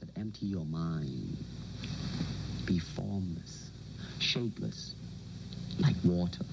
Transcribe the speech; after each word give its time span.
that 0.00 0.10
empty 0.18 0.46
your 0.46 0.64
mind. 0.64 1.36
Be 2.66 2.78
formless, 2.78 3.70
shapeless, 4.18 4.94
like 5.78 5.96
water. 6.04 6.44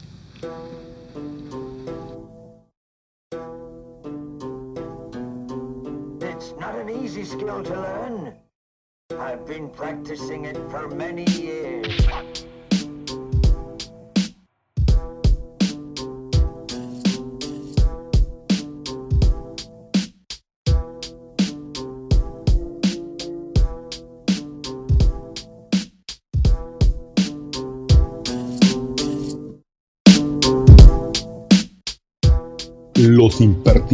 It's 6.22 6.54
not 6.60 6.76
an 6.76 6.90
easy 6.90 7.24
skill 7.24 7.64
to 7.64 7.74
learn. 7.74 8.34
I've 9.18 9.46
been 9.46 9.70
practicing 9.70 10.46
it 10.46 10.58
for 10.70 10.90
many 10.90 11.24
years. 11.32 12.37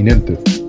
Impertinentes. 0.07 0.62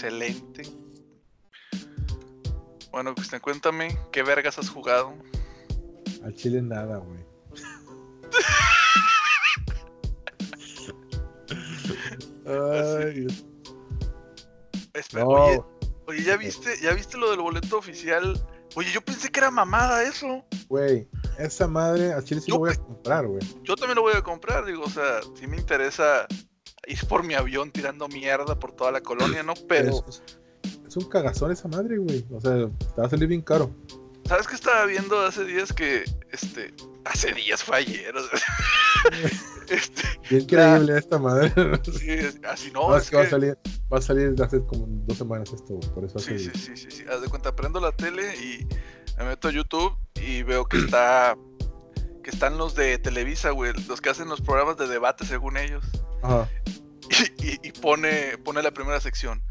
Excelente. 0.00 0.62
Bueno, 2.90 3.14
Cristian, 3.14 3.42
cuéntame, 3.42 3.98
¿qué 4.10 4.22
vergas 4.22 4.58
has 4.58 4.70
jugado? 4.70 5.12
Al 6.24 6.34
chile 6.34 6.62
nada, 6.62 6.96
güey. 6.96 7.20
Ay, 12.46 13.26
Espera, 14.94 15.24
No. 15.24 15.30
oye, 15.30 15.62
oye, 16.06 16.22
¿ya 16.24 16.36
viste, 16.36 16.76
¿ya 16.80 16.92
viste 16.94 17.16
lo 17.18 17.30
del 17.30 17.40
boleto 17.40 17.78
oficial? 17.78 18.40
Oye, 18.76 18.90
yo 18.92 19.00
pensé 19.00 19.30
que 19.30 19.40
era 19.40 19.50
mamada 19.50 20.02
eso. 20.02 20.44
güey, 20.68 21.08
esa 21.38 21.66
madre 21.68 22.12
al 22.12 22.24
chile 22.24 22.40
sí 22.40 22.48
Yo 22.48 22.54
lo 22.54 22.60
voy 22.60 22.70
a 22.72 22.76
comprar, 22.76 23.26
güey. 23.26 23.42
Yo 23.64 23.76
también 23.76 23.96
lo 23.96 24.02
voy 24.02 24.14
a 24.14 24.22
comprar, 24.22 24.64
digo, 24.64 24.84
o 24.84 24.90
sea, 24.90 25.20
sí 25.34 25.46
me 25.46 25.56
interesa 25.58 26.26
ir 26.86 27.06
por 27.06 27.24
mi 27.24 27.34
avión 27.34 27.70
tirando 27.70 28.08
mierda 28.08 28.58
por 28.58 28.72
toda 28.72 28.92
la 28.92 29.00
colonia, 29.00 29.42
¿no? 29.42 29.54
Pero, 29.68 30.04
Es, 30.08 30.22
es 30.86 30.96
un 30.96 31.08
cagazón 31.08 31.52
esa 31.52 31.68
madre, 31.68 31.98
güey. 31.98 32.24
O 32.30 32.40
sea, 32.40 32.52
te 32.54 33.00
va 33.00 33.06
a 33.06 33.10
salir 33.10 33.28
bien 33.28 33.42
caro. 33.42 33.70
¿sabes 34.30 34.46
qué 34.46 34.54
estaba 34.54 34.86
viendo 34.86 35.18
hace 35.20 35.44
días 35.44 35.72
que, 35.72 36.04
este, 36.30 36.72
hace 37.04 37.32
días 37.32 37.64
fue 37.64 37.78
ayer, 37.78 38.14
o 38.16 38.22
sea, 38.22 38.38
este, 39.68 40.02
Bien 40.30 40.46
creíble 40.46 40.96
esta 40.96 41.18
madre. 41.18 41.52
sí, 41.84 42.38
así 42.48 42.70
no, 42.70 42.90
No, 42.90 42.96
es 42.96 43.02
es 43.02 43.10
que 43.10 43.16
va 43.16 43.22
a 43.24 43.28
salir, 43.28 43.58
va 43.92 43.98
a 43.98 44.02
salir 44.02 44.40
hace 44.40 44.64
como 44.66 44.86
dos 44.88 45.18
semanas 45.18 45.52
esto, 45.52 45.80
por 45.92 46.04
eso 46.04 46.18
hace 46.18 46.38
Sí, 46.38 46.50
sí, 46.54 46.58
sí, 46.60 46.76
sí, 46.76 46.90
sí. 46.92 47.04
Haz 47.10 47.22
de 47.22 47.28
cuenta, 47.28 47.56
prendo 47.56 47.80
la 47.80 47.90
tele 47.90 48.36
y 48.36 48.68
me 49.18 49.24
meto 49.24 49.48
a 49.48 49.50
YouTube 49.50 49.96
y 50.14 50.44
veo 50.44 50.64
que 50.64 50.78
está. 50.84 51.36
Que 52.22 52.30
están 52.30 52.58
los 52.58 52.74
de 52.74 52.98
Televisa, 52.98 53.50
güey. 53.50 53.72
Los 53.88 54.00
que 54.00 54.10
hacen 54.10 54.28
los 54.28 54.40
programas 54.40 54.76
de 54.76 54.86
debate 54.88 55.24
según 55.26 55.56
ellos. 55.56 55.84
Ajá. 56.22 56.48
Y, 57.38 57.46
y- 57.46 57.60
y 57.68 57.72
pone, 57.72 58.38
pone 58.38 58.62
la 58.62 58.70
primera 58.72 59.00
sección. 59.00 59.42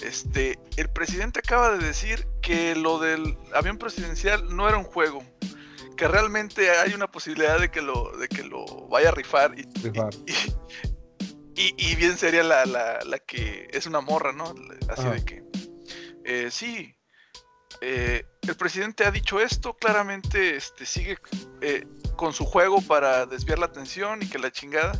Este. 0.00 0.58
El 0.76 0.88
presidente 0.90 1.40
acaba 1.40 1.70
de 1.76 1.84
decir 1.84 2.26
que 2.42 2.74
lo 2.76 2.98
del 2.98 3.36
avión 3.54 3.78
presidencial 3.78 4.54
no 4.54 4.68
era 4.68 4.78
un 4.78 4.84
juego. 4.84 5.22
Que 5.96 6.06
realmente 6.06 6.70
hay 6.70 6.94
una 6.94 7.10
posibilidad 7.10 7.58
de 7.58 7.70
que 7.72 7.82
lo, 7.82 8.16
de 8.18 8.28
que 8.28 8.44
lo 8.44 8.64
vaya 8.88 9.08
a 9.08 9.12
rifar. 9.12 9.58
Y, 9.58 9.62
Rifar. 9.82 10.10
y, 11.56 11.94
bien 11.96 12.16
sería 12.16 12.44
la, 12.44 12.64
la, 12.66 13.00
la 13.04 13.18
que 13.18 13.66
es 13.72 13.86
una 13.86 14.00
morra, 14.00 14.32
¿no? 14.32 14.54
Así 14.88 15.00
Ajá. 15.02 15.10
de 15.10 15.24
que. 15.24 15.42
eh, 16.24 16.48
sí. 16.52 16.94
eh, 17.80 18.24
el 18.42 18.56
presidente 18.56 19.04
ha 19.04 19.10
dicho 19.10 19.40
esto, 19.40 19.74
claramente 19.74 20.54
este, 20.56 20.86
sigue 20.86 21.18
eh, 21.60 21.84
con 22.18 22.34
su 22.34 22.44
juego 22.44 22.82
para 22.82 23.24
desviar 23.24 23.58
la 23.60 23.66
atención 23.66 24.22
y 24.22 24.28
que 24.28 24.38
la 24.38 24.50
chingada. 24.50 24.92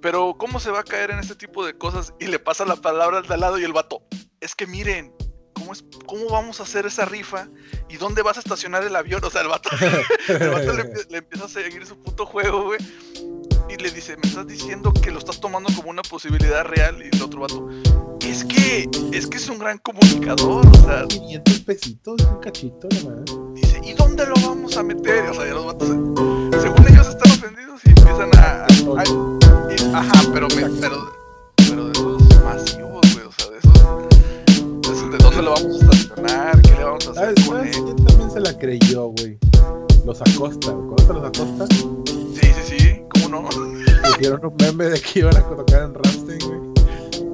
Pero 0.00 0.34
¿cómo 0.38 0.60
se 0.60 0.70
va 0.70 0.80
a 0.80 0.84
caer 0.84 1.10
en 1.10 1.18
este 1.18 1.34
tipo 1.34 1.66
de 1.66 1.76
cosas? 1.76 2.14
Y 2.18 2.28
le 2.28 2.38
pasa 2.38 2.64
la 2.64 2.76
palabra 2.76 3.18
al 3.18 3.26
de 3.26 3.34
al 3.34 3.40
lado 3.40 3.58
y 3.58 3.64
el 3.64 3.74
vato. 3.74 4.02
Es 4.40 4.54
que 4.54 4.66
miren, 4.66 5.12
¿cómo, 5.52 5.72
es, 5.72 5.84
¿cómo 6.06 6.30
vamos 6.30 6.60
a 6.60 6.62
hacer 6.62 6.86
esa 6.86 7.04
rifa? 7.04 7.48
¿Y 7.90 7.96
dónde 7.96 8.22
vas 8.22 8.38
a 8.38 8.40
estacionar 8.40 8.84
el 8.84 8.96
avión? 8.96 9.22
O 9.22 9.28
sea, 9.28 9.42
el 9.42 9.48
vato, 9.48 9.68
le, 10.28 11.04
le 11.10 11.18
empieza 11.18 11.44
a 11.44 11.48
seguir 11.48 11.84
su 11.84 11.98
puto 11.98 12.24
juego, 12.24 12.64
güey. 12.64 12.78
Y 13.72 13.76
le 13.82 13.90
dice, 13.90 14.16
me 14.16 14.28
estás 14.28 14.46
diciendo 14.46 14.92
que 14.92 15.10
lo 15.10 15.18
estás 15.18 15.40
tomando 15.40 15.70
como 15.74 15.90
una 15.90 16.02
posibilidad 16.02 16.64
real. 16.64 16.96
Y 17.02 17.14
el 17.16 17.22
otro 17.22 17.40
vato, 17.42 17.68
es 18.20 18.44
que, 18.44 18.88
es 19.12 19.26
que 19.26 19.36
es 19.36 19.48
un 19.48 19.58
gran 19.58 19.78
comunicador. 19.78 20.66
O 20.66 20.74
sea, 20.84 21.06
500 21.08 21.60
pesitos, 21.60 22.16
un 22.22 22.40
cachito, 22.40 22.88
la 22.90 23.10
madre. 23.10 23.24
dice, 23.54 23.80
¿y 23.84 23.92
dónde 23.94 24.26
lo 24.26 24.34
vamos 24.46 24.76
a 24.76 24.82
meter? 24.82 25.30
O 25.30 25.34
sea, 25.34 25.46
ya 25.46 25.52
los 25.54 25.66
vatos, 25.66 25.88
según 25.88 26.88
ellos 26.88 27.08
están 27.08 27.32
ofendidos 27.32 27.80
y 27.84 27.88
empiezan 27.90 28.30
a... 28.36 28.64
a- 28.64 29.04
y- 29.72 29.94
ajá, 29.94 30.22
pero, 30.34 30.48
me, 30.48 30.68
pero, 30.80 31.12
pero 31.56 31.84
de 31.86 31.92
esos 31.92 32.42
masivos, 32.44 33.00
güey, 33.14 33.26
o 33.26 33.32
sea, 33.32 33.50
de 33.50 33.58
esos, 33.58 33.72
de 34.82 34.92
esos, 34.92 35.10
¿de 35.12 35.18
dónde 35.18 35.42
lo 35.42 35.54
vamos 35.54 35.82
a 35.82 35.90
estacionar? 35.90 36.62
¿Qué 36.62 36.70
le 36.72 36.84
vamos 36.84 37.06
a 37.06 37.10
hacer 37.12 37.24
¿Sabes, 37.24 37.44
con 37.46 37.60
él? 37.66 37.70
quién 37.72 37.96
también 38.04 38.30
se 38.30 38.40
la 38.40 38.58
creyó, 38.58 39.04
güey? 39.08 39.38
Los 40.04 40.20
Acosta. 40.22 40.72
¿Conoces 40.72 41.08
los 41.08 41.24
Acosta? 41.24 41.66
Sí, 41.74 42.40
sí, 42.42 42.62
sí, 42.78 42.78
¿cómo 42.96 42.99
no? 43.30 43.48
Pusieron 44.12 44.44
un 44.44 44.56
meme 44.58 44.84
de 44.86 45.00
que 45.00 45.20
iban 45.20 45.36
a 45.36 45.42
tocar 45.42 45.82
en 45.82 45.94
Ramstein, 45.94 46.38
güey. 46.40 46.60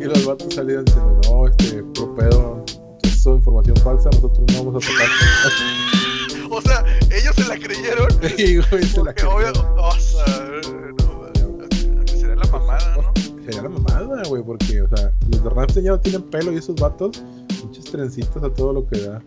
Y 0.01 0.05
los 0.05 0.25
vatos 0.27 0.55
salieron 0.55 0.84
diciendo, 0.84 1.21
no, 1.29 1.47
este, 1.49 1.83
propedo, 1.95 2.65
eso 3.03 3.33
es 3.33 3.37
información 3.39 3.77
falsa, 3.79 4.11
nosotros 4.12 4.45
no 4.53 4.65
vamos 4.65 4.84
a 4.84 4.87
tocar. 4.87 5.07
O 6.49 6.62
sea, 6.62 6.84
ellos 7.11 7.34
se 7.34 7.45
la 7.49 7.57
creyeron. 7.59 8.07
y, 8.39 8.59
güey, 8.59 8.84
se 8.84 9.03
la 9.03 9.11
obvio, 9.11 9.53
creyeron. 9.53 9.79
o 9.79 9.93
sea, 9.99 10.51
no, 10.97 12.07
sería 12.07 12.37
la 12.37 12.47
mamada, 12.47 12.97
¿no? 12.97 13.13
Sería 13.45 13.63
la 13.63 13.69
mamada, 13.69 14.23
güey, 14.28 14.45
porque, 14.45 14.83
o 14.83 14.89
sea, 14.97 15.11
los 15.28 15.43
de 15.43 15.51
Ramstein 15.51 15.87
ya 15.87 15.91
no 15.93 16.01
tienen 16.01 16.23
pelo 16.23 16.53
y 16.53 16.59
esos 16.59 16.77
vatos, 16.77 17.21
muchas 17.65 17.84
trencitas 17.87 18.45
a 18.45 18.55
todo 18.55 18.73
lo 18.75 18.87
que 18.87 19.01
da. 19.01 19.21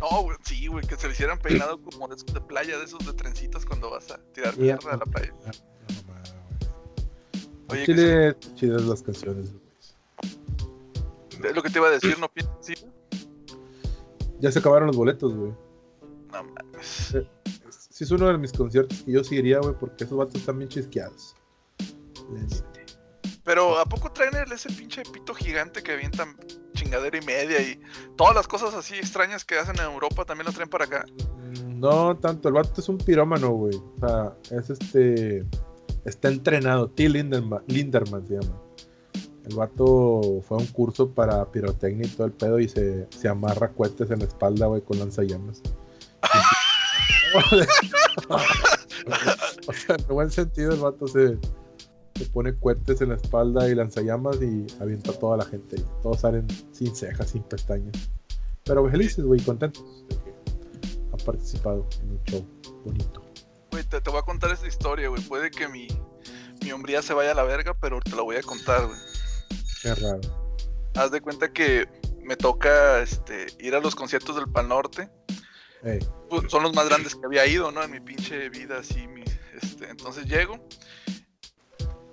No, 0.00 0.22
güey, 0.22 0.36
sí, 0.42 0.66
güey, 0.68 0.86
que 0.86 0.96
se 0.96 1.06
le 1.08 1.12
hicieran 1.12 1.38
peinado 1.38 1.80
como 1.82 2.08
de 2.08 2.14
esos 2.14 2.32
de 2.32 2.40
playa, 2.40 2.78
de 2.78 2.84
esos 2.84 3.04
de 3.04 3.12
trencitas 3.12 3.64
cuando 3.64 3.90
vas 3.90 4.10
a 4.10 4.18
tirar 4.32 4.54
a 4.54 4.96
la 4.96 5.04
playa. 5.04 5.34
Oye, 7.70 7.80
En 7.80 7.86
que 7.86 7.94
Chile, 7.94 8.36
chidas 8.54 8.82
las 8.84 9.02
canciones. 9.02 9.52
Es 11.42 11.54
lo 11.54 11.62
que 11.62 11.70
te 11.70 11.78
iba 11.78 11.88
a 11.88 11.90
decir, 11.90 12.18
¿no 12.18 12.28
piensas? 12.28 12.56
Sí. 12.60 12.74
Ya 14.40 14.52
se 14.52 14.58
acabaron 14.60 14.86
los 14.86 14.96
boletos, 14.96 15.34
güey. 15.34 15.52
No 16.32 16.44
mames. 16.44 17.16
Sí 17.90 18.04
es 18.04 18.10
uno 18.12 18.28
de 18.28 18.38
mis 18.38 18.52
conciertos 18.52 19.02
que 19.02 19.10
yo 19.10 19.24
sí 19.24 19.34
iría, 19.34 19.58
güey, 19.58 19.74
porque 19.74 20.04
esos 20.04 20.16
vatos 20.16 20.36
están 20.36 20.58
bien 20.58 20.68
chisqueados. 20.68 21.34
Neta. 22.30 22.64
Pero 23.48 23.78
¿a 23.78 23.86
poco 23.86 24.12
traen 24.12 24.36
el, 24.36 24.52
ese 24.52 24.68
pinche 24.68 25.02
pito 25.10 25.32
gigante 25.32 25.82
que 25.82 25.92
avientan 25.92 26.36
chingadera 26.74 27.16
y 27.16 27.22
media 27.22 27.58
y 27.62 27.80
todas 28.14 28.34
las 28.34 28.46
cosas 28.46 28.74
así 28.74 28.96
extrañas 28.96 29.42
que 29.46 29.58
hacen 29.58 29.76
en 29.76 29.86
Europa 29.86 30.26
también 30.26 30.44
lo 30.44 30.52
traen 30.52 30.68
para 30.68 30.84
acá? 30.84 31.06
No 31.66 32.14
tanto, 32.18 32.48
el 32.48 32.54
vato 32.54 32.78
es 32.78 32.90
un 32.90 32.98
pirómano, 32.98 33.48
güey. 33.52 33.74
O 33.74 33.94
sea, 34.00 34.34
es 34.50 34.68
este. 34.68 35.46
Está 36.04 36.28
entrenado. 36.28 36.90
T. 36.90 37.08
Linderman, 37.08 37.62
Linderman 37.68 38.28
se 38.28 38.34
llama. 38.34 38.54
El 39.48 39.56
vato 39.56 40.42
fue 40.46 40.58
a 40.58 40.60
un 40.60 40.66
curso 40.66 41.08
para 41.08 41.50
pirotecnia 41.50 42.06
y 42.06 42.10
todo 42.10 42.26
el 42.26 42.34
pedo 42.34 42.58
y 42.58 42.68
se, 42.68 43.06
se 43.08 43.28
amarra 43.28 43.72
cohetes 43.72 44.10
en 44.10 44.18
la 44.18 44.26
espalda, 44.26 44.66
güey, 44.66 44.82
con 44.82 44.98
lanzallamas. 44.98 45.62
o 48.28 49.72
sea, 49.72 49.96
en 49.96 50.06
buen 50.06 50.30
sentido, 50.30 50.74
el 50.74 50.80
vato 50.80 51.08
se. 51.08 51.38
Se 52.18 52.24
pone 52.26 52.58
cohetes 52.58 53.00
en 53.00 53.10
la 53.10 53.14
espalda 53.14 53.68
y 53.68 53.74
lanzallamas 53.74 54.36
y 54.42 54.66
avienta 54.80 55.12
a 55.12 55.14
toda 55.14 55.36
la 55.36 55.44
gente. 55.44 55.76
Y 55.76 55.84
todos 56.02 56.20
salen 56.20 56.46
sin 56.72 56.94
cejas, 56.94 57.30
sin 57.30 57.42
pestañas. 57.44 58.10
Pero 58.64 58.88
felices, 58.90 59.24
güey, 59.24 59.40
contentos 59.40 59.84
de 60.08 60.16
que 60.16 60.34
han 61.12 61.24
participado 61.24 61.86
en 62.02 62.10
un 62.10 62.24
show 62.24 62.46
bonito. 62.84 63.22
Güey, 63.70 63.84
te, 63.84 64.00
te 64.00 64.10
voy 64.10 64.18
a 64.18 64.22
contar 64.22 64.50
esta 64.50 64.66
historia, 64.66 65.08
güey. 65.08 65.22
Puede 65.22 65.50
que 65.50 65.68
mi, 65.68 65.88
mi 66.62 66.72
hombría 66.72 67.00
se 67.02 67.14
vaya 67.14 67.32
a 67.32 67.34
la 67.34 67.44
verga, 67.44 67.74
pero 67.80 68.00
te 68.00 68.10
la 68.16 68.22
voy 68.22 68.36
a 68.36 68.42
contar, 68.42 68.86
güey. 68.86 68.98
Qué 69.82 69.94
raro. 69.94 70.20
Haz 70.96 71.10
de 71.12 71.20
cuenta 71.20 71.52
que 71.52 71.86
me 72.22 72.36
toca 72.36 73.00
este, 73.00 73.46
ir 73.60 73.74
a 73.74 73.80
los 73.80 73.94
conciertos 73.94 74.36
del 74.36 74.48
Pal 74.48 74.68
Norte. 74.68 75.08
Ey, 75.82 76.00
Pues, 76.28 76.50
son 76.50 76.64
los 76.64 76.74
más 76.74 76.88
grandes 76.88 77.14
que 77.14 77.24
había 77.24 77.46
ido, 77.46 77.70
¿no? 77.70 77.82
En 77.82 77.90
mi 77.90 78.00
pinche 78.00 78.48
vida, 78.48 78.78
así. 78.80 79.06
Mi, 79.06 79.22
este, 79.62 79.88
entonces 79.88 80.26
llego. 80.26 80.58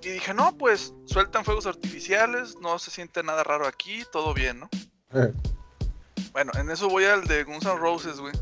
Y 0.05 0.11
dije, 0.11 0.35
no, 0.35 0.55
pues 0.55 0.93
sueltan 1.05 1.43
fuegos 1.43 1.65
artificiales, 1.65 2.55
no 2.61 2.77
se 2.77 2.91
siente 2.91 3.23
nada 3.23 3.43
raro 3.43 3.65
aquí, 3.65 4.03
todo 4.11 4.35
bien, 4.35 4.59
¿no? 4.59 4.69
eh, 5.13 5.33
Bueno, 6.31 6.51
en 6.59 6.69
eso 6.69 6.89
voy 6.89 7.05
al 7.05 7.25
de 7.25 7.43
Guns 7.43 7.65
N' 7.65 7.75
Roses, 7.75 8.19
güey. 8.19 8.33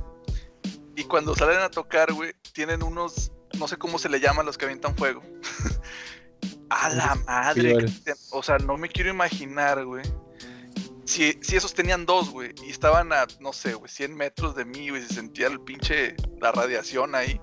Y 0.95 1.03
cuando 1.05 1.35
salen 1.35 1.59
a 1.59 1.69
tocar, 1.69 2.11
güey, 2.11 2.33
tienen 2.51 2.83
unos, 2.83 3.31
no 3.57 3.67
sé 3.67 3.77
cómo 3.77 3.97
se 3.97 4.09
le 4.09 4.19
llaman 4.19 4.45
los 4.45 4.57
que 4.57 4.65
avientan 4.65 4.95
fuego. 4.97 5.21
a 6.69 6.89
la 6.89 7.15
madre. 7.25 7.85
O 8.31 8.43
sea, 8.43 8.57
no 8.57 8.77
me 8.77 8.89
quiero 8.89 9.11
imaginar, 9.11 9.85
güey. 9.85 10.03
Si, 11.05 11.37
si 11.41 11.55
esos 11.55 11.73
tenían 11.73 12.05
dos, 12.05 12.29
güey, 12.29 12.53
y 12.65 12.71
estaban 12.71 13.13
a, 13.13 13.27
no 13.39 13.53
sé, 13.53 13.73
güey, 13.75 13.89
100 13.89 14.15
metros 14.15 14.55
de 14.55 14.65
mí, 14.65 14.89
güey, 14.89 15.01
se 15.01 15.13
sentía 15.13 15.47
el 15.47 15.61
pinche, 15.61 16.15
la 16.41 16.51
radiación 16.51 17.15
ahí. 17.15 17.39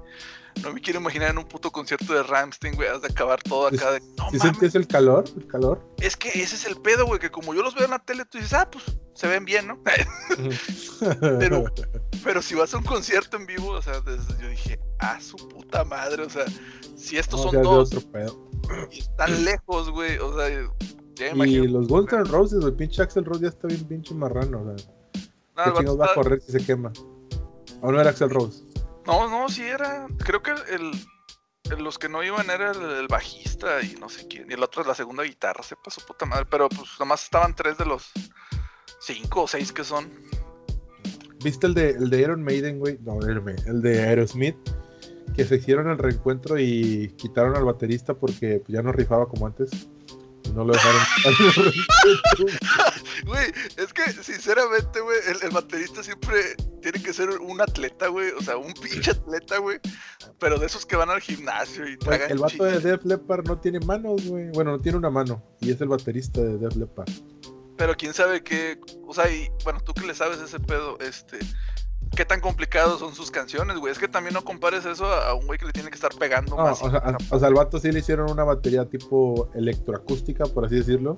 No 0.62 0.72
me 0.74 0.80
quiero 0.80 1.00
imaginar 1.00 1.30
en 1.30 1.38
un 1.38 1.44
puto 1.44 1.70
concierto 1.70 2.12
de 2.12 2.22
Ramstein, 2.22 2.74
güey, 2.74 2.88
has 2.88 3.00
de 3.00 3.08
acabar 3.08 3.42
todo 3.42 3.66
acá 3.68 3.92
de... 3.92 4.00
No 4.18 4.30
¿Sí 4.30 4.36
mames, 4.38 4.74
el 4.74 4.86
calor? 4.86 5.24
¿El 5.36 5.46
calor? 5.46 5.80
es 5.98 6.16
que 6.16 6.28
ese 6.28 6.54
es 6.56 6.66
el 6.66 6.76
pedo, 6.76 7.06
güey, 7.06 7.18
que 7.18 7.30
como 7.30 7.54
yo 7.54 7.62
los 7.62 7.74
veo 7.74 7.84
en 7.86 7.90
la 7.92 7.98
tele, 7.98 8.24
tú 8.26 8.36
dices, 8.38 8.52
ah, 8.52 8.68
pues, 8.70 8.84
se 9.14 9.26
ven 9.26 9.44
bien, 9.44 9.66
¿no? 9.68 9.78
Pero- 11.38 11.64
Pero 12.22 12.42
si 12.42 12.54
vas 12.54 12.74
a 12.74 12.78
un 12.78 12.84
concierto 12.84 13.36
en 13.38 13.46
vivo, 13.46 13.70
o 13.70 13.82
sea, 13.82 13.94
yo 14.40 14.48
dije, 14.48 14.78
ah, 14.98 15.18
su 15.20 15.36
puta 15.48 15.84
madre, 15.84 16.22
o 16.24 16.30
sea, 16.30 16.44
si 16.96 17.16
estos 17.16 17.44
No, 17.46 17.50
son 17.52 17.62
dos 17.62 17.90
y 18.92 18.98
están 18.98 19.44
lejos, 19.44 19.90
güey, 19.90 20.18
o 20.18 20.36
sea, 20.36 20.50
ya 21.14 21.34
me 21.34 21.48
Y 21.48 21.54
imagino. 21.56 21.80
los 21.80 21.88
Guns 21.88 22.12
N' 22.12 22.24
Roses, 22.24 22.62
el 22.64 22.74
pinche 22.74 23.02
Axel 23.02 23.24
Rose 23.24 23.42
ya 23.42 23.48
está 23.48 23.66
bien 23.68 23.84
pinche 23.84 24.14
marrano. 24.14 24.60
O 24.62 24.76
sea, 24.78 24.86
No, 25.66 25.74
¿qué 25.74 25.84
va 25.96 26.06
a 26.06 26.14
correr 26.14 26.40
si 26.42 26.52
se 26.52 26.64
quema? 26.64 26.92
¿O 27.82 27.90
no 27.90 28.00
era 28.00 28.10
Axel 28.10 28.30
Rose? 28.30 28.62
No, 29.06 29.28
no, 29.28 29.48
sí 29.48 29.62
era, 29.62 30.06
creo 30.18 30.42
que 30.42 30.52
el, 30.70 30.92
los 31.78 31.98
que 31.98 32.08
no 32.08 32.22
iban 32.22 32.50
era 32.50 32.72
el, 32.72 33.08
bajista 33.08 33.82
y 33.82 33.94
no 34.00 34.08
sé 34.08 34.26
quién, 34.28 34.50
y 34.50 34.54
el 34.54 34.62
otro 34.62 34.84
la 34.84 34.94
segunda 34.94 35.22
guitarra, 35.22 35.62
sepa 35.62 35.90
su 35.90 36.04
puta 36.04 36.26
madre, 36.26 36.46
pero 36.50 36.68
pues 36.68 36.88
nomás 36.98 37.24
estaban 37.24 37.54
tres 37.54 37.78
de 37.78 37.86
los 37.86 38.10
cinco 39.00 39.42
o 39.42 39.48
seis 39.48 39.72
que 39.72 39.84
son. 39.84 40.10
¿Viste 41.42 41.66
el 41.66 41.74
de, 41.74 41.90
el 41.90 42.10
de 42.10 42.20
Iron 42.20 42.42
Maiden, 42.42 42.78
güey? 42.78 42.98
No, 43.00 43.18
el 43.20 43.82
de 43.82 44.02
Aerosmith. 44.02 44.56
Que 45.34 45.44
se 45.44 45.56
hicieron 45.56 45.88
el 45.88 45.96
reencuentro 45.96 46.58
y 46.58 47.14
quitaron 47.16 47.56
al 47.56 47.64
baterista 47.64 48.14
porque 48.14 48.58
pues, 48.58 48.68
ya 48.68 48.82
no 48.82 48.92
rifaba 48.92 49.26
como 49.26 49.46
antes. 49.46 49.70
No 50.54 50.64
lo 50.64 50.72
dejaron. 50.72 51.00
Güey, 53.26 53.52
es 53.76 53.92
que 53.92 54.10
sinceramente, 54.12 55.00
güey, 55.00 55.18
el, 55.28 55.42
el 55.42 55.50
baterista 55.50 56.02
siempre 56.02 56.56
tiene 56.80 57.02
que 57.02 57.12
ser 57.12 57.28
un 57.30 57.60
atleta, 57.60 58.08
güey. 58.08 58.30
O 58.30 58.40
sea, 58.40 58.56
un 58.56 58.72
pinche 58.72 59.10
atleta, 59.10 59.58
güey. 59.58 59.78
Pero 60.38 60.58
de 60.58 60.66
esos 60.66 60.86
que 60.86 60.96
van 60.96 61.10
al 61.10 61.20
gimnasio 61.20 61.86
y 61.88 61.96
tragan 61.98 62.30
el 62.30 62.38
vato 62.38 62.64
de. 62.64 62.80
Def 62.80 63.04
Leppard 63.04 63.46
no 63.46 63.58
tiene 63.58 63.80
manos, 63.80 64.24
güey. 64.26 64.50
Bueno, 64.52 64.72
no 64.72 64.80
tiene 64.80 64.98
una 64.98 65.10
mano. 65.10 65.42
Y 65.60 65.70
es 65.70 65.80
el 65.80 65.88
baterista 65.88 66.40
de 66.40 66.58
Def 66.58 66.76
Leppard. 66.76 67.10
Pero 67.76 67.94
quién 67.96 68.14
sabe 68.14 68.42
qué. 68.42 68.80
O 69.06 69.14
sea, 69.14 69.30
y 69.30 69.50
bueno, 69.64 69.80
tú 69.80 69.92
que 69.92 70.06
le 70.06 70.14
sabes 70.14 70.40
ese 70.40 70.60
pedo, 70.60 70.98
este. 71.00 71.38
¿Qué 72.16 72.24
tan 72.24 72.40
complicados 72.40 72.98
son 73.00 73.14
sus 73.14 73.30
canciones, 73.30 73.78
güey? 73.78 73.92
Es 73.92 73.98
que 73.98 74.08
también 74.08 74.34
no 74.34 74.42
compares 74.44 74.84
eso 74.84 75.06
a, 75.06 75.32
un 75.34 75.46
güey 75.46 75.58
que 75.58 75.66
le 75.66 75.72
tiene 75.72 75.90
que 75.90 75.94
estar 75.94 76.12
pegando 76.16 76.56
No, 76.56 76.62
o 76.62 76.66
más. 76.66 76.78
sea, 76.78 76.88
a- 76.88 77.16
o 77.30 77.38
sea, 77.38 77.48
al 77.48 77.54
vato 77.54 77.78
sí 77.78 77.92
le 77.92 78.00
hicieron 78.00 78.30
una 78.30 78.44
batería 78.44 78.84
tipo 78.84 79.48
electroacústica, 79.54 80.44
por 80.46 80.66
así 80.66 80.76
decirlo. 80.76 81.14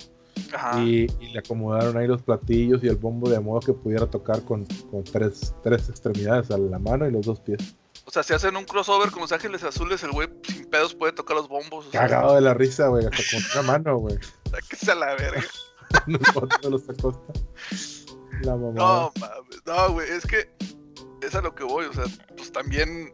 Ajá. 0.53 0.79
Y, 0.81 1.07
y 1.19 1.27
le 1.33 1.39
acomodaron 1.39 1.97
ahí 1.97 2.07
los 2.07 2.21
platillos 2.21 2.83
y 2.83 2.87
el 2.87 2.95
bombo 2.95 3.29
de 3.29 3.39
modo 3.39 3.59
que 3.59 3.73
pudiera 3.73 4.05
tocar 4.07 4.43
con, 4.43 4.65
con 4.91 5.03
tres, 5.03 5.53
tres 5.63 5.89
extremidades, 5.89 6.51
a 6.51 6.57
la 6.57 6.79
mano 6.79 7.07
y 7.07 7.11
los 7.11 7.25
dos 7.25 7.39
pies. 7.39 7.75
O 8.05 8.11
sea, 8.11 8.21
si 8.21 8.33
hacen 8.33 8.55
un 8.55 8.65
crossover 8.65 9.11
con 9.11 9.21
Los 9.21 9.31
Ángeles 9.31 9.63
Azules, 9.63 10.03
el 10.03 10.11
güey 10.11 10.27
sin 10.43 10.65
pedos 10.69 10.93
puede 10.93 11.13
tocar 11.13 11.37
los 11.37 11.47
bombos. 11.47 11.87
O 11.87 11.91
sea, 11.91 12.01
Cagado 12.01 12.35
de 12.35 12.41
la 12.41 12.53
risa, 12.53 12.87
güey, 12.87 13.05
hasta 13.05 13.17
con 13.31 13.61
una 13.61 13.71
mano, 13.71 13.97
güey. 13.97 14.17
sáquese 14.51 14.91
a 14.91 14.95
la 14.95 15.15
verga. 15.15 15.43
Los 16.69 16.89
Acosta. 16.89 17.33
La 18.41 18.55
mamá. 18.57 18.73
No, 18.75 19.11
mames. 19.19 19.61
No, 19.65 19.93
güey, 19.93 20.09
es 20.09 20.25
que 20.25 20.49
es 21.25 21.35
a 21.35 21.41
lo 21.41 21.53
que 21.55 21.63
voy. 21.63 21.85
O 21.85 21.93
sea, 21.93 22.05
pues 22.35 22.51
también. 22.51 23.11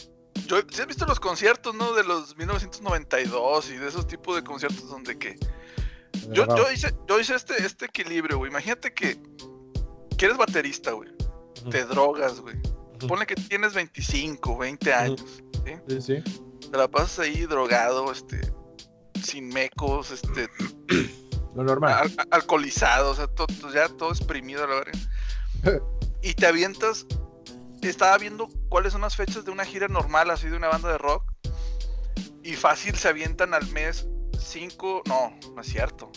Yo, 0.47 0.57
¿sí 0.71 0.81
has 0.81 0.87
visto 0.87 1.05
los 1.05 1.19
conciertos, 1.19 1.75
no? 1.75 1.93
De 1.93 2.03
los 2.03 2.35
1992 2.37 3.69
y 3.71 3.77
de 3.77 3.87
esos 3.87 4.07
tipos 4.07 4.35
de 4.35 4.43
conciertos 4.43 4.89
donde 4.89 5.17
que. 5.17 5.37
Yo, 6.31 6.45
yo 6.55 6.71
hice, 6.71 6.93
yo 7.07 7.19
hice 7.19 7.35
este, 7.35 7.63
este 7.65 7.85
equilibrio, 7.85 8.37
güey. 8.37 8.49
Imagínate 8.51 8.93
que, 8.93 9.19
que 10.17 10.25
eres 10.25 10.37
baterista, 10.37 10.91
güey. 10.91 11.09
Te 11.69 11.85
drogas, 11.85 12.39
güey. 12.39 12.55
Ponle 13.07 13.25
que 13.25 13.35
tienes 13.35 13.73
25, 13.73 14.57
20 14.57 14.93
años. 14.93 15.23
¿sí? 15.65 15.73
Sí, 15.87 16.01
sí. 16.01 16.41
Te 16.71 16.77
la 16.77 16.87
pasas 16.87 17.19
ahí 17.19 17.45
drogado, 17.45 18.11
este. 18.11 18.39
Sin 19.23 19.49
mecos, 19.49 20.11
este. 20.11 20.49
Lo 21.55 21.63
normal. 21.63 21.93
al- 21.93 22.13
al- 22.17 22.27
alcoholizado, 22.31 23.11
o 23.11 23.15
sea, 23.15 23.27
ya 23.73 23.89
todo 23.89 24.09
exprimido 24.11 24.63
a 24.63 24.67
la 24.67 24.75
verga. 24.75 24.99
y 26.21 26.33
te 26.33 26.45
avientas. 26.45 27.05
Estaba 27.81 28.17
viendo 28.17 28.47
cuáles 28.69 28.93
son 28.93 29.01
las 29.01 29.15
fechas 29.15 29.45
de 29.45 29.51
una 29.51 29.65
gira 29.65 29.87
normal, 29.87 30.29
así 30.29 30.47
de 30.49 30.55
una 30.57 30.67
banda 30.67 30.91
de 30.91 30.97
rock. 30.97 31.23
Y 32.43 32.53
fácil 32.53 32.95
se 32.95 33.07
avientan 33.07 33.53
al 33.53 33.67
mes 33.71 34.07
cinco. 34.39 35.01
No, 35.07 35.33
no 35.55 35.61
es 35.61 35.67
cierto. 35.67 36.11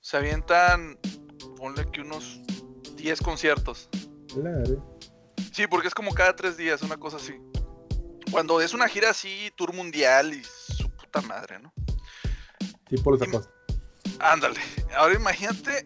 Se 0.00 0.16
avientan. 0.16 0.98
Ponle 1.56 1.90
que 1.90 2.02
unos 2.02 2.40
10 2.96 3.20
conciertos. 3.20 3.88
Claro. 4.32 4.98
Sí, 5.52 5.66
porque 5.66 5.88
es 5.88 5.94
como 5.94 6.12
cada 6.12 6.36
tres 6.36 6.56
días, 6.56 6.82
una 6.82 6.96
cosa 6.96 7.16
así. 7.16 7.34
Cuando 8.30 8.60
es 8.60 8.74
una 8.74 8.88
gira 8.88 9.10
así, 9.10 9.50
tour 9.56 9.72
mundial 9.72 10.34
y 10.34 10.44
su 10.44 10.88
puta 10.90 11.20
madre, 11.22 11.58
¿no? 11.58 11.72
Tipo 12.88 13.10
los 13.10 13.22
Acosta. 13.22 13.50
Ándale. 14.20 14.60
Ahora 14.96 15.14
imagínate 15.14 15.82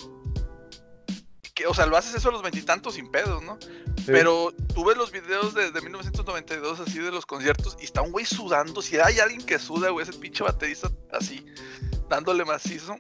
que, 1.55 1.67
o 1.67 1.75
sea, 1.75 1.87
lo 1.87 1.97
haces 1.97 2.15
eso 2.15 2.31
a 2.31 2.32
los 2.32 2.43
veintitantos 2.43 2.94
sin 2.94 3.11
pedos, 3.11 3.43
¿no? 3.43 3.59
Sí. 3.61 4.06
Pero 4.06 4.53
tú 4.75 4.85
ves 4.85 4.97
los 4.97 5.13
videos 5.13 5.55
de, 5.55 5.71
de 5.71 5.81
1992 5.81 6.81
así 6.81 6.99
de 6.99 7.11
los 7.11 7.27
conciertos 7.27 7.77
y 7.81 7.85
está 7.85 8.03
un 8.03 8.13
güey 8.13 8.25
sudando. 8.25 8.81
Si 8.82 8.99
hay 8.99 9.19
alguien 9.19 9.44
que 9.44 9.59
suda, 9.59 9.91
güey, 9.91 10.09
ese 10.09 10.19
pinche 10.19 10.43
baterista 10.43 10.91
así, 11.13 11.44
dándole 12.09 12.44
macizo. 12.44 12.97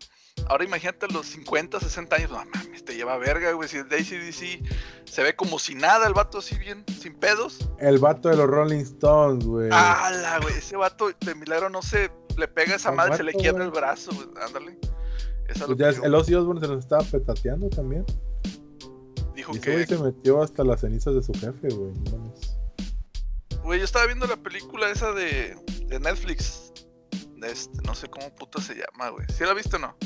Ahora 0.48 0.64
imagínate 0.64 1.06
a 1.06 1.08
los 1.08 1.26
50, 1.26 1.78
60 1.80 2.16
años, 2.16 2.30
no 2.30 2.38
mames, 2.38 2.84
te 2.84 2.94
lleva 2.94 3.16
verga, 3.16 3.52
güey. 3.52 3.68
Si 3.68 3.78
el 3.78 3.86
ACDC 3.86 4.66
se 5.04 5.22
ve 5.22 5.36
como 5.36 5.58
si 5.58 5.74
nada, 5.74 6.06
el 6.06 6.14
vato 6.14 6.38
así 6.38 6.58
bien, 6.58 6.84
sin 7.00 7.14
pedos. 7.14 7.68
El 7.78 7.98
vato 7.98 8.28
de 8.28 8.36
los 8.36 8.48
Rolling 8.48 8.80
Stones, 8.80 9.44
güey. 9.44 9.70
¡Hala, 9.72 10.40
güey! 10.40 10.56
Ese 10.56 10.76
vato 10.76 11.10
de 11.20 11.34
milagro 11.34 11.68
no 11.70 11.82
se 11.82 12.10
le 12.36 12.48
pega 12.48 12.72
a 12.72 12.76
esa 12.76 12.92
madre, 12.92 13.16
se 13.16 13.22
le 13.22 13.32
vato, 13.32 13.42
quiebra 13.42 13.64
el 13.64 13.70
brazo, 13.70 14.10
güey. 14.12 14.28
Ándale. 14.44 14.78
Pues 15.66 15.78
ya 15.78 15.88
el 15.88 16.14
Ozzy 16.14 16.34
Osbourne 16.34 16.60
se 16.60 16.68
nos 16.68 16.78
estaba 16.78 17.02
petateando 17.04 17.68
también. 17.68 18.04
Dijo 19.50 19.60
que. 19.60 19.86
se 19.86 19.98
metió 19.98 20.42
hasta 20.42 20.64
las 20.64 20.80
cenizas 20.80 21.14
de 21.14 21.22
su 21.22 21.32
jefe, 21.34 21.68
güey. 21.68 21.92
Güey, 23.64 23.78
yo 23.78 23.84
estaba 23.84 24.06
viendo 24.06 24.26
la 24.26 24.36
película 24.36 24.90
esa 24.90 25.12
de, 25.12 25.56
de 25.86 26.00
Netflix. 26.00 26.72
De 27.36 27.50
este, 27.50 27.80
no 27.82 27.94
sé 27.94 28.08
cómo 28.08 28.34
puta 28.34 28.60
se 28.60 28.74
llama, 28.74 29.10
güey. 29.10 29.26
¿Sí 29.36 29.44
la 29.44 29.54
viste 29.54 29.76
o 29.76 29.78
no? 29.80 29.96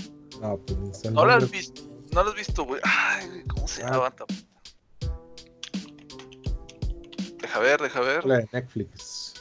No, 0.40 0.58
pues 0.58 1.10
No 1.10 1.24
la 1.24 1.36
has 1.36 1.50
visto. 1.50 1.82
No 2.12 2.22
la 2.22 2.30
has 2.30 2.36
visto, 2.36 2.64
güey. 2.64 2.80
Ay, 2.84 3.26
güey, 3.28 3.44
¿cómo 3.44 3.68
se 3.68 3.82
Ah. 3.84 3.90
llama? 3.92 4.14
Deja 7.40 7.58
ver, 7.60 7.80
deja 7.80 8.00
ver. 8.00 8.24
La 8.24 8.38
de 8.38 8.48
Netflix. 8.52 9.34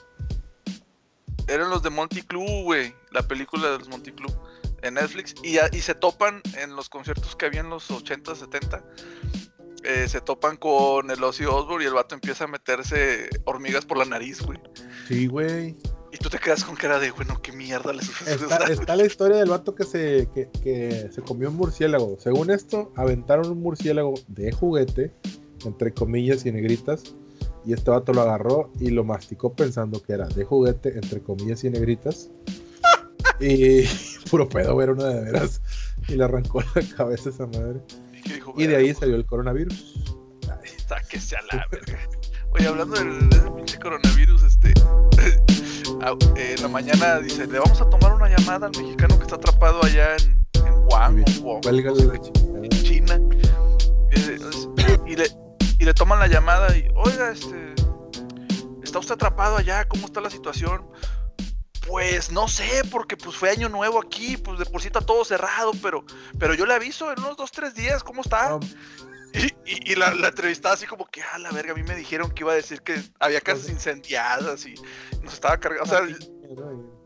Eran 1.47 1.69
los 1.69 1.83
de 1.83 1.89
Monty 1.89 2.21
Club, 2.21 2.63
güey. 2.63 2.93
La 3.11 3.21
película 3.21 3.71
de 3.71 3.79
los 3.79 3.87
Monty 3.89 4.11
Club 4.11 4.33
en 4.81 4.95
Netflix. 4.95 5.35
Y, 5.43 5.57
y 5.75 5.81
se 5.81 5.95
topan 5.95 6.41
en 6.57 6.75
los 6.75 6.89
conciertos 6.89 7.35
que 7.35 7.45
había 7.45 7.61
en 7.61 7.69
los 7.69 7.89
80, 7.91 8.35
70. 8.35 8.83
Eh, 9.85 10.07
se 10.07 10.21
topan 10.21 10.57
con 10.57 11.09
el 11.11 11.23
Ozzy 11.23 11.45
Osbourne 11.45 11.83
y 11.83 11.87
el 11.87 11.93
vato 11.93 12.15
empieza 12.15 12.45
a 12.45 12.47
meterse 12.47 13.29
hormigas 13.45 13.85
por 13.85 13.97
la 13.97 14.05
nariz, 14.05 14.41
güey. 14.41 14.59
Sí, 15.07 15.27
güey. 15.27 15.75
Y 16.11 16.17
tú 16.17 16.29
te 16.29 16.39
quedas 16.39 16.63
con 16.63 16.75
cara 16.75 16.97
de, 16.97 17.11
bueno, 17.11 17.41
qué 17.41 17.51
mierda 17.51 17.91
le 17.91 18.01
sucede. 18.01 18.35
Está, 18.35 18.65
está 18.71 18.95
la 18.95 19.05
historia 19.05 19.37
del 19.37 19.49
vato 19.49 19.75
que 19.75 19.83
se, 19.83 20.29
que, 20.33 20.49
que 20.63 21.09
se 21.11 21.21
comió 21.21 21.49
un 21.49 21.57
murciélago. 21.57 22.17
Según 22.19 22.51
esto, 22.51 22.91
aventaron 22.95 23.49
un 23.49 23.61
murciélago 23.61 24.13
de 24.27 24.51
juguete, 24.51 25.13
entre 25.65 25.93
comillas 25.93 26.45
y 26.45 26.51
negritas, 26.51 27.15
y 27.65 27.73
este 27.73 27.91
vato 27.91 28.13
lo 28.13 28.21
agarró 28.21 28.71
y 28.79 28.91
lo 28.91 29.03
masticó 29.03 29.53
pensando 29.53 30.01
que 30.01 30.13
era 30.13 30.27
de 30.27 30.45
juguete, 30.45 30.95
entre 30.95 31.21
comillas 31.21 31.63
y 31.63 31.69
negritas. 31.69 32.29
y 33.39 33.83
puro 34.29 34.47
pedo, 34.47 34.81
era 34.81 34.93
una 34.93 35.07
de 35.07 35.21
veras. 35.21 35.61
Y 36.07 36.15
le 36.15 36.23
arrancó 36.23 36.61
la 36.75 36.81
cabeza 36.95 37.29
a 37.29 37.33
esa 37.33 37.47
madre. 37.47 37.81
Y, 38.25 38.29
que 38.29 38.33
dijo, 38.35 38.53
Y 38.57 38.67
de 38.67 38.75
ahí 38.75 38.85
"Verga, 38.87 38.99
salió 38.99 39.15
el 39.15 39.25
coronavirus. 39.25 40.03
pues, 40.59 40.75
sáquese 40.87 41.35
a 41.37 41.41
la 41.55 41.65
verga. 41.71 41.99
Oye, 42.51 42.67
hablando 42.67 42.95
del, 42.95 43.29
de 43.29 43.37
ese 43.37 43.51
pinche 43.51 43.79
coronavirus, 43.79 44.43
este. 44.43 44.73
ah, 46.01 46.15
eh, 46.35 46.55
en 46.57 46.61
la 46.61 46.67
mañana 46.69 47.19
dice: 47.19 47.47
Le 47.47 47.59
vamos 47.59 47.79
a 47.81 47.89
tomar 47.89 48.13
una 48.13 48.29
llamada 48.29 48.67
al 48.67 48.71
mexicano 48.81 49.17
que 49.17 49.23
está 49.23 49.35
atrapado 49.35 49.83
allá 49.83 50.15
en, 50.17 50.45
en 50.65 50.73
Wuhan 50.85 51.23
o 51.43 51.59
chingada. 51.61 52.69
China. 52.83 53.19
Es- 54.11 54.69
Y 55.07 55.15
le, 55.15 55.25
y 55.79 55.85
le 55.85 55.93
toman 55.93 56.19
la 56.19 56.27
llamada 56.27 56.75
y, 56.75 56.87
oiga, 56.95 57.31
este, 57.31 57.75
¿está 58.83 58.99
usted 58.99 59.13
atrapado 59.15 59.57
allá? 59.57 59.85
¿Cómo 59.87 60.05
está 60.07 60.19
la 60.21 60.29
situación? 60.29 60.81
Pues 61.87 62.31
no 62.31 62.47
sé, 62.47 62.81
porque 62.89 63.15
pues 63.15 63.35
fue 63.35 63.49
año 63.51 63.69
nuevo 63.69 63.99
aquí, 64.01 64.37
pues 64.37 64.57
de 64.59 64.65
por 64.65 64.81
sí 64.81 64.87
está 64.87 65.01
todo 65.01 65.23
cerrado, 65.23 65.71
pero, 65.81 66.03
pero 66.39 66.53
yo 66.55 66.65
le 66.65 66.73
aviso 66.73 67.11
en 67.11 67.19
unos 67.19 67.37
dos, 67.37 67.51
tres 67.51 67.75
días, 67.75 68.03
¿cómo 68.03 68.21
está? 68.21 68.57
Y, 69.33 69.45
y- 69.65 69.91
y 69.91 69.95
la, 69.95 70.13
la 70.15 70.29
entrevistaba 70.29 70.73
así 70.73 70.87
como 70.87 71.05
que, 71.05 71.21
ah, 71.21 71.37
la 71.37 71.51
verga, 71.51 71.73
a 71.73 71.75
mí 71.75 71.83
me 71.83 71.95
dijeron 71.95 72.31
que 72.31 72.43
iba 72.43 72.53
a 72.53 72.55
decir 72.55 72.81
que 72.81 73.01
había 73.19 73.41
casas 73.41 73.69
incendiadas 73.69 74.65
y 74.65 74.75
nos 75.21 75.33
estaba 75.33 75.57
cargando, 75.59 75.83
o 75.83 75.87
sea, 75.87 76.07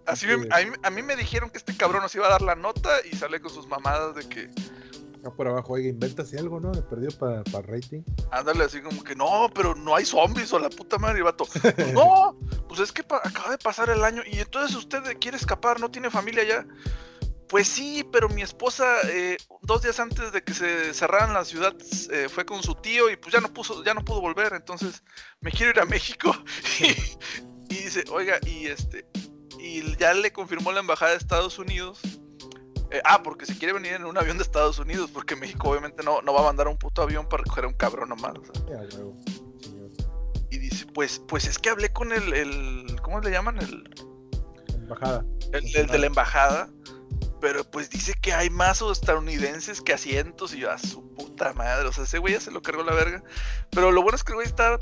así 0.06 0.28
me- 0.28 0.48
a, 0.52 0.60
mí, 0.64 0.72
a 0.84 0.90
mí 0.92 1.02
me 1.02 1.16
dijeron 1.16 1.50
que 1.50 1.58
este 1.58 1.76
cabrón 1.76 2.02
nos 2.04 2.14
iba 2.16 2.28
a 2.28 2.30
dar 2.30 2.42
la 2.44 2.56
nota 2.56 2.90
y 3.12 3.16
sale 3.16 3.42
con 3.42 3.52
sus 3.54 3.68
mamadas 3.68 4.16
de 4.16 4.30
que, 4.30 4.50
Acá 5.20 5.32
por 5.36 5.48
abajo, 5.48 5.74
oiga, 5.74 5.90
invéntase 5.90 6.38
algo, 6.40 6.60
¿no? 6.60 6.72
De 6.72 6.82
perdido 6.82 7.12
para, 7.18 7.44
para 7.46 7.66
rating. 7.68 8.02
Ándale 8.32 8.64
así 8.64 8.82
como 8.82 9.04
que 9.04 9.16
no, 9.16 9.50
pero 9.54 9.76
no 9.76 9.96
hay 9.96 10.06
zombies 10.06 10.54
o 10.54 10.60
la 10.60 10.70
puta 10.70 10.98
madre, 10.98 11.20
y 11.20 11.22
vato. 11.24 11.46
"Pues 11.46 11.94
no, 11.94 12.38
pues 12.68 12.80
es 12.80 12.92
que 12.92 13.04
pa- 13.04 13.22
acaba 13.24 13.52
de 13.52 13.58
pasar 13.58 13.90
el 13.90 14.04
año 14.04 14.22
y 14.26 14.40
entonces 14.40 14.76
usted 14.78 15.00
quiere 15.20 15.38
escapar, 15.38 15.80
no 15.80 15.92
tiene 15.92 16.10
familia 16.10 16.44
ya. 16.44 16.66
Pues 17.50 17.68
sí, 17.68 18.06
pero 18.14 18.30
mi 18.30 18.44
esposa 18.44 18.86
eh, 19.10 19.36
dos 19.64 19.82
días 19.82 20.00
antes 20.00 20.32
de 20.32 20.44
que 20.44 20.54
se 20.54 20.94
cerraran 20.94 21.34
la 21.34 21.44
ciudad 21.44 21.74
eh, 22.12 22.30
fue 22.30 22.46
con 22.46 22.62
su 22.62 22.76
tío 22.76 23.10
y 23.10 23.16
pues 23.18 23.34
ya 23.34 23.42
no 23.42 23.52
puso, 23.52 23.84
ya 23.84 23.96
no 23.96 24.06
pudo 24.06 24.22
volver, 24.22 24.54
entonces 24.54 25.04
me 25.42 25.52
quiero 25.52 25.72
ir 25.72 25.80
a 25.80 25.86
México. 25.86 26.32
y, 26.80 27.74
y 27.74 27.78
dice, 27.84 28.04
oiga, 28.12 28.38
y 28.46 28.68
este, 28.68 29.06
y 29.60 29.96
ya 29.98 30.14
le 30.14 30.32
confirmó 30.32 30.72
la 30.72 30.80
embajada 30.82 31.12
de 31.12 31.18
Estados 31.18 31.58
Unidos. 31.58 32.00
Eh, 32.92 33.02
ah, 33.06 33.22
porque 33.24 33.46
se 33.46 33.58
quiere 33.58 33.74
venir 33.74 33.94
en 33.94 34.06
un 34.06 34.18
avión 34.18 34.38
de 34.38 34.44
Estados 34.44 34.80
Unidos, 34.80 35.12
porque 35.12 35.36
México 35.36 35.70
obviamente 35.70 36.04
no, 36.04 36.22
no 36.22 36.34
va 36.34 36.42
a 36.42 36.44
mandar 36.44 36.68
un 36.68 36.78
puto 36.78 37.02
avión 37.02 37.28
para 37.30 37.44
recoger 37.44 37.66
a 37.66 37.68
un 37.68 37.74
cabrón 37.74 38.10
nomás. 38.10 38.34
o 38.38 38.44
sea. 38.44 38.80
Y 40.50 40.58
dice, 40.58 40.86
pues, 40.94 41.22
pues 41.28 41.46
es 41.48 41.60
que 41.60 41.70
hablé 41.70 41.92
con 41.94 42.12
el, 42.12 42.34
el 42.34 43.00
¿cómo 43.02 43.20
le 43.22 43.30
llaman? 43.32 43.60
El, 43.60 43.84
Embajada. 44.74 45.24
el, 45.54 45.76
el 45.76 45.88
de 45.88 46.00
la 46.00 46.08
embajada, 46.08 46.70
pero 47.40 47.64
pues 47.64 47.90
dice 47.92 48.14
que 48.20 48.34
hay 48.34 48.50
más 48.50 48.82
estadounidenses 48.82 49.82
que 49.82 49.94
asientos 49.94 50.54
y 50.56 50.62
yo, 50.62 50.72
a 50.72 50.80
su 50.80 51.08
puta 51.14 51.54
madre, 51.54 51.88
o 51.88 51.92
sea, 51.92 52.06
ese 52.06 52.18
güey 52.18 52.34
ya 52.34 52.42
se 52.42 52.50
lo 52.52 52.62
cargó 52.64 52.84
la 52.84 52.94
verga. 52.94 53.24
Pero 53.70 53.92
lo 53.92 54.02
bueno 54.02 54.16
es 54.16 54.24
que 54.24 54.32
el 54.32 54.38
güey 54.38 54.48
está 54.48 54.80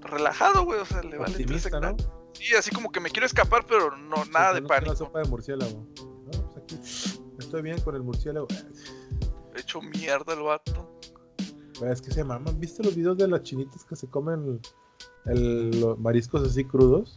relajado, 0.00 0.64
güey, 0.64 0.80
o 0.80 0.84
sea, 0.84 1.02
le 1.02 1.16
vale 1.18 1.44
tres 1.44 1.70
¿no? 1.70 1.96
Sí, 2.32 2.54
así 2.56 2.70
como 2.72 2.90
que 2.90 2.98
me 2.98 3.10
quiero 3.10 3.26
escapar, 3.26 3.64
pero 3.66 3.96
no, 3.96 4.24
nada 4.26 4.54
de 4.54 4.62
conozco 4.62 4.62
La 4.62 4.80
pánico. 4.80 4.96
sopa 4.96 5.20
de 5.20 5.28
murciélago. 5.28 5.86
Estoy 7.54 7.70
bien 7.70 7.80
con 7.82 7.94
el 7.94 8.02
murciélago. 8.02 8.48
He 9.54 9.60
hecho 9.60 9.80
mierda 9.80 10.34
el 10.34 10.40
vato. 10.40 10.98
Es 11.88 12.02
que 12.02 12.10
se 12.10 12.24
maman. 12.24 12.58
¿Viste 12.58 12.82
los 12.82 12.96
videos 12.96 13.16
de 13.16 13.28
las 13.28 13.44
chinitas 13.44 13.84
que 13.84 13.94
se 13.94 14.08
comen 14.08 14.60
el, 15.26 15.80
los 15.80 15.96
mariscos 16.00 16.42
así 16.50 16.64
crudos? 16.64 17.14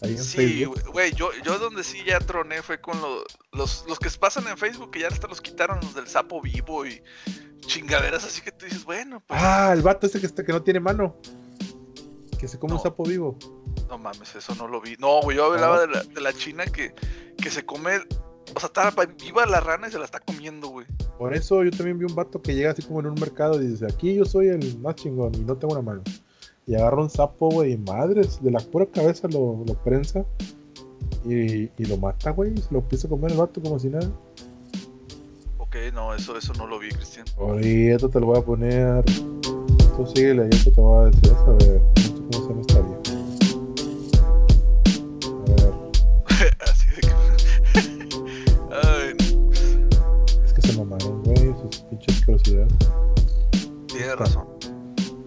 Ahí 0.00 0.12
en 0.12 0.18
Sí, 0.24 0.64
güey, 0.64 0.82
güey, 0.84 1.12
yo, 1.12 1.28
yo 1.44 1.58
donde 1.58 1.84
sí 1.84 1.98
ya 2.06 2.20
troné 2.20 2.62
fue 2.62 2.80
con 2.80 2.98
lo- 3.02 3.22
los, 3.52 3.84
los 3.86 3.98
que 3.98 4.08
pasan 4.18 4.46
en 4.48 4.56
Facebook, 4.56 4.92
que 4.92 5.00
ya 5.00 5.08
hasta 5.08 5.28
los 5.28 5.42
quitaron, 5.42 5.78
los 5.82 5.94
del 5.94 6.06
sapo 6.06 6.40
vivo 6.40 6.86
y 6.86 7.02
chingaderas 7.60 8.24
así 8.24 8.40
que 8.40 8.50
tú 8.50 8.64
dices, 8.64 8.82
bueno, 8.86 9.22
pues 9.26 9.38
Ah, 9.42 9.72
el 9.74 9.82
vato 9.82 10.06
ese 10.06 10.20
que, 10.20 10.26
está, 10.26 10.42
que 10.42 10.52
no 10.54 10.62
tiene 10.62 10.80
mano. 10.80 11.20
Que 12.38 12.48
se 12.48 12.58
come 12.58 12.72
un 12.72 12.80
sapo 12.80 13.04
vivo. 13.04 13.38
No 13.90 13.98
mames, 13.98 14.34
eso 14.36 14.54
no 14.54 14.66
lo 14.66 14.80
vi. 14.80 14.96
No, 14.98 15.20
güey, 15.20 15.36
yo 15.36 15.44
hablaba 15.52 15.80
de 15.82 15.86
la, 15.86 16.02
de 16.02 16.20
la 16.22 16.32
china 16.32 16.64
que, 16.64 16.94
que 17.36 17.50
se 17.50 17.66
come. 17.66 18.00
O 18.54 18.60
sea, 18.60 18.68
está 18.68 18.90
viva 19.18 19.44
la 19.46 19.60
rana 19.60 19.88
y 19.88 19.90
se 19.90 19.98
la 19.98 20.04
está 20.04 20.20
comiendo, 20.20 20.68
güey. 20.68 20.86
Por 21.18 21.34
eso 21.34 21.62
yo 21.64 21.70
también 21.70 21.98
vi 21.98 22.04
un 22.04 22.14
vato 22.14 22.40
que 22.40 22.54
llega 22.54 22.70
así 22.70 22.82
como 22.82 23.00
en 23.00 23.06
un 23.06 23.20
mercado 23.20 23.60
y 23.60 23.66
dice, 23.66 23.86
aquí 23.86 24.14
yo 24.14 24.24
soy 24.24 24.48
el 24.48 24.78
más 24.78 24.96
chingón 24.96 25.34
y 25.34 25.40
no 25.40 25.56
tengo 25.56 25.74
una 25.74 25.82
mano. 25.82 26.02
Y 26.66 26.74
agarra 26.74 27.02
un 27.02 27.10
sapo, 27.10 27.48
güey, 27.50 27.72
y 27.72 27.76
madres, 27.76 28.42
de 28.42 28.50
la 28.50 28.60
pura 28.60 28.86
cabeza 28.86 29.28
lo, 29.28 29.62
lo 29.66 29.74
prensa 29.82 30.24
y, 31.24 31.70
y 31.76 31.84
lo 31.86 31.96
mata, 31.96 32.30
güey, 32.30 32.52
y 32.54 32.58
se 32.60 32.72
lo 32.72 32.80
empieza 32.80 33.06
a 33.06 33.10
comer 33.10 33.32
el 33.32 33.38
vato 33.38 33.60
como 33.60 33.78
si 33.78 33.88
nada. 33.88 34.10
Ok, 35.58 35.76
no, 35.92 36.14
eso, 36.14 36.36
eso 36.36 36.52
no 36.54 36.66
lo 36.66 36.78
vi, 36.78 36.88
Cristian. 36.88 37.26
Ahorita 37.38 38.08
te 38.08 38.20
lo 38.20 38.26
voy 38.26 38.38
a 38.38 38.42
poner. 38.42 39.04
Tú 39.04 40.06
sigue 40.14 40.34
leyendo, 40.34 40.72
te 40.72 40.80
voy 40.80 41.06
a 41.06 41.10
decir, 41.10 41.32
a 41.32 41.52
ver, 41.52 41.82
no 41.82 42.02
sé 42.02 42.12
cómo 42.14 42.32
se 42.32 42.48
llama 42.48 42.60
esta 42.60 42.80
vieja. 42.80 42.95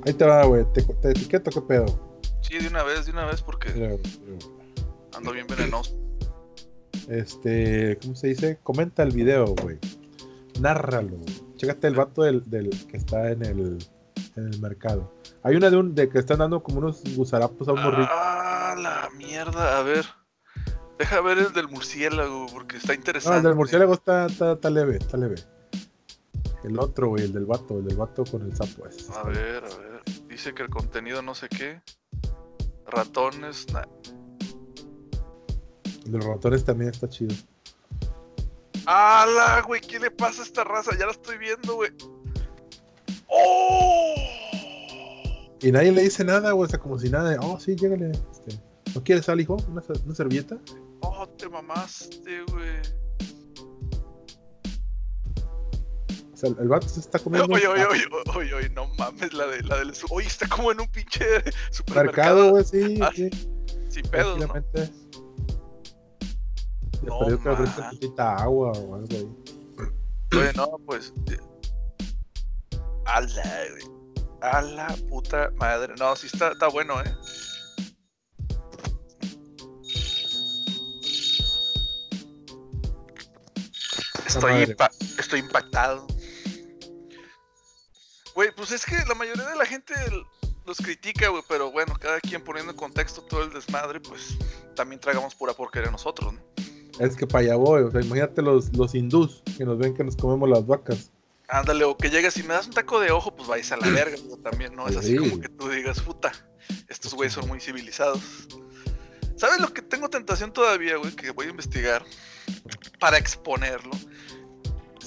Ahí 0.10 0.14
te 0.16 0.26
va, 0.26 0.44
güey, 0.46 0.66
te, 0.74 0.82
te 0.82 1.12
etiqueto, 1.12 1.52
qué 1.52 1.62
pedo. 1.62 2.18
Sí, 2.42 2.58
de 2.58 2.68
una 2.68 2.82
vez, 2.84 3.06
de 3.06 3.12
una 3.12 3.26
vez, 3.26 3.44
porque 3.44 3.72
Mira, 3.74 3.90
güey, 3.90 4.02
mira, 4.26 4.46
güey. 4.46 4.56
ando 5.16 5.32
bien 5.32 5.46
venenoso. 5.48 5.96
Este, 7.08 7.98
¿cómo 8.02 8.16
se 8.16 8.28
dice? 8.28 8.60
Comenta 8.64 9.04
el 9.04 9.12
video, 9.12 9.54
güey. 9.62 9.78
Nárralo. 10.60 11.18
Chécate 11.58 11.88
el 11.88 11.96
vato 11.96 12.24
del, 12.24 12.44
del 12.50 12.70
que 12.88 12.98
está 12.98 13.32
en 13.32 13.46
el, 13.46 13.78
en 14.36 14.48
el 14.54 14.60
mercado. 14.60 15.14
Hay 15.44 15.56
una 15.56 15.70
de 15.70 15.78
un 15.78 15.94
de 15.94 16.10
que 16.10 16.18
están 16.20 16.40
dando 16.40 16.64
como 16.64 16.80
unos 16.80 17.02
gusarapos 17.16 17.68
a 17.68 17.74
un 17.74 17.84
morrito. 17.84 18.10
Ah, 18.12 18.76
la 18.78 19.10
mierda. 19.16 19.78
A 19.78 19.84
ver. 19.84 20.06
Deja 20.98 21.22
ver 21.22 21.38
el 21.38 21.54
del 21.54 21.68
murciélago, 21.70 22.48
porque 22.52 22.78
está 22.78 22.90
No, 22.90 22.96
interesante. 22.96 23.38
el 23.38 23.44
del 23.44 23.56
murciélago 23.56 23.94
está, 23.94 24.26
está, 24.26 24.54
está 24.54 24.70
leve, 24.72 24.98
está 24.98 25.18
leve. 25.18 25.36
El 26.64 26.78
otro, 26.78 27.08
güey, 27.10 27.24
el 27.24 27.32
del 27.34 27.46
vato, 27.46 27.78
el 27.80 27.86
del 27.86 27.96
vato 27.96 28.26
con 28.26 28.42
el 28.42 28.56
sapo. 28.56 28.86
ese 28.88 29.10
A 29.14 29.24
bien. 29.24 29.34
ver, 29.36 29.64
a 29.64 29.78
ver. 29.78 29.89
Dice 30.40 30.54
que 30.54 30.64
el 30.64 30.70
contenido 30.70 31.22
no 31.22 31.36
sé 31.36 31.50
qué. 31.50 31.82
Ratones. 32.86 33.68
nah. 33.74 33.84
Los 36.06 36.24
ratones 36.24 36.64
también 36.64 36.92
está 36.92 37.10
chido. 37.10 37.36
¡Hala, 38.86 39.62
güey! 39.68 39.82
¿Qué 39.82 40.00
le 40.00 40.10
pasa 40.10 40.42
a 40.42 40.46
esta 40.46 40.64
raza? 40.64 40.98
Ya 40.98 41.08
la 41.08 41.12
estoy 41.12 41.38
viendo, 41.40 41.76
güey. 41.76 41.92
¡Oh! 43.28 44.16
Y 45.62 45.74
nadie 45.74 45.92
le 45.92 46.04
dice 46.04 46.24
nada, 46.24 46.54
güey, 46.54 46.68
o 46.68 46.70
sea, 46.70 46.80
como 46.80 46.98
si 46.98 47.10
nada 47.10 47.38
oh, 47.42 47.60
sí, 47.60 47.76
llégale. 47.76 48.12
Este, 48.12 48.58
¿No 48.96 49.04
quieres 49.04 49.26
sal, 49.26 49.42
hijo? 49.42 49.58
¿Una, 49.68 49.84
una 50.06 50.16
servilleta? 50.16 50.58
¡Oh, 51.02 51.28
te 51.28 51.50
mamaste, 51.50 52.44
güey! 52.44 52.78
Sea, 56.40 56.50
el 56.50 56.68
vato 56.68 56.88
se 56.88 57.00
está 57.00 57.20
comiendo. 57.20 57.54
Oye, 57.54 57.68
oye, 57.68 57.84
sapo. 58.04 58.18
oye, 58.32 58.36
oye, 58.38 58.54
oye, 58.54 58.70
no 58.70 58.88
mames, 58.98 59.34
la 59.34 59.48
de 59.48 59.62
la 59.64 59.78
del. 59.78 59.94
Oye, 60.10 60.28
está 60.28 60.48
como 60.48 60.72
en 60.72 60.82
un 60.82 60.88
pinche 60.88 61.26
Mercado, 61.36 61.54
supermercado. 61.72 62.50
güey, 62.52 62.64
sí, 62.64 63.00
Ah, 63.02 63.12
sí. 63.16 63.30
Sin 63.90 64.04
pedos, 64.08 64.38
¿no? 64.40 64.48
No, 67.02 67.20
perdió 67.20 67.42
que 67.42 67.50
man. 67.50 67.76
tantita 67.76 68.36
agua 68.36 68.72
o 68.74 68.96
algo 68.96 69.08
ahí. 69.12 69.36
Oye, 70.34 70.54
no, 70.56 70.78
pues. 70.86 71.14
eh, 71.32 71.38
A 73.06 73.22
la. 73.22 73.44
A 74.42 74.62
la 74.62 74.88
puta 75.10 75.50
madre. 75.58 75.94
No, 76.00 76.16
sí 76.16 76.28
está, 76.32 76.52
está 76.52 76.68
bueno, 76.68 77.02
eh. 77.02 77.14
Estoy, 84.28 84.52
impa- 84.66 84.92
estoy 85.20 85.40
impactado. 85.40 86.06
Güey, 88.40 88.52
pues 88.56 88.72
es 88.72 88.86
que 88.86 88.96
la 89.06 89.16
mayoría 89.16 89.50
de 89.50 89.56
la 89.58 89.66
gente 89.66 89.94
los 90.66 90.78
critica, 90.78 91.28
güey, 91.28 91.44
pero 91.50 91.74
bueno, 91.74 91.94
cada 92.00 92.22
quien 92.22 92.42
poniendo 92.42 92.72
en 92.72 92.78
contexto 92.78 93.22
todo 93.22 93.44
el 93.44 93.52
desmadre, 93.52 94.00
pues 94.00 94.38
también 94.78 95.02
tragamos 95.02 95.36
pura 95.36 95.52
porquería 95.52 95.92
nosotros, 95.92 96.36
¿no? 96.36 96.40
Es 97.06 97.18
que 97.18 97.28
para 97.28 97.40
allá 97.44 97.56
voy, 97.58 97.82
o 97.82 97.92
sea, 97.92 98.00
imagínate 98.00 98.42
los, 98.42 98.74
los 98.78 98.96
hindús 98.96 99.44
que 99.58 99.66
nos 99.66 99.78
ven 99.78 99.94
que 99.94 100.06
nos 100.06 100.16
comemos 100.16 100.48
las 100.48 100.66
vacas. 100.66 101.12
Ándale, 101.50 101.84
o 101.84 101.98
que 101.98 102.10
llegas 102.10 102.38
y 102.38 102.44
me 102.44 102.54
das 102.54 102.68
un 102.68 102.72
taco 102.72 103.02
de 103.02 103.12
ojo, 103.12 103.36
pues 103.36 103.50
vais 103.50 103.70
a 103.74 103.76
la 103.76 103.90
verga, 103.90 104.16
pero 104.24 104.38
también 104.38 104.74
no 104.74 104.88
es 104.88 104.96
así 104.96 105.10
Sí. 105.10 105.18
como 105.18 105.42
que 105.42 105.50
tú 105.50 105.68
digas, 105.68 106.00
puta, 106.00 106.32
estos 106.88 107.14
güeyes 107.14 107.34
son 107.34 107.46
muy 107.46 107.60
civilizados. 107.60 108.22
¿Sabes 109.36 109.60
lo 109.60 109.74
que 109.74 109.82
tengo 109.82 110.10
tentación 110.10 110.54
todavía, 110.54 110.96
güey? 110.96 111.14
Que 111.14 111.32
voy 111.32 111.48
a 111.48 111.50
investigar 111.50 112.06
para 113.02 113.18
exponerlo. 113.18 113.92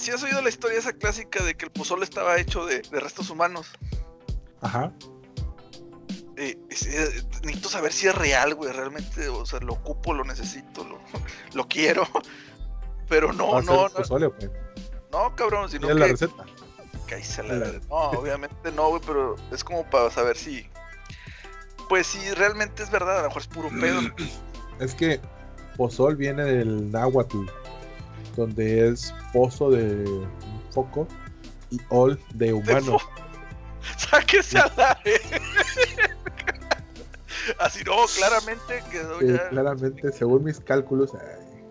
Si 0.03 0.11
has 0.11 0.21
oído 0.21 0.41
la 0.41 0.49
historia 0.49 0.77
esa 0.79 0.91
clásica 0.91 1.41
de 1.41 1.55
que 1.55 1.63
el 1.63 1.71
pozole 1.71 2.03
estaba 2.03 2.37
hecho 2.37 2.65
de, 2.65 2.81
de 2.81 2.99
restos 2.99 3.29
humanos. 3.29 3.67
Ajá. 4.59 4.91
eh, 6.35 6.57
eh, 6.69 7.23
necesito 7.41 7.69
saber 7.69 7.93
si 7.93 8.07
es 8.07 8.15
real, 8.15 8.53
güey. 8.53 8.73
Realmente, 8.73 9.29
o 9.29 9.45
sea, 9.45 9.61
lo 9.61 9.73
ocupo, 9.75 10.13
lo 10.13 10.25
necesito, 10.25 10.83
lo, 10.83 10.99
lo 11.53 11.67
quiero. 11.69 12.05
Pero 13.07 13.27
¿Va 13.29 13.33
no, 13.33 13.61
no, 13.61 13.87
no, 13.87 13.93
pozole 13.93 14.25
o 14.25 14.35
qué? 14.37 14.49
no, 15.09 15.33
cabrón, 15.37 15.69
sino 15.69 15.87
¿Tienes 15.87 15.99
la 15.99 16.05
que. 16.07 16.11
receta? 16.11 16.45
La. 17.43 17.71
No, 17.89 18.19
obviamente 18.19 18.71
no, 18.71 18.89
güey, 18.89 19.01
pero 19.05 19.35
es 19.51 19.63
como 19.63 19.87
para 19.89 20.09
saber 20.09 20.35
si. 20.35 20.67
Pues 21.87 22.07
si 22.07 22.31
realmente 22.33 22.81
es 22.81 22.89
verdad, 22.89 23.19
a 23.19 23.21
lo 23.21 23.27
mejor 23.27 23.41
es 23.43 23.47
puro 23.47 23.69
pedo. 23.69 24.01
Es 24.79 24.95
que 24.95 25.21
pozol 25.77 26.15
viene 26.15 26.43
del 26.43 26.91
náhuatl, 26.91 27.45
donde 28.35 28.89
es 28.89 29.13
pozo 29.31 29.69
de 29.71 30.05
foco 30.71 31.07
y 31.69 31.79
ol 31.89 32.19
de 32.35 32.53
humano. 32.53 32.97
Sáquese 33.97 34.57
a 34.59 34.71
la 34.77 34.99
verga. 35.05 35.39
Así 37.59 37.83
no, 37.83 37.93
claramente 38.17 38.81
quedó 38.89 39.19
Sí, 39.19 39.27
ya. 39.33 39.49
claramente, 39.49 40.11
según 40.13 40.43
mis 40.45 40.59
cálculos, 40.59 41.13
ay, 41.13 41.61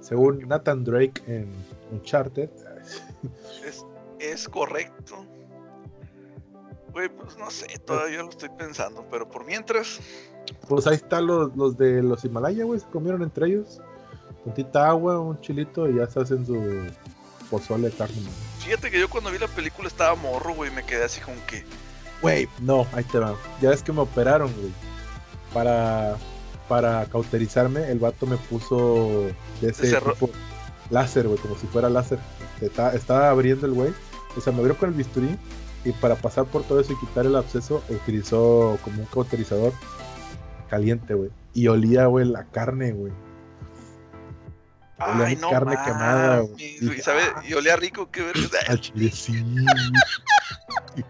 según 0.00 0.40
Nathan 0.48 0.84
Drake 0.84 1.22
en 1.26 1.50
Uncharted, 1.92 2.50
Es, 3.64 3.86
es 4.18 4.48
correcto. 4.48 5.24
Güey, 6.92 7.08
pues 7.08 7.38
no 7.38 7.50
sé, 7.50 7.66
todavía 7.86 8.18
lo 8.22 8.28
estoy 8.30 8.48
pensando, 8.50 9.06
pero 9.10 9.28
por 9.28 9.44
mientras, 9.46 10.00
pues 10.68 10.86
ahí 10.88 10.96
están 10.96 11.26
los, 11.26 11.56
los 11.56 11.76
de 11.78 12.02
los 12.02 12.24
Himalaya, 12.24 12.64
güey, 12.64 12.80
se 12.80 12.86
comieron 12.88 13.22
entre 13.22 13.46
ellos. 13.46 13.80
Tantita 14.44 14.88
agua, 14.88 15.20
un 15.20 15.40
chilito 15.40 15.88
y 15.88 15.96
ya 15.96 16.06
se 16.06 16.20
hacen 16.20 16.46
su 16.46 16.86
pozole 17.50 17.90
de 17.90 17.96
carne. 17.96 18.20
man. 18.22 18.32
fíjate 18.60 18.90
que 18.90 18.98
yo 19.00 19.08
cuando 19.08 19.30
vi 19.30 19.38
la 19.38 19.48
película 19.48 19.88
estaba 19.88 20.14
morro, 20.14 20.54
güey, 20.54 20.70
me 20.70 20.84
quedé 20.84 21.04
así 21.04 21.20
como 21.20 21.36
que, 21.46 21.64
Güey, 22.22 22.48
no, 22.60 22.86
ahí 22.92 23.04
te 23.04 23.18
va. 23.18 23.34
Ya 23.60 23.70
ves 23.70 23.82
que 23.82 23.92
me 23.92 24.00
operaron, 24.00 24.52
güey. 24.54 24.72
Para, 25.54 26.16
para 26.68 27.06
cauterizarme, 27.06 27.90
el 27.90 27.98
vato 27.98 28.26
me 28.26 28.36
puso 28.36 29.24
de 29.60 29.70
ese 29.70 29.88
cerró. 29.88 30.12
tipo 30.12 30.30
láser, 30.90 31.26
güey, 31.26 31.38
como 31.38 31.56
si 31.56 31.66
fuera 31.66 31.88
láser. 31.88 32.18
Estaba, 32.60 32.92
estaba 32.92 33.30
abriendo 33.30 33.66
el 33.66 33.72
güey. 33.72 33.92
O 34.36 34.40
sea, 34.40 34.52
me 34.52 34.60
abrió 34.60 34.76
con 34.76 34.90
el 34.90 34.94
bisturí 34.94 35.36
y 35.84 35.92
para 35.92 36.14
pasar 36.14 36.44
por 36.44 36.62
todo 36.62 36.78
eso 36.80 36.92
y 36.92 37.00
quitar 37.00 37.24
el 37.24 37.34
absceso, 37.36 37.82
utilizó 37.88 38.78
como 38.84 39.00
un 39.00 39.06
cauterizador 39.06 39.72
caliente, 40.68 41.14
güey. 41.14 41.30
Y 41.54 41.68
olía, 41.68 42.06
güey, 42.06 42.26
la 42.26 42.44
carne, 42.44 42.92
güey. 42.92 43.12
Olía 45.00 45.26
ay, 45.26 45.36
no 45.36 45.50
carne 45.50 45.76
quemada, 45.84 46.40
güey, 46.40 47.00
¿sabe? 47.00 47.22
"Ah". 47.34 47.42
Y 47.46 47.54
olía 47.54 47.76
rico, 47.76 48.10
qué 48.10 48.22
verga. 48.22 48.58
Al 48.68 48.80
chile 48.80 49.10
sí. 49.10 49.34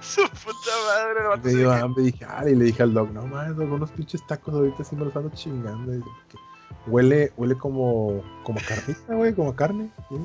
Su 0.00 0.22
puta 0.22 0.70
madre, 0.86 1.20
Me 1.42 1.50
dio 1.54 1.70
hambre 1.72 2.04
y 2.04 2.06
dije, 2.06 2.24
ah, 2.26 2.48
y 2.48 2.54
le 2.54 2.64
dije 2.66 2.82
al 2.82 2.94
dog, 2.94 3.10
no 3.12 3.26
mames, 3.26 3.58
unos 3.58 3.90
pinches 3.90 4.26
tacos 4.26 4.54
ahorita 4.54 4.82
sí 4.82 4.96
me 4.96 5.04
los 5.04 5.14
ando 5.14 5.28
chingando. 5.34 5.92
Y 5.92 5.96
dije, 5.98 6.08
"¿Qué? 6.30 6.38
huele, 6.86 7.32
huele 7.36 7.56
como, 7.56 8.22
como 8.42 8.60
carnita, 8.66 9.14
güey, 9.14 9.34
como 9.34 9.54
carne. 9.54 9.90
¿sí? 10.08 10.16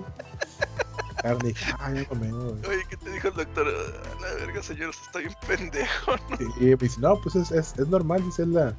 Carne, 1.21 1.49
y 1.49 1.53
ah, 1.79 1.93
comí, 2.07 2.29
güey. 2.29 2.53
Oye, 2.67 2.83
¿qué 2.89 2.97
te 2.97 3.11
dijo 3.11 3.29
el 3.29 3.33
doctor? 3.35 3.67
A 3.67 4.21
la 4.21 4.33
verga, 4.35 4.63
señor, 4.63 4.89
está 4.89 5.19
bien 5.19 5.33
pendejo. 5.47 6.15
Y 6.59 6.65
me 6.65 6.75
dice, 6.75 6.99
no, 6.99 7.15
pues 7.21 7.35
es, 7.35 7.51
es, 7.51 7.77
es 7.77 7.87
normal, 7.87 8.23
dice, 8.23 8.43
es 8.43 8.49
la, 8.49 8.69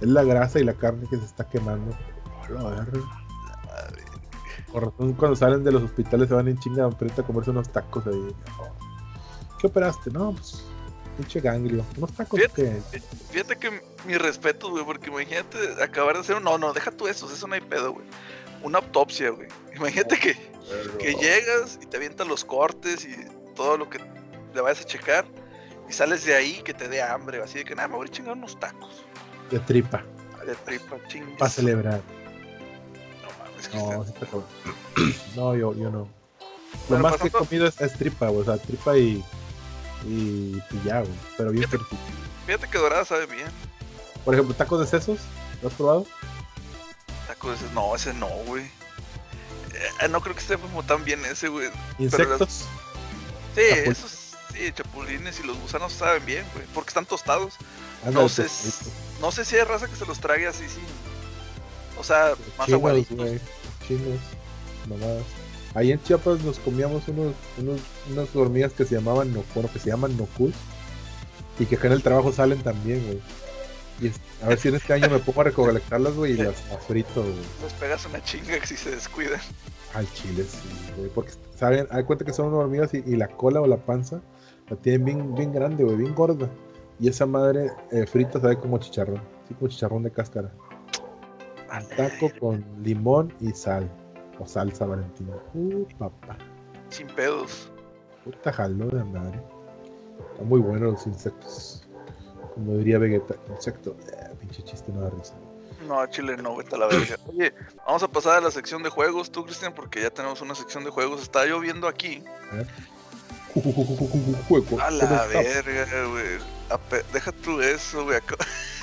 es 0.00 0.08
la 0.08 0.22
grasa 0.24 0.60
y 0.60 0.64
la 0.64 0.74
carne 0.74 1.06
que 1.10 1.16
se 1.16 1.24
está 1.24 1.48
quemando. 1.48 1.96
Hola, 2.48 2.70
verga. 2.70 3.00
Por 4.72 4.84
razón, 4.86 5.12
cuando 5.14 5.36
salen 5.36 5.62
de 5.64 5.72
los 5.72 5.82
hospitales 5.82 6.28
se 6.28 6.34
van 6.34 6.48
en 6.48 6.58
chinga 6.58 6.86
a 6.86 7.22
comerse 7.22 7.50
unos 7.50 7.68
tacos 7.70 8.06
ahí. 8.06 8.34
¿Qué 9.60 9.66
operaste? 9.66 10.10
No, 10.10 10.32
pues, 10.32 10.64
pinche 11.16 11.40
ganglio. 11.40 11.84
Unos 11.96 12.12
tacos 12.12 12.40
Fíjate- 12.40 12.82
que... 12.90 13.00
Fíjate 13.30 13.56
que 13.58 13.82
mi 14.06 14.16
respeto, 14.16 14.70
güey, 14.70 14.84
porque 14.84 15.10
imagínate 15.10 15.58
acabar 15.82 16.14
de 16.14 16.20
hacer 16.20 16.36
un... 16.36 16.44
No, 16.44 16.56
no, 16.58 16.72
deja 16.72 16.90
tú 16.90 17.06
eso, 17.06 17.30
eso 17.30 17.46
no 17.46 17.54
hay 17.54 17.60
pedo, 17.60 17.92
güey. 17.92 18.06
Una 18.62 18.78
autopsia, 18.78 19.30
güey. 19.30 19.48
Imagínate 19.76 20.18
que, 20.18 20.34
que 20.98 21.14
llegas 21.14 21.78
y 21.82 21.86
te 21.86 21.96
avientan 21.98 22.28
los 22.28 22.44
cortes 22.44 23.04
y 23.04 23.14
todo 23.54 23.76
lo 23.76 23.90
que 23.90 23.98
le 24.54 24.60
vayas 24.60 24.80
a 24.80 24.84
checar 24.86 25.26
y 25.88 25.92
sales 25.92 26.24
de 26.24 26.34
ahí 26.34 26.62
que 26.62 26.72
te 26.72 26.88
dé 26.88 27.02
hambre, 27.02 27.42
así 27.42 27.58
de 27.58 27.64
que 27.64 27.74
nada, 27.74 27.88
me 27.88 27.96
voy 27.96 28.06
a 28.06 28.10
chingar 28.10 28.34
unos 28.36 28.58
tacos 28.58 29.04
De 29.50 29.58
tripa, 29.60 30.02
de 30.46 30.54
tripa, 30.64 30.96
chingues. 31.08 31.38
para 31.38 31.50
celebrar. 31.50 32.00
No 33.74 34.04
No, 35.36 35.56
yo, 35.56 35.74
yo 35.74 35.90
no. 35.90 36.08
Lo 36.88 36.98
más 36.98 37.16
que 37.16 37.28
he 37.28 37.30
comido 37.30 37.66
es, 37.66 37.80
es 37.80 37.92
tripa, 37.94 38.28
güey. 38.28 38.42
O 38.42 38.44
sea, 38.44 38.56
tripa 38.58 38.96
y. 38.96 39.24
Y, 40.06 40.60
güey. 40.72 41.08
Pero 41.36 41.50
bien 41.50 41.68
Fíjate-. 41.68 41.96
Fíjate 42.46 42.68
que 42.68 42.78
dorada 42.78 43.04
sabe 43.04 43.26
bien. 43.26 43.48
Por 44.24 44.34
ejemplo, 44.34 44.54
tacos 44.54 44.80
de 44.80 44.86
sesos. 44.86 45.20
¿Lo 45.62 45.68
has 45.68 45.74
probado? 45.74 46.06
Tacos 47.26 47.60
de 47.60 47.66
ese, 47.66 47.74
no, 47.74 47.94
ese 47.94 48.14
no, 48.14 48.28
güey. 48.46 48.64
Eh, 50.00 50.08
no 50.08 50.20
creo 50.20 50.34
que 50.34 50.40
esté 50.40 50.58
como 50.58 50.82
tan 50.82 51.04
bien 51.04 51.24
ese, 51.24 51.48
güey. 51.48 51.68
Insectos. 51.98 52.64
Sí, 53.54 53.60
Chapul- 53.60 53.90
esos, 53.90 54.10
sí, 54.52 54.72
chapulines 54.74 55.40
y 55.40 55.46
los 55.46 55.58
gusanos 55.58 55.92
saben 55.92 56.24
bien, 56.24 56.44
güey, 56.54 56.66
porque 56.74 56.88
están 56.88 57.06
tostados. 57.06 57.54
No 58.12 58.28
sé, 58.28 58.46
no 59.20 59.30
sé 59.30 59.44
si 59.44 59.56
hay 59.56 59.62
raza 59.64 59.86
que 59.86 59.96
se 59.96 60.06
los 60.06 60.18
trague 60.20 60.46
así, 60.46 60.68
sí. 60.68 60.80
O 62.02 62.04
sea, 62.04 62.32
más 62.58 62.66
chinos, 62.66 62.80
aguaditos. 62.80 63.16
güey. 63.16 63.38
Chinos. 63.86 64.18
Mamadas. 64.88 65.22
Ahí 65.74 65.92
en 65.92 66.02
Chiapas 66.02 66.42
nos 66.42 66.58
comíamos 66.58 67.06
unos, 67.06 67.32
unos, 67.58 67.80
unas 68.10 68.34
hormigas 68.34 68.72
que 68.72 68.84
se 68.84 68.96
llamaban, 68.96 69.32
no, 69.32 69.44
bueno, 69.54 69.70
que 69.72 69.78
se 69.78 69.90
llaman 69.90 70.16
nocul. 70.16 70.52
Y 71.60 71.66
que 71.66 71.76
acá 71.76 71.86
en 71.86 71.92
el 71.92 72.02
trabajo 72.02 72.32
salen 72.32 72.60
también, 72.60 73.04
güey. 73.06 73.20
Y 74.00 74.12
a 74.44 74.48
ver 74.48 74.58
si 74.58 74.66
en 74.68 74.74
este 74.74 74.92
año 74.94 75.08
me 75.08 75.20
pongo 75.20 75.42
a 75.42 75.44
recolectarlas, 75.44 76.14
güey, 76.14 76.32
y 76.32 76.36
las, 76.38 76.56
las 76.70 76.84
frito, 76.84 77.22
güey. 77.22 77.36
Les 77.62 77.72
pegas 77.74 78.04
una 78.06 78.20
chinga 78.24 78.58
que 78.58 78.66
si 78.66 78.76
se 78.76 78.90
descuidan. 78.90 79.40
Al 79.94 80.12
chile, 80.12 80.42
sí, 80.42 80.68
güey. 80.96 81.08
Porque, 81.10 81.30
¿saben? 81.54 81.86
Hay 81.92 82.02
cuenta 82.02 82.24
que 82.24 82.32
son 82.32 82.52
hormigas 82.52 82.92
y, 82.94 83.04
y 83.06 83.14
la 83.14 83.28
cola 83.28 83.60
o 83.60 83.68
la 83.68 83.76
panza 83.76 84.20
la 84.68 84.76
tienen 84.76 85.04
bien, 85.04 85.34
bien 85.36 85.52
grande, 85.52 85.84
güey, 85.84 85.96
bien 85.98 86.14
gorda. 86.16 86.50
Y 86.98 87.08
esa 87.08 87.26
madre 87.26 87.70
eh, 87.92 88.06
frita 88.06 88.40
sabe 88.40 88.58
como 88.58 88.78
chicharrón. 88.78 89.22
Así 89.44 89.54
como 89.54 89.68
chicharrón 89.68 90.02
de 90.02 90.10
cáscara. 90.10 90.52
Al 91.72 91.88
taco 91.88 92.30
con 92.38 92.62
limón 92.82 93.32
y 93.40 93.50
sal. 93.52 93.90
O 94.38 94.46
salsa 94.46 94.84
valentina. 94.84 95.32
Uh, 95.54 95.86
papá. 95.98 96.36
Sin 96.90 97.06
pedos. 97.08 97.70
Puta 98.24 98.52
jaló 98.52 98.88
de 98.88 99.02
madre. 99.04 99.40
Están 100.32 100.48
muy 100.48 100.60
buenos 100.60 100.92
los 100.92 101.06
insectos. 101.06 101.88
Como 102.54 102.76
diría 102.76 102.98
Vegeta, 102.98 103.36
insecto. 103.48 103.96
Eh, 104.12 104.34
pinche 104.38 104.62
chiste, 104.62 104.92
no 104.92 105.00
da 105.00 105.10
risa. 105.10 105.34
No, 105.88 106.06
chile 106.08 106.36
no, 106.36 106.56
vete 106.56 106.76
a 106.76 106.78
la 106.78 106.86
verga. 106.88 107.16
Oye, 107.26 107.54
vamos 107.86 108.02
a 108.02 108.08
pasar 108.08 108.36
a 108.36 108.40
la 108.42 108.50
sección 108.50 108.82
de 108.82 108.90
juegos, 108.90 109.32
tú, 109.32 109.44
Cristian, 109.44 109.72
porque 109.74 110.02
ya 110.02 110.10
tenemos 110.10 110.42
una 110.42 110.54
sección 110.54 110.84
de 110.84 110.90
juegos. 110.90 111.22
Está 111.22 111.46
lloviendo 111.46 111.88
aquí. 111.88 112.22
Juego. 114.46 114.78
A 114.78 114.88
¿Cómo 114.88 114.98
la 114.98 115.26
verga, 115.26 116.04
güey. 116.04 117.02
Deja 117.12 117.32
tú 117.32 117.62
eso, 117.62 118.04
güey. 118.04 118.20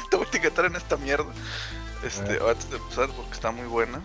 Te 0.10 0.18
voy 0.18 0.26
a 0.26 0.30
etiquetar 0.30 0.66
en 0.66 0.76
esta 0.76 0.98
mierda. 0.98 1.32
Este, 2.04 2.40
Ah. 2.42 2.52
antes 2.52 2.70
de 2.70 2.78
empezar, 2.78 3.10
porque 3.10 3.34
está 3.34 3.52
muy 3.52 3.68
buena. 3.68 4.02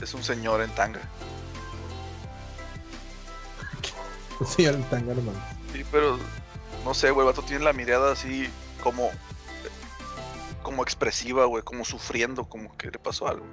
Es 0.00 0.14
un 0.14 0.22
señor 0.22 0.62
en 0.62 0.70
tanga. 0.74 1.00
Un 4.40 4.46
señor 4.46 4.74
en 4.74 4.84
tanga 4.84 5.14
nomás. 5.14 5.34
Sí, 5.72 5.84
pero 5.90 6.18
no 6.84 6.94
sé, 6.94 7.10
güey, 7.10 7.26
el 7.26 7.32
vato 7.32 7.42
tiene 7.44 7.64
la 7.64 7.72
mirada 7.72 8.12
así 8.12 8.48
como 8.82 9.10
como 10.62 10.82
expresiva, 10.82 11.46
güey, 11.46 11.62
como 11.62 11.84
sufriendo, 11.84 12.44
como 12.48 12.76
que 12.76 12.90
le 12.90 12.98
pasó 12.98 13.26
algo. 13.26 13.46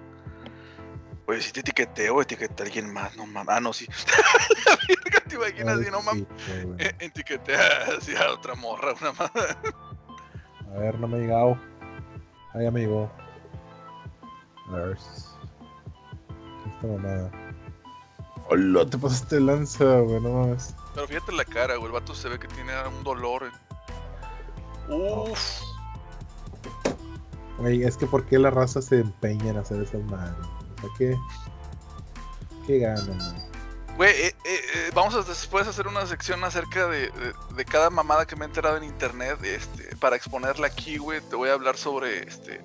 Oye, 1.28 1.42
si 1.42 1.52
te 1.54 1.62
etiqueté 1.62 2.10
o 2.10 2.22
etiqueté 2.22 2.62
a 2.62 2.66
alguien 2.66 2.92
más, 2.94 3.16
no 3.16 3.26
mames. 3.26 3.56
Ah, 3.56 3.60
no, 3.62 3.72
sí. 3.74 3.88
la 4.66 4.78
verga, 4.88 5.22
te 5.28 5.36
imaginas, 5.36 5.80
así, 5.80 5.90
no 5.90 6.02
mames. 6.02 6.26
Eh, 6.78 6.96
Etiqueté 7.00 7.56
a, 7.56 7.98
así 7.98 8.16
a 8.16 8.32
otra 8.32 8.54
morra, 8.56 8.94
una 9.02 9.14
madre. 9.14 9.56
A 10.74 10.78
ver, 10.80 11.00
no 11.00 11.08
me 11.08 11.18
ha 11.18 11.20
llegado. 11.20 11.58
Ah, 12.54 12.72
me 12.72 12.80
llegó. 12.82 13.10
A 14.70 14.72
ver. 14.76 14.98
¿Qué 16.64 16.70
esta 16.70 16.88
mamada? 16.88 17.32
Hola, 18.50 18.86
te 18.86 18.98
pasaste 18.98 19.40
lanza, 19.40 20.00
güey, 20.02 20.22
no 20.22 20.30
mames. 20.32 20.76
Pero 20.94 21.08
fíjate 21.08 21.32
la 21.32 21.46
cara, 21.46 21.76
güey, 21.76 21.88
el 21.88 21.92
vato 21.94 22.14
se 22.14 22.30
ve 22.30 22.40
que 22.40 22.48
tiene 22.48 22.72
un 22.88 23.04
dolor. 23.04 23.44
en- 23.44 24.94
Uf. 24.94 25.62
Güey, 27.58 27.84
es 27.84 27.98
que 27.98 28.06
¿por 28.06 28.26
qué 28.26 28.38
la 28.38 28.50
raza 28.52 28.82
se 28.82 29.00
empeña 29.00 29.50
en 29.50 29.58
hacer 29.58 29.82
esas 29.82 30.04
madres? 30.06 30.36
O 30.78 30.82
sea, 30.82 30.90
¿qué? 30.98 31.16
¿Qué 32.68 32.80
ganan, 32.80 33.06
güey? 33.18 33.55
Güey, 33.98 34.10
eh, 34.12 34.28
eh, 34.28 34.36
eh, 34.46 34.92
vamos 34.94 35.16
a 35.16 35.22
después 35.24 35.68
hacer 35.68 35.88
una 35.88 36.06
sección 36.06 36.44
acerca 36.44 36.88
de, 36.88 37.10
de- 37.12 37.34
de 37.56 37.66
cada 37.66 37.90
mamada 37.90 38.26
que 38.28 38.36
me 38.36 38.44
he 38.44 38.48
enterado 38.48 38.76
en 38.76 38.84
internet, 38.84 39.42
este, 39.44 39.96
para 39.96 40.18
exponerla 40.18 40.68
aquí, 40.68 40.98
güey, 40.98 41.22
te 41.22 41.36
voy 41.38 41.48
a 41.50 41.54
hablar 41.54 41.78
sobre, 41.78 42.28
este, 42.28 42.62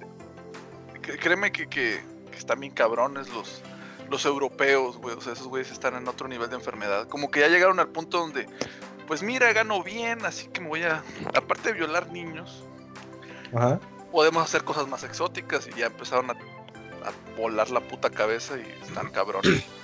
créeme 1.01 1.53
que, 1.53 1.69
que, 1.69 2.03
que 2.33 2.37
están 2.37 2.59
bien 2.59 2.73
cabrones 2.73 3.29
los, 3.29 3.63
los 4.11 4.25
europeos, 4.25 4.97
güey, 4.97 5.15
o 5.17 5.21
sea, 5.21 5.35
esos 5.35 5.47
güeyes 5.47 5.71
están 5.71 5.95
en 5.95 6.09
otro 6.09 6.27
nivel 6.27 6.51
de 6.51 6.57
enfermedad, 6.57 7.07
como 7.09 7.31
que 7.31 7.41
ya 7.41 7.49
llegaron 7.49 7.79
al 7.79 7.89
punto 7.89 8.19
donde 8.19 8.49
pues 9.07 9.23
mira, 9.23 9.53
gano 9.53 9.83
bien, 9.85 10.25
así 10.27 10.49
que 10.49 10.61
me 10.61 10.69
voy 10.69 10.83
a, 10.83 11.03
aparte 11.35 11.69
de 11.73 11.79
violar 11.79 12.11
niños, 12.11 12.65
Ajá. 13.55 13.79
podemos 14.11 14.43
hacer 14.43 14.65
cosas 14.65 14.89
más 14.89 15.05
exóticas 15.05 15.69
y 15.69 15.79
ya 15.79 15.87
empezaron 15.87 16.31
a, 16.31 16.35
a 16.35 17.37
volar 17.37 17.71
la 17.71 17.81
puta 17.81 18.11
cabeza 18.11 18.57
y 18.57 18.69
están 18.83 19.11
cabrón. 19.13 19.43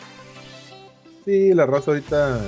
Sí, 1.27 1.53
la 1.53 1.67
raza 1.67 1.91
ahorita 1.91 2.41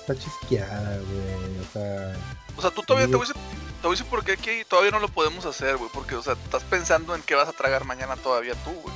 está 0.00 0.14
chisqueada, 0.16 0.98
güey. 0.98 1.58
O 1.60 1.72
sea, 1.72 2.16
O 2.56 2.62
sea, 2.62 2.70
tú 2.70 2.82
todavía 2.82 3.06
te 3.08 3.16
voy 3.16 3.26
a 3.26 3.28
decir, 3.28 3.42
te 3.82 3.86
voy 3.86 3.94
a 3.94 3.98
decir 3.98 4.10
por 4.10 4.24
qué 4.24 4.32
aquí 4.32 4.50
todavía 4.68 4.90
no 4.90 4.98
lo 5.00 5.08
podemos 5.08 5.44
hacer, 5.46 5.76
güey, 5.76 5.90
porque, 5.92 6.14
o 6.16 6.22
sea, 6.22 6.32
estás 6.32 6.64
pensando 6.64 7.14
en 7.14 7.22
qué 7.22 7.34
vas 7.34 7.48
a 7.48 7.52
tragar 7.52 7.84
mañana 7.84 8.16
todavía 8.16 8.54
tú, 8.64 8.70
güey. 8.82 8.94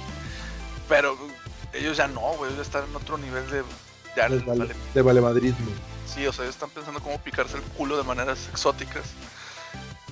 Pero 0.89 1.17
ellos 1.75 1.97
ya 1.99 2.09
no, 2.09 2.21
güey, 2.39 2.51
ellos 2.53 2.57
ya 2.57 2.63
están 2.63 2.89
en 2.91 2.97
otro 2.97 3.19
nivel 3.19 3.49
de... 3.51 3.63
Ya 4.17 4.29
de, 4.29 4.39
vale, 4.41 4.61
vale- 4.61 4.75
de 4.95 5.03
valemadrismo. 5.03 5.71
Sí, 6.13 6.27
o 6.27 6.33
sea, 6.33 6.45
ellos 6.45 6.57
están 6.57 6.71
pensando 6.71 7.01
cómo 7.01 7.19
picarse 7.21 7.57
el 7.59 7.63
culo 7.63 7.97
de 7.97 8.03
maneras 8.03 8.49
exóticas. 8.51 9.05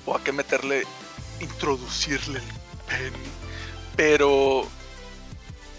O 0.05 0.15
a 0.15 0.23
qué 0.23 0.31
meterle, 0.31 0.83
introducirle 1.41 2.39
el 2.39 2.77
pene. 2.87 3.17
Pero, 3.97 4.65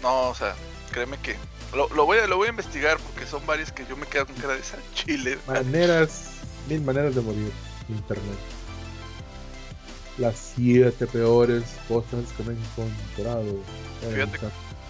no, 0.03 0.29
o 0.29 0.35
sea, 0.35 0.53
créeme 0.91 1.17
que 1.17 1.35
lo, 1.75 1.87
lo 1.89 2.05
voy 2.05 2.17
a, 2.19 2.27
lo 2.27 2.37
voy 2.37 2.47
a 2.47 2.49
investigar 2.51 2.97
porque 2.99 3.25
son 3.25 3.45
varias 3.45 3.71
que 3.71 3.85
yo 3.85 3.95
me 3.97 4.05
quedo 4.05 4.25
con 4.25 4.35
cara 4.35 4.53
de 4.53 4.59
esa 4.59 4.77
chile. 4.93 5.37
Maneras, 5.47 6.31
mil 6.67 6.81
maneras 6.81 7.15
de 7.15 7.21
morir. 7.21 7.51
Internet. 7.89 8.37
Las 10.17 10.53
siete 10.55 11.07
peores 11.07 11.63
cosas 11.87 12.31
que 12.37 12.43
me 12.43 12.53
he 12.53 12.57
encontrado. 12.57 13.41
en 14.03 14.13
Fíjate 14.13 14.39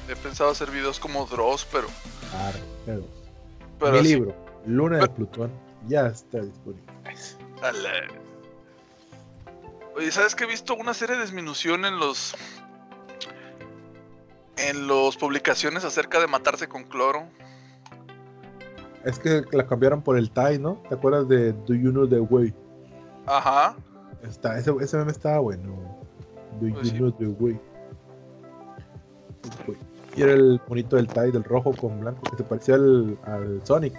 He 0.09 0.15
pensado 0.15 0.49
hacer 0.51 0.69
videos 0.71 0.99
como 0.99 1.25
Dross, 1.25 1.65
pero, 1.71 1.87
carretera. 2.31 3.07
pero 3.79 3.91
Mi 3.93 3.99
así, 3.99 4.07
libro, 4.09 4.35
Luna 4.65 4.97
de 4.97 5.07
Plutón, 5.07 5.51
ya 5.87 6.07
está 6.07 6.39
disponible. 6.41 6.83
a 7.61 7.71
la- 7.71 8.07
Oye, 9.95 10.11
¿sabes 10.11 10.35
que 10.35 10.43
he 10.45 10.47
visto 10.47 10.73
una 10.75 10.93
serie 10.93 11.15
de 11.17 11.21
disminución 11.23 11.85
en 11.85 11.97
los 11.99 12.33
en 14.69 14.87
los 14.87 15.17
publicaciones 15.17 15.83
acerca 15.83 16.19
de 16.19 16.27
matarse 16.27 16.67
con 16.67 16.83
cloro? 16.83 17.27
Es 19.03 19.17
que 19.19 19.43
la 19.51 19.65
cambiaron 19.65 20.01
por 20.01 20.17
el 20.17 20.31
Tai, 20.31 20.59
¿no? 20.59 20.81
¿Te 20.87 20.95
acuerdas 20.95 21.27
de 21.27 21.53
Do 21.53 21.73
You 21.73 21.91
Know 21.91 22.07
the 22.07 22.19
Way? 22.19 22.53
Ajá. 23.25 23.75
Está, 24.23 24.57
ese, 24.57 24.71
ese 24.79 24.97
meme 24.97 25.11
estaba 25.11 25.39
bueno. 25.39 25.73
Do 26.59 26.67
You 26.67 26.73
Pues 26.75 26.89
sí. 26.89 26.95
Know 26.95 27.11
the 27.11 27.25
Way. 27.27 27.59
Y 30.15 30.21
era 30.21 30.33
el 30.33 30.61
bonito 30.67 30.97
del 30.97 31.07
Tai, 31.07 31.31
del 31.31 31.43
rojo 31.43 31.73
con 31.73 31.99
blanco, 32.01 32.21
que 32.29 32.37
se 32.37 32.43
parecía 32.43 32.75
al, 32.75 33.17
al 33.25 33.61
Sonic. 33.65 33.93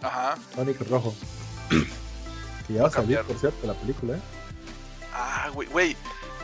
Ajá. 0.00 0.36
Sonic 0.54 0.88
rojo. 0.88 1.14
que 2.66 2.74
ya 2.74 2.82
va 2.82 2.88
a 2.88 2.92
salir, 2.92 3.20
por 3.22 3.36
cierto, 3.36 3.66
la 3.66 3.74
película, 3.74 4.16
¿eh? 4.16 4.20
Ah, 5.12 5.50
güey, 5.52 5.68
güey. 5.68 5.96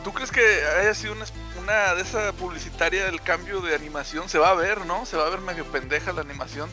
¿Tú 0.03 0.11
crees 0.11 0.31
que 0.31 0.41
haya 0.79 0.93
sido 0.93 1.13
una, 1.13 1.25
una 1.61 1.95
de 1.95 2.01
esa 2.01 2.33
publicitaria 2.33 3.05
del 3.05 3.21
cambio 3.21 3.61
de 3.61 3.73
animación? 3.73 4.27
Se 4.27 4.37
va 4.37 4.49
a 4.49 4.53
ver, 4.53 4.85
¿no? 4.85 5.05
Se 5.05 5.15
va 5.15 5.27
a 5.27 5.29
ver 5.29 5.39
medio 5.39 5.65
pendeja 5.65 6.11
la 6.11 6.21
animación. 6.21 6.69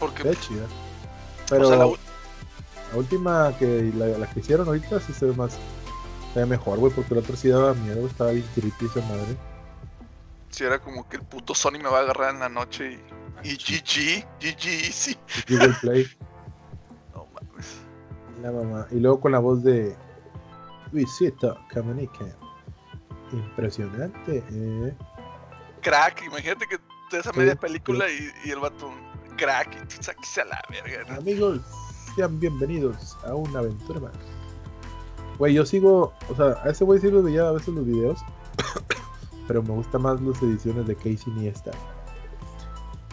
Porque, 0.00 0.22
Qué 0.22 0.36
chida. 0.36 0.66
Pero 1.48 1.66
o 1.66 1.68
sea, 1.68 1.76
la 1.76 1.86
la, 1.86 2.96
última 2.96 3.54
que 3.58 3.92
la, 3.94 4.06
la 4.06 4.30
que 4.30 4.40
hicieron 4.40 4.66
ahorita 4.66 5.00
sí 5.00 5.12
se 5.12 5.26
ve 5.26 5.32
más. 5.34 5.58
Se 6.32 6.40
ve 6.40 6.46
mejor, 6.46 6.78
güey, 6.78 6.92
porque 6.92 7.14
el 7.14 7.20
otro 7.20 7.36
sí 7.36 7.48
daba 7.48 7.74
miedo, 7.74 8.06
estaba 8.06 8.30
bien 8.30 8.46
creepy 8.54 8.86
esa 8.86 9.00
madre. 9.00 9.36
si 10.50 10.64
era 10.64 10.78
como 10.78 11.08
que 11.08 11.16
el 11.16 11.22
puto 11.22 11.54
Sony 11.54 11.78
me 11.82 11.88
va 11.90 11.98
a 11.98 12.02
agarrar 12.02 12.34
en 12.34 12.40
la 12.40 12.48
noche 12.48 13.00
y, 13.42 13.48
y 13.48 13.56
GG, 13.56 14.26
GG, 14.40 14.92
sí. 14.92 15.18
Google 15.48 15.74
Play. 15.80 16.06
No 17.14 17.26
mames. 17.34 17.80
La 18.42 18.52
mamá. 18.52 18.86
Y 18.90 19.00
luego 19.00 19.20
con 19.20 19.32
la 19.32 19.38
voz 19.38 19.62
de 19.62 19.96
Luisito 20.92 21.58
Comunica. 21.72 22.24
Impresionante, 23.32 24.42
eh. 24.50 24.94
Crack, 25.82 26.22
imagínate 26.24 26.66
que 26.66 26.78
de 27.10 27.18
esa 27.20 27.32
Sí, 27.32 27.38
media 27.38 27.54
película 27.56 28.08
y, 28.10 28.30
y 28.44 28.50
el 28.50 28.58
vato, 28.60 28.90
crack, 29.36 29.74
y 29.82 29.86
tú 29.86 29.96
sáquese 30.02 30.42
a 30.42 30.44
la 30.46 30.60
verga. 30.70 31.04
¿no? 31.08 31.18
Amigos, 31.20 31.60
sean 32.16 32.38
bienvenidos 32.40 33.16
a 33.26 33.34
una 33.34 33.60
aventura 33.60 34.00
más. 34.00 34.12
Güey, 35.38 35.54
yo 35.54 35.64
sigo, 35.64 36.12
o 36.28 36.34
sea, 36.34 36.60
a 36.64 36.70
ese 36.70 36.84
güey 36.84 37.00
sí 37.00 37.10
lo 37.10 37.22
veía 37.22 37.46
a 37.48 37.52
veces 37.52 37.68
los 37.68 37.86
videos, 37.86 38.20
pero 39.46 39.62
me 39.62 39.70
gusta 39.70 39.98
más 39.98 40.20
las 40.20 40.42
ediciones 40.42 40.86
de 40.86 40.96
Casey 40.96 41.32
Niesta. 41.36 41.70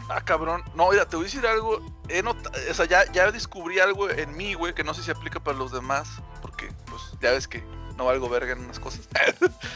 Ah, 0.09 0.21
cabrón. 0.23 0.61
No, 0.75 0.91
mira, 0.91 1.05
te 1.07 1.15
voy 1.15 1.25
a 1.25 1.27
decir 1.27 1.45
algo. 1.47 1.81
He 2.09 2.21
nota- 2.21 2.51
o 2.69 2.73
sea, 2.73 2.85
ya, 2.85 3.11
ya 3.11 3.31
descubrí 3.31 3.79
algo 3.79 4.07
en 4.09 4.37
mí, 4.37 4.53
güey, 4.53 4.73
que 4.75 4.83
no 4.83 4.93
sé 4.93 5.01
si 5.01 5.09
aplica 5.11 5.39
para 5.39 5.57
los 5.57 5.71
demás. 5.71 6.21
Porque, 6.43 6.67
pues, 6.85 7.01
ya 7.21 7.31
ves 7.31 7.47
que 7.47 7.63
no 7.97 8.05
valgo 8.05 8.29
verga 8.29 8.53
en 8.53 8.59
unas 8.59 8.79
cosas. 8.79 9.07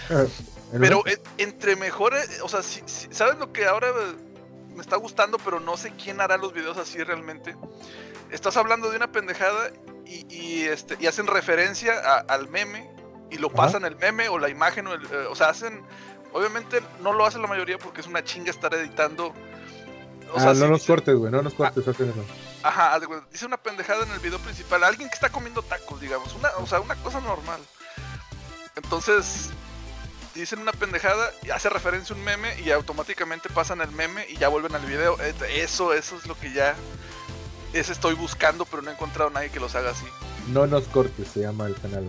Pero 0.79 1.05
eh, 1.07 1.19
entre 1.37 1.75
mejores, 1.75 2.41
o 2.41 2.49
sea, 2.49 2.61
si, 2.61 2.81
si- 2.85 3.07
¿sabes 3.11 3.37
lo 3.39 3.51
que 3.51 3.65
ahora 3.65 3.87
me 4.75 4.81
está 4.81 4.97
gustando, 4.97 5.37
pero 5.39 5.59
no 5.59 5.75
sé 5.77 5.91
quién 6.01 6.21
hará 6.21 6.37
los 6.37 6.53
videos 6.53 6.77
así 6.77 7.01
realmente? 7.03 7.55
Estás 8.31 8.55
hablando 8.55 8.89
de 8.91 8.97
una 8.97 9.11
pendejada 9.11 9.71
y, 10.05 10.25
y, 10.33 10.63
este, 10.65 10.95
y 10.99 11.07
hacen 11.07 11.25
referencia 11.27 11.93
a- 11.99 12.19
al 12.33 12.47
meme 12.49 12.89
y 13.31 13.37
lo 13.37 13.47
Ajá. 13.47 13.55
pasan 13.57 13.85
el 13.85 13.95
meme 13.95 14.29
o 14.29 14.37
la 14.37 14.49
imagen, 14.49 14.85
o, 14.87 14.93
el, 14.93 15.03
eh, 15.05 15.25
o 15.29 15.35
sea, 15.35 15.49
hacen, 15.49 15.83
obviamente 16.33 16.81
no 17.01 17.13
lo 17.13 17.25
hacen 17.25 17.41
la 17.41 17.47
mayoría 17.47 17.77
porque 17.79 18.01
es 18.01 18.07
una 18.07 18.23
chinga 18.23 18.51
estar 18.51 18.71
editando. 18.75 19.27
O 20.31 20.37
ah, 20.37 20.39
sea, 20.39 20.49
no 20.49 20.55
si 20.55 20.61
nos 20.69 20.79
dice- 20.81 20.87
cortes, 20.93 21.15
güey, 21.15 21.31
no 21.31 21.41
nos 21.41 21.53
cortes, 21.55 21.87
hacen 21.87 22.09
eso. 22.11 22.23
Ajá, 22.61 22.99
dice 23.31 23.45
una 23.47 23.57
pendejada 23.57 24.03
en 24.03 24.11
el 24.11 24.19
video 24.19 24.37
principal, 24.39 24.83
alguien 24.83 25.09
que 25.09 25.15
está 25.15 25.29
comiendo 25.29 25.63
tacos, 25.63 25.99
digamos, 25.99 26.35
una, 26.35 26.49
o 26.57 26.67
sea, 26.67 26.79
una 26.79 26.95
cosa 26.95 27.19
normal. 27.21 27.59
Entonces, 28.83 29.49
dicen 30.35 30.59
una 30.59 30.71
pendejada 30.71 31.31
y 31.43 31.49
hace 31.49 31.69
referencia 31.69 32.15
a 32.15 32.17
un 32.17 32.23
meme 32.23 32.59
y 32.61 32.71
automáticamente 32.71 33.49
pasan 33.49 33.81
el 33.81 33.91
meme 33.91 34.25
y 34.29 34.37
ya 34.37 34.47
vuelven 34.47 34.75
al 34.75 34.85
video. 34.85 35.17
Eh, 35.21 35.33
Eso, 35.57 35.93
eso 35.93 36.17
es 36.17 36.25
lo 36.27 36.37
que 36.37 36.51
ya 36.53 36.75
ese 37.73 37.91
estoy 37.91 38.15
buscando, 38.15 38.65
pero 38.65 38.81
no 38.81 38.89
he 38.89 38.93
encontrado 38.93 39.29
a 39.29 39.33
nadie 39.33 39.49
que 39.49 39.59
los 39.59 39.75
haga 39.75 39.91
así. 39.91 40.05
No 40.47 40.65
nos 40.65 40.85
cortes, 40.85 41.27
se 41.33 41.41
llama 41.41 41.67
el 41.67 41.75
canal. 41.75 42.05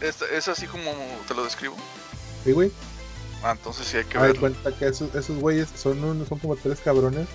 Es, 0.00 0.20
es 0.22 0.48
así 0.48 0.66
como 0.66 0.90
te 1.26 1.34
lo 1.34 1.44
describo. 1.44 1.76
¿Sí, 2.44 2.52
güey? 2.52 2.70
Ah, 3.42 3.52
entonces 3.52 3.86
sí 3.86 3.96
hay 3.96 4.04
que 4.04 4.18
verlo. 4.18 4.40
cuenta 4.40 4.72
que 4.76 4.86
esos, 4.86 5.14
esos 5.14 5.36
güeyes 5.38 5.68
son, 5.74 6.02
un- 6.04 6.26
son 6.26 6.38
como 6.38 6.56
tres 6.56 6.80
cabrones 6.80 7.26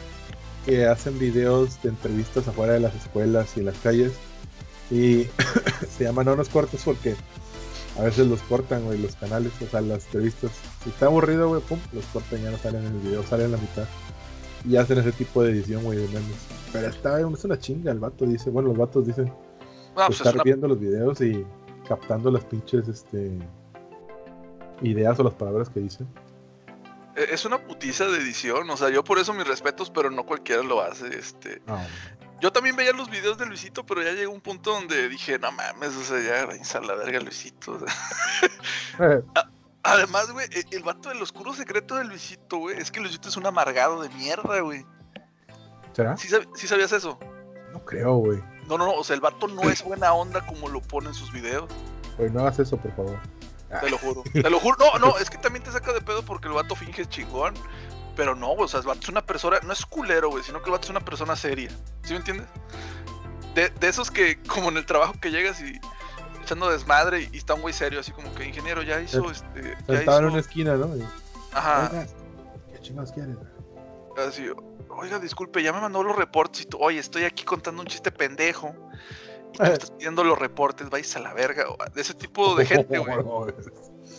que 0.66 0.86
hacen 0.86 1.18
videos 1.20 1.82
de 1.82 1.90
entrevistas 1.90 2.48
afuera 2.48 2.74
de 2.74 2.80
las 2.80 2.94
escuelas 2.96 3.50
y 3.56 3.60
en 3.62 3.66
las 3.68 3.78
calles. 3.78 4.14
Y 4.92 5.28
se 5.98 6.04
llama 6.04 6.24
No 6.24 6.36
nos 6.36 6.50
cortes 6.50 6.82
porque 6.84 7.16
a 7.98 8.04
veces 8.04 8.28
los 8.28 8.42
cortan, 8.44 8.86
güey, 8.86 8.98
los 9.00 9.16
canales, 9.16 9.52
o 9.62 9.68
sea, 9.68 9.82
las 9.82 10.06
entrevistas. 10.06 10.52
Si 10.84 10.90
está 10.90 11.08
aburrido, 11.08 11.50
güey, 11.50 11.62
pum, 11.62 11.80
los 11.92 12.06
cortan, 12.06 12.42
ya 12.42 12.52
no 12.52 12.58
salen 12.58 12.86
en 12.86 12.94
el 12.96 13.00
video, 13.00 13.24
salen 13.24 13.48
en 13.48 13.52
la 13.54 13.58
mitad. 13.58 13.86
Y 14.66 14.76
hacen 14.78 14.98
ese 15.00 15.12
tipo 15.12 15.44
de 15.44 15.52
edición, 15.52 15.84
güey, 15.84 15.98
de 16.00 16.08
memes. 16.08 16.38
Pero 16.72 16.88
está, 16.88 17.20
es 17.20 17.44
una 17.46 17.58
chinga, 17.60 17.92
el 17.92 18.00
vato 18.00 18.26
dice, 18.26 18.50
bueno, 18.50 18.70
los 18.70 18.78
vatos 18.78 19.06
dicen, 19.08 19.26
No, 19.26 20.06
pues 20.08 20.12
es 20.12 20.18
estar 20.18 20.36
una- 20.36 20.44
viendo 20.44 20.68
los 20.68 20.80
videos 20.80 21.20
y 21.22 21.46
captando 21.88 22.30
las 22.32 22.44
pinches, 22.46 22.88
este, 22.88 23.32
ideas 24.82 25.20
o 25.20 25.24
las 25.24 25.34
palabras 25.34 25.70
que 25.70 25.80
dicen. 25.80 26.08
e, 27.16 27.34
es 27.34 27.44
una 27.46 27.58
putiza 27.66 28.06
de 28.08 28.18
edición, 28.20 28.70
o 28.70 28.78
sea, 28.78 28.90
yo 28.90 29.04
por 29.04 29.20
eso 29.20 29.34
mis 29.34 29.48
respetos, 29.48 29.90
pero 29.90 30.10
no 30.12 30.26
cualquiera 30.26 30.62
lo 30.64 30.82
hace, 30.82 31.08
este. 31.18 31.62
No, 31.68 31.78
Yo 32.42 32.52
también 32.52 32.76
veía 32.76 32.94
los 32.94 33.10
videos 33.10 33.38
de 33.38 33.46
Luisito, 33.46 33.86
pero 33.86 34.02
ya 34.02 34.12
llegó 34.14 34.32
un 34.32 34.42
punto 34.42 34.72
donde 34.72 35.10
dije, 35.10 35.38
no 35.40 35.52
mames, 35.52 35.96
o 35.96 36.04
sea, 36.04 36.20
ya 36.22 36.46
váyanse 36.46 36.78
a 36.78 36.82
la 36.82 36.96
verga 36.96 37.20
Luisito. 37.20 37.74
o 37.74 37.80
sea. 38.98 39.14
Eh, 39.14 39.22
Además, 39.84 40.32
güey, 40.32 40.48
e- 40.52 40.66
el 40.76 40.84
vato 40.84 41.10
del 41.10 41.22
oscuro 41.22 41.54
secreto 41.54 41.96
de 41.96 42.04
Luisito, 42.04 42.58
güey, 42.58 42.78
es 42.78 42.92
que 42.92 43.00
Luisito 43.00 43.30
es 43.30 43.38
un 43.38 43.46
amargado 43.46 44.02
de 44.02 44.10
mierda, 44.10 44.60
güey. 44.60 44.86
¿Será? 45.94 46.16
¿Sí, 46.18 46.28
sab- 46.28 46.48
sí 46.56 46.68
sabías 46.68 46.92
eso? 46.92 47.18
No 47.74 47.84
creo, 47.86 48.16
güey. 48.16 48.44
No, 48.68 48.78
no, 48.78 48.86
no, 48.86 48.94
o 48.94 49.04
sea, 49.04 49.16
el 49.16 49.22
vato 49.22 49.48
no 49.48 49.64
es 49.64 49.84
buena 49.84 50.14
onda 50.14 50.46
como 50.46 50.68
lo 50.70 50.82
pone 50.82 51.08
en 51.08 51.14
sus 51.14 51.32
videos, 51.32 51.70
Güey, 52.18 52.30
no 52.30 52.42
hagas 52.42 52.60
eso, 52.60 52.76
por 52.78 52.94
favor. 52.96 53.20
te 53.80 53.90
lo 53.90 53.98
juro. 53.98 54.24
Te 54.34 54.50
lo 54.50 54.60
juro, 54.60 54.76
no, 54.80 55.00
no, 55.00 55.18
es 55.20 55.30
que 55.30 55.38
también 55.38 55.64
te 55.64 55.72
saca 55.72 55.94
de 55.94 56.02
pedo 56.02 56.24
porque 56.24 56.48
el 56.50 56.54
vato 56.54 56.76
finge 56.76 57.06
chingón. 57.06 57.54
Pero 58.20 58.36
no, 58.36 58.48
güey, 58.48 58.66
o 58.66 58.68
sea, 58.68 58.82
el 58.82 58.86
vato 58.86 59.00
es 59.04 59.08
una 59.08 59.26
persona, 59.26 59.62
no 59.64 59.72
es 59.72 59.86
culero, 59.86 60.30
güey, 60.30 60.44
sino 60.44 60.60
que 60.62 60.66
el 60.66 60.74
vato 60.74 60.84
es 60.84 60.90
una 60.90 61.00
persona 61.00 61.38
seria. 61.38 61.70
¿Sí 62.04 62.12
me 62.12 62.18
entiendes? 62.18 62.48
De, 63.56 63.70
de 63.70 63.88
esos 63.88 64.12
que, 64.12 64.44
como 64.44 64.68
en 64.68 64.76
el 64.76 64.86
trabajo 64.86 65.14
que 65.22 65.32
llegas 65.32 65.62
y 65.62 65.80
echando 66.44 66.70
desmadre 66.70 67.22
y, 67.22 67.30
y 67.32 67.38
está 67.38 67.54
un 67.54 67.62
güey 67.62 67.74
serio, 67.74 68.02
así 68.02 68.12
como 68.12 68.36
que 68.36 68.44
ingeniero 68.46 68.82
ya 68.82 69.00
hizo 69.00 69.32
este. 69.32 69.78
Ya 69.88 70.00
Estaba 70.00 70.18
en 70.18 70.26
una 70.26 70.40
esquina, 70.40 70.76
¿no? 70.76 70.94
Ajá, 71.54 71.90
"Oiga, 71.94 72.08
¿Qué 72.74 72.80
chingados 72.82 73.14
quieres? 73.14 73.38
así, 74.18 74.50
oiga, 74.90 75.18
disculpe, 75.20 75.64
ya 75.64 75.72
me 75.72 75.80
mandó 75.80 76.04
los 76.04 76.14
reportes 76.14 76.64
y 76.64 76.66
tú, 76.66 76.78
oye, 76.82 77.00
estoy 77.00 77.24
aquí 77.24 77.46
contando 77.46 77.82
un 77.82 77.88
chiste 77.88 78.12
pendejo. 78.12 78.76
Y 79.54 79.60
tú 79.60 79.64
estás 79.64 79.92
pidiendo 79.92 80.26
los 80.26 80.38
reportes, 80.38 80.90
vais 80.90 81.16
a 81.16 81.20
la 81.20 81.34
verga. 81.34 81.64
De 81.94 82.02
ese 82.02 82.16
tipo 82.16 82.54
de 82.58 82.66
gente, 82.66 82.98
güey. 82.98 83.16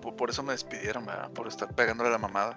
Por, 0.00 0.16
por 0.16 0.30
eso 0.30 0.42
me 0.42 0.52
despidieron, 0.52 1.04
¿verdad? 1.06 1.30
Por 1.30 1.46
estar 1.48 1.72
pegándole 1.74 2.08
a 2.08 2.12
la 2.12 2.18
mamada. 2.18 2.56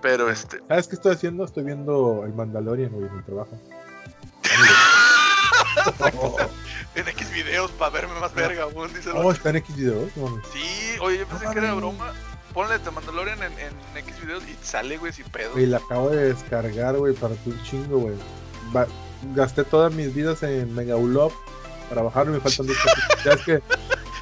Pero 0.00 0.30
este, 0.30 0.60
¿Sabes 0.68 0.88
qué 0.88 0.94
estoy 0.96 1.14
haciendo? 1.14 1.44
Estoy 1.44 1.64
viendo 1.64 2.24
el 2.24 2.32
Mandalorian, 2.34 2.90
güey, 2.92 3.06
en 3.08 3.16
el 3.16 3.24
trabajo. 3.24 3.58
en 6.94 7.08
X 7.08 7.32
videos 7.32 7.70
para 7.72 7.90
verme 7.90 8.18
más 8.20 8.34
verga, 8.34 8.66
weón, 8.66 8.92
dice 8.92 9.10
Oh, 9.14 9.32
está 9.32 9.50
en 9.50 9.56
X 9.56 9.76
videos. 9.76 10.10
Sí, 10.52 10.98
oye, 11.00 11.18
yo 11.18 11.26
pensé 11.26 11.44
No 11.46 11.52
que 11.52 11.58
era 11.58 11.74
broma. 11.74 12.12
Ponle 12.52 12.78
The 12.80 12.90
Mandalorian 12.90 13.42
en, 13.42 13.52
en 13.58 13.72
X 13.96 14.20
videos 14.20 14.42
y 14.46 14.56
sale, 14.62 14.98
güey, 14.98 15.12
sin 15.12 15.24
pedo. 15.26 15.52
Güey, 15.52 15.66
la 15.66 15.78
acabo 15.78 16.10
de 16.10 16.34
descargar, 16.34 16.96
güey, 16.96 17.14
para 17.14 17.34
tu 17.36 17.52
chingo, 17.62 17.98
güey. 17.98 18.16
Va- 18.76 18.86
Gasté 19.34 19.64
todas 19.64 19.92
mis 19.94 20.12
vidas 20.12 20.42
en 20.42 20.74
Mega 20.74 20.96
Ulop 20.96 21.32
para 21.88 22.02
bajarlo 22.02 22.32
y 22.32 22.34
me 22.34 22.40
faltan 22.40 22.66
dos 22.66 22.76
cosas. 22.76 23.24
Ya 23.24 23.32
es 23.32 23.40
que 23.42 23.62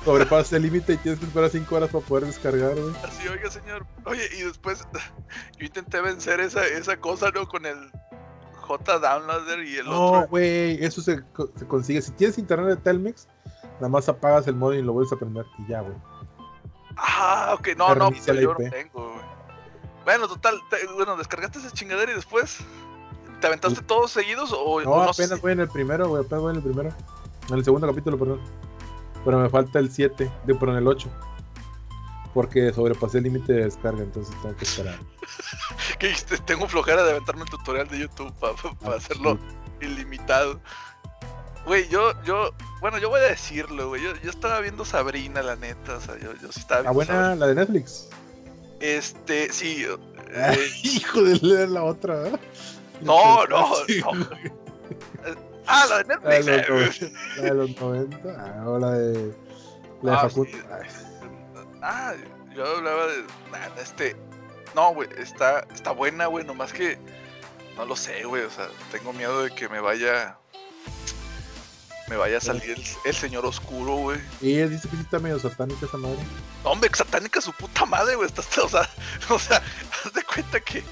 sobrepasas 0.04 0.52
el 0.54 0.62
límite 0.62 0.94
y 0.94 0.96
tienes 0.98 1.20
que 1.20 1.26
esperar 1.26 1.50
5 1.50 1.74
horas 1.74 1.90
para 1.90 2.04
poder 2.04 2.26
descargar, 2.26 2.74
güey. 2.74 2.94
Así, 3.04 3.28
oiga, 3.28 3.50
señor. 3.50 3.86
Oye, 4.04 4.22
y 4.38 4.42
después 4.42 4.86
yo 5.58 5.66
intenté 5.66 6.00
vencer 6.00 6.40
esa, 6.40 6.64
esa 6.66 6.96
cosa, 6.98 7.30
¿no? 7.30 7.46
Con 7.46 7.66
el 7.66 7.90
J 8.60 8.98
Downloader 8.98 9.64
y 9.64 9.76
el 9.78 9.86
No, 9.86 10.06
otro. 10.12 10.28
güey, 10.28 10.82
eso 10.84 11.00
se, 11.02 11.22
se 11.56 11.66
consigue. 11.66 12.00
Si 12.02 12.12
tienes 12.12 12.38
internet 12.38 12.68
de 12.68 12.76
Telmex, 12.76 13.28
nada 13.74 13.88
más 13.88 14.08
apagas 14.08 14.46
el 14.46 14.54
modo 14.56 14.74
y 14.74 14.82
lo 14.82 14.92
vuelves 14.92 15.12
a 15.12 15.16
prender 15.16 15.44
y 15.58 15.66
ya, 15.70 15.80
güey. 15.80 15.94
Ah, 16.96 17.54
ok, 17.58 17.68
no, 17.76 17.94
no, 17.94 18.10
la 18.10 18.34
yo 18.40 18.54
no 18.54 18.56
tengo, 18.70 19.08
güey. 19.12 19.20
Bueno, 20.04 20.28
total, 20.28 20.58
te- 20.70 20.86
bueno, 20.94 21.16
descargaste 21.16 21.58
esa 21.58 21.70
chingadera 21.70 22.12
y 22.12 22.14
después. 22.14 22.58
¿Te 23.40 23.46
aventaste 23.46 23.80
todos 23.82 24.10
seguidos 24.10 24.52
o 24.54 24.82
No, 24.82 25.04
no 25.04 25.12
sé 25.14 25.22
apenas 25.24 25.38
si- 25.38 25.42
voy 25.42 25.52
en 25.52 25.60
el 25.60 25.68
primero, 25.68 26.08
güey, 26.08 26.22
apenas 26.24 26.42
voy 26.42 26.50
en 26.50 26.56
el 26.56 26.62
primero. 26.62 26.90
En 27.48 27.54
el 27.54 27.64
segundo 27.64 27.86
capítulo, 27.86 28.18
perdón. 28.18 28.40
Pero 29.24 29.38
me 29.38 29.48
falta 29.50 29.78
el 29.78 29.90
7, 29.90 30.30
de, 30.46 30.54
pero 30.54 30.72
en 30.72 30.78
el 30.78 30.86
8. 30.88 31.08
Porque 32.32 32.72
sobrepasé 32.72 33.18
el 33.18 33.24
límite 33.24 33.52
de 33.52 33.64
descarga, 33.64 34.02
entonces 34.02 34.34
tengo 34.40 34.56
que 34.56 34.64
esperar. 34.64 34.98
dijiste, 36.00 36.38
tengo 36.38 36.68
flojera 36.68 37.02
de 37.02 37.10
aventarme 37.10 37.42
el 37.42 37.50
tutorial 37.50 37.88
de 37.88 37.98
YouTube 37.98 38.32
para 38.34 38.54
Ah, 38.84 38.96
hacerlo 38.96 39.38
ilimitado. 39.80 40.60
Güey, 41.66 41.88
yo, 41.88 42.12
yo, 42.24 42.52
bueno, 42.80 42.98
yo 42.98 43.10
voy 43.10 43.20
a 43.20 43.24
decirlo, 43.24 43.88
güey. 43.88 44.02
Yo, 44.02 44.14
yo 44.22 44.30
estaba 44.30 44.60
viendo 44.60 44.84
Sabrina, 44.84 45.42
la 45.42 45.56
neta. 45.56 45.96
O 45.96 46.00
sea, 46.00 46.18
yo, 46.18 46.32
yo 46.40 46.50
sí 46.52 46.60
estaba 46.60 46.82
La 46.82 46.90
viendo 46.90 46.94
buena, 46.94 47.12
Sabrina. 47.12 47.34
la 47.36 47.46
de 47.48 47.54
Netflix. 47.56 48.08
Este, 48.80 49.52
sí. 49.52 49.84
eh, 50.30 50.68
Hijo 50.84 51.22
de 51.22 51.36
leer 51.40 51.68
la 51.68 51.82
otra, 51.84 52.28
¿eh? 52.28 52.32
No, 53.02 53.44
no, 53.46 53.68
no. 53.68 54.20
Ah, 55.70 55.86
la 55.88 55.98
de 56.02 56.04
La 56.04 56.16
Netflix. 56.40 56.46
de, 56.46 56.56
eh, 56.56 56.64
los, 56.68 57.00
no- 57.00 57.36
la 57.36 57.42
de 57.42 57.54
los 57.54 57.80
90. 57.80 58.18
Ah, 58.38 58.68
o 58.68 58.78
la 58.78 58.90
de. 58.92 59.34
La 60.02 60.10
de 60.12 60.16
Ah, 60.16 60.20
Facundo. 60.28 60.58
Ah, 61.82 62.14
yo 62.54 62.66
hablaba 62.76 63.06
de. 63.06 63.22
nah, 63.52 63.80
este. 63.80 64.16
No, 64.74 64.94
güey, 64.94 65.08
está, 65.18 65.66
está 65.74 65.90
buena, 65.92 66.26
güey. 66.26 66.44
Nomás 66.44 66.72
que. 66.72 66.98
No 67.76 67.84
lo 67.86 67.96
sé, 67.96 68.24
güey. 68.24 68.42
O 68.44 68.50
sea, 68.50 68.68
tengo 68.92 69.12
miedo 69.12 69.42
de 69.42 69.50
que 69.50 69.68
me 69.68 69.80
vaya. 69.80 70.36
Me 72.08 72.16
vaya 72.16 72.38
a 72.38 72.40
salir 72.40 72.70
el, 72.72 72.84
el 73.04 73.14
señor 73.14 73.46
oscuro, 73.46 73.94
güey. 73.94 74.20
Y 74.40 74.54
ella 74.54 74.66
dice 74.66 74.88
que 74.88 74.96
sí 74.96 75.02
está 75.02 75.20
medio 75.20 75.38
satánica 75.38 75.86
esa 75.86 75.96
madre. 75.96 76.18
No, 76.64 76.70
hombre, 76.70 76.90
satánica 76.92 77.40
su 77.40 77.52
puta 77.52 77.86
madre, 77.86 78.16
güey. 78.16 78.28
Está- 78.28 78.42
o 78.64 78.68
sea, 78.68 78.88
o 79.28 79.38
sea, 79.38 79.62
haz 80.04 80.12
de 80.12 80.22
cuenta 80.24 80.58
que. 80.60 80.82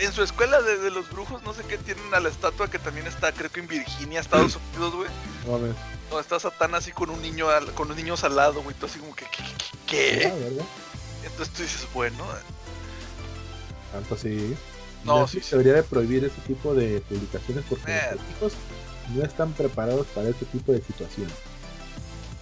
En 0.00 0.12
su 0.12 0.22
escuela 0.22 0.60
de, 0.62 0.78
de 0.78 0.90
los 0.90 1.10
brujos, 1.10 1.42
no 1.42 1.52
sé 1.52 1.62
qué, 1.64 1.76
tienen 1.78 2.12
a 2.14 2.20
la 2.20 2.28
estatua 2.30 2.68
que 2.70 2.78
también 2.78 3.06
está, 3.06 3.32
creo 3.32 3.50
que 3.50 3.60
en 3.60 3.66
Virginia, 3.68 4.20
Estados 4.20 4.56
Unidos, 4.74 4.94
güey. 4.94 5.10
Mames. 5.46 5.76
Donde 6.08 6.22
está 6.22 6.40
Satán 6.40 6.74
así 6.74 6.90
con 6.90 7.10
un 7.10 7.20
niño 7.20 7.48
al- 7.50 7.72
con 7.74 7.86
los 7.88 7.96
niños 7.96 8.24
al 8.24 8.34
lado, 8.34 8.62
güey. 8.62 8.74
Tú 8.74 8.86
así 8.86 8.98
como 8.98 9.14
que, 9.14 9.26
¿qué? 9.26 9.44
qué, 9.86 10.26
Ah. 10.60 10.64
Entonces 11.24 11.54
tú 11.54 11.62
dices, 11.62 11.86
bueno, 11.92 12.24
Tanto 13.92 14.14
así. 14.14 14.56
No, 15.04 15.26
sí, 15.26 15.40
sí. 15.40 15.50
debería 15.52 15.74
de 15.74 15.82
prohibir 15.82 16.24
ese 16.24 16.40
tipo 16.46 16.74
de 16.74 17.00
publicaciones 17.08 17.64
porque 17.68 17.92
Eh. 17.92 18.00
nuestros 18.14 18.30
hijos 18.36 18.52
no 19.16 19.24
están 19.24 19.52
preparados 19.52 20.06
para 20.08 20.28
ese 20.28 20.44
tipo 20.46 20.72
de 20.72 20.82
situaciones. 20.82 21.34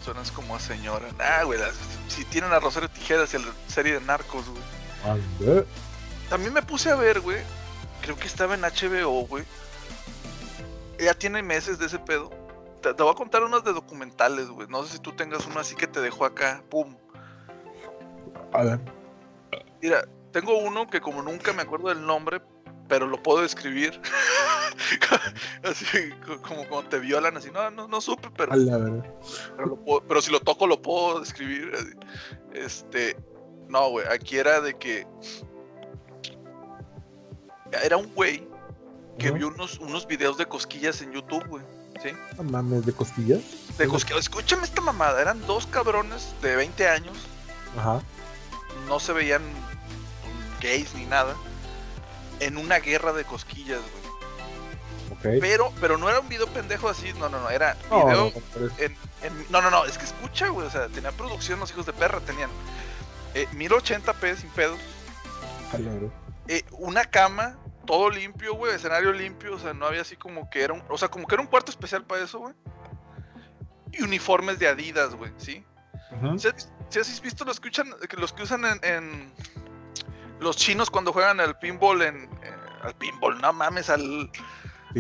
suenas 0.04 0.30
como 0.30 0.54
a 0.56 0.60
señora. 0.60 1.06
Ah, 1.18 1.42
güey, 1.44 1.58
las- 1.60 1.74
si 2.08 2.24
tienen 2.24 2.50
a 2.52 2.58
Rosario 2.60 2.88
Tijeras 2.88 3.34
y 3.34 3.38
la 3.38 3.52
serie 3.66 3.94
de 3.94 4.00
Narcos, 4.00 4.44
güey. 4.48 4.62
También 6.28 6.52
me 6.52 6.62
puse 6.62 6.90
a 6.90 6.96
ver, 6.96 7.20
güey. 7.20 7.38
Creo 8.02 8.16
que 8.16 8.26
estaba 8.26 8.54
en 8.54 8.62
HBO, 8.62 9.26
güey. 9.26 9.44
Ya 11.00 11.14
tiene 11.14 11.42
meses 11.42 11.78
de 11.78 11.86
ese 11.86 11.98
pedo. 11.98 12.30
Te, 12.82 12.94
te 12.94 13.02
voy 13.02 13.12
a 13.12 13.14
contar 13.16 13.42
unos 13.42 13.64
de 13.64 13.72
documentales, 13.72 14.48
güey. 14.48 14.68
No 14.68 14.82
sé 14.84 14.94
si 14.94 14.98
tú 14.98 15.12
tengas 15.12 15.46
uno 15.46 15.60
así 15.60 15.74
que 15.74 15.86
te 15.86 16.00
dejó 16.00 16.24
acá. 16.24 16.62
Pum. 16.70 16.96
A 18.52 18.62
ver. 18.62 18.80
Mira, 19.82 20.04
tengo 20.32 20.58
uno 20.58 20.88
que 20.88 21.00
como 21.00 21.22
nunca 21.22 21.52
me 21.52 21.62
acuerdo 21.62 21.88
del 21.88 22.04
nombre, 22.04 22.40
pero 22.88 23.06
lo 23.06 23.22
puedo 23.22 23.42
describir. 23.42 24.00
así 25.64 26.10
co- 26.26 26.40
como 26.42 26.66
cuando 26.68 26.88
te 26.90 26.98
violan, 26.98 27.36
así. 27.36 27.50
No, 27.50 27.70
no, 27.70 27.88
no 27.88 28.00
supe, 28.00 28.28
pero, 28.36 28.52
A 28.52 28.56
la 28.56 28.76
verdad. 28.78 29.04
pero, 29.56 29.68
lo 29.68 29.76
puedo- 29.76 30.02
pero 30.06 30.20
si 30.22 30.30
lo 30.30 30.40
toco 30.40 30.66
lo 30.66 30.80
puedo 30.82 31.20
describir. 31.20 31.72
así. 31.74 31.90
Este, 32.54 33.16
no, 33.68 33.90
güey. 33.90 34.06
Aquí 34.08 34.38
era 34.38 34.60
de 34.60 34.74
que 34.74 35.06
era 37.82 37.96
un 37.96 38.12
güey 38.14 38.46
que 39.18 39.30
vio 39.30 39.48
unos, 39.48 39.78
unos 39.78 40.06
videos 40.06 40.38
de 40.38 40.46
cosquillas 40.46 41.00
en 41.02 41.12
YouTube, 41.12 41.44
güey. 41.48 41.64
¿Sí? 42.02 42.10
No 42.36 42.44
mames, 42.44 42.86
de 42.86 42.92
costillas. 42.92 43.40
De 43.76 43.88
cosquillas. 43.88 44.20
Escúchame 44.20 44.62
esta 44.64 44.80
mamada. 44.80 45.20
Eran 45.20 45.44
dos 45.46 45.66
cabrones 45.66 46.32
de 46.42 46.54
20 46.54 46.88
años. 46.88 47.16
Ajá. 47.76 48.00
No 48.86 49.00
se 49.00 49.12
veían 49.12 49.42
gays 50.60 50.94
ni 50.94 51.04
nada. 51.06 51.34
En 52.38 52.56
una 52.56 52.78
guerra 52.78 53.12
de 53.12 53.24
cosquillas, 53.24 53.80
güey. 53.80 54.08
Ok. 55.10 55.40
Pero, 55.40 55.72
pero 55.80 55.98
no 55.98 56.08
era 56.08 56.20
un 56.20 56.28
video 56.28 56.46
pendejo 56.46 56.88
así. 56.88 57.12
No, 57.14 57.28
no, 57.28 57.40
no. 57.40 57.50
Era 57.50 57.76
No, 57.90 58.06
video 58.06 58.32
no, 58.56 58.66
en, 58.78 58.96
en- 59.22 59.46
no, 59.50 59.60
no, 59.60 59.70
no, 59.70 59.84
es 59.84 59.98
que 59.98 60.04
escucha, 60.04 60.48
güey, 60.50 60.68
o 60.68 60.70
sea, 60.70 60.86
tenían 60.88 61.14
producción 61.14 61.58
los 61.58 61.70
hijos 61.72 61.86
de 61.86 61.92
perra, 61.92 62.20
tenían 62.20 62.50
eh, 63.34 63.48
1080p 63.54 64.36
sin 64.36 64.50
pedos, 64.50 64.78
a 65.72 65.78
la 65.78 65.90
verdad. 65.92 66.08
Eh, 66.48 66.64
una 66.72 67.04
cama, 67.04 67.56
todo 67.86 68.10
limpio, 68.10 68.54
güey, 68.54 68.74
escenario 68.74 69.12
limpio, 69.12 69.54
o 69.54 69.58
sea, 69.58 69.72
no 69.74 69.86
había 69.86 70.02
así 70.02 70.16
como 70.16 70.48
que 70.50 70.62
era 70.62 70.72
un, 70.74 70.82
o 70.88 70.98
sea, 70.98 71.08
como 71.08 71.26
que 71.26 71.34
era 71.34 71.42
un 71.42 71.48
cuarto 71.48 71.70
especial 71.70 72.04
para 72.04 72.24
eso, 72.24 72.38
güey. 72.40 72.54
Y 73.92 74.02
uniformes 74.02 74.58
de 74.58 74.68
Adidas, 74.68 75.14
güey, 75.14 75.32
¿sí? 75.38 75.64
Ajá. 76.12 76.38
¿Sí, 76.38 76.48
has- 76.48 76.70
sí 76.90 76.98
has 77.00 77.20
visto 77.20 77.44
los 77.44 77.60
que 77.60 77.68
usan, 77.68 77.94
los 78.18 78.32
que 78.32 78.42
usan 78.42 78.64
en, 78.64 78.84
en 78.84 79.32
los 80.40 80.56
chinos 80.56 80.90
cuando 80.90 81.12
juegan 81.12 81.40
al 81.40 81.58
pinball 81.58 82.02
en, 82.02 82.24
eh, 82.42 82.52
al 82.82 82.94
pinball, 82.94 83.40
no 83.40 83.52
mames, 83.52 83.88
al, 83.90 84.30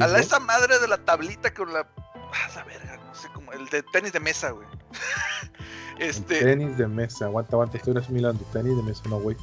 a 0.00 0.06
la, 0.06 0.18
esa 0.18 0.38
madre 0.40 0.78
de 0.78 0.88
la 0.88 0.98
tablita 0.98 1.52
con 1.52 1.72
la. 1.72 1.86
Ah, 2.14 2.48
la 2.56 2.64
verga, 2.64 2.96
no 2.98 3.14
sé 3.14 3.28
cómo. 3.32 3.52
El 3.52 3.66
de 3.68 3.82
tenis 3.84 4.12
de 4.12 4.20
mesa, 4.20 4.50
güey. 4.50 4.66
este. 5.98 6.40
Tenis 6.44 6.76
de 6.76 6.86
mesa. 6.86 7.26
Aguanta, 7.26 7.52
aguanta. 7.56 7.76
Estoy 7.78 7.96
asimilando. 7.96 8.44
Tenis 8.52 8.76
de 8.76 8.82
mesa, 8.82 9.02
no, 9.08 9.18
güey. 9.20 9.36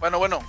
Bueno, 0.00 0.18
bueno. 0.18 0.40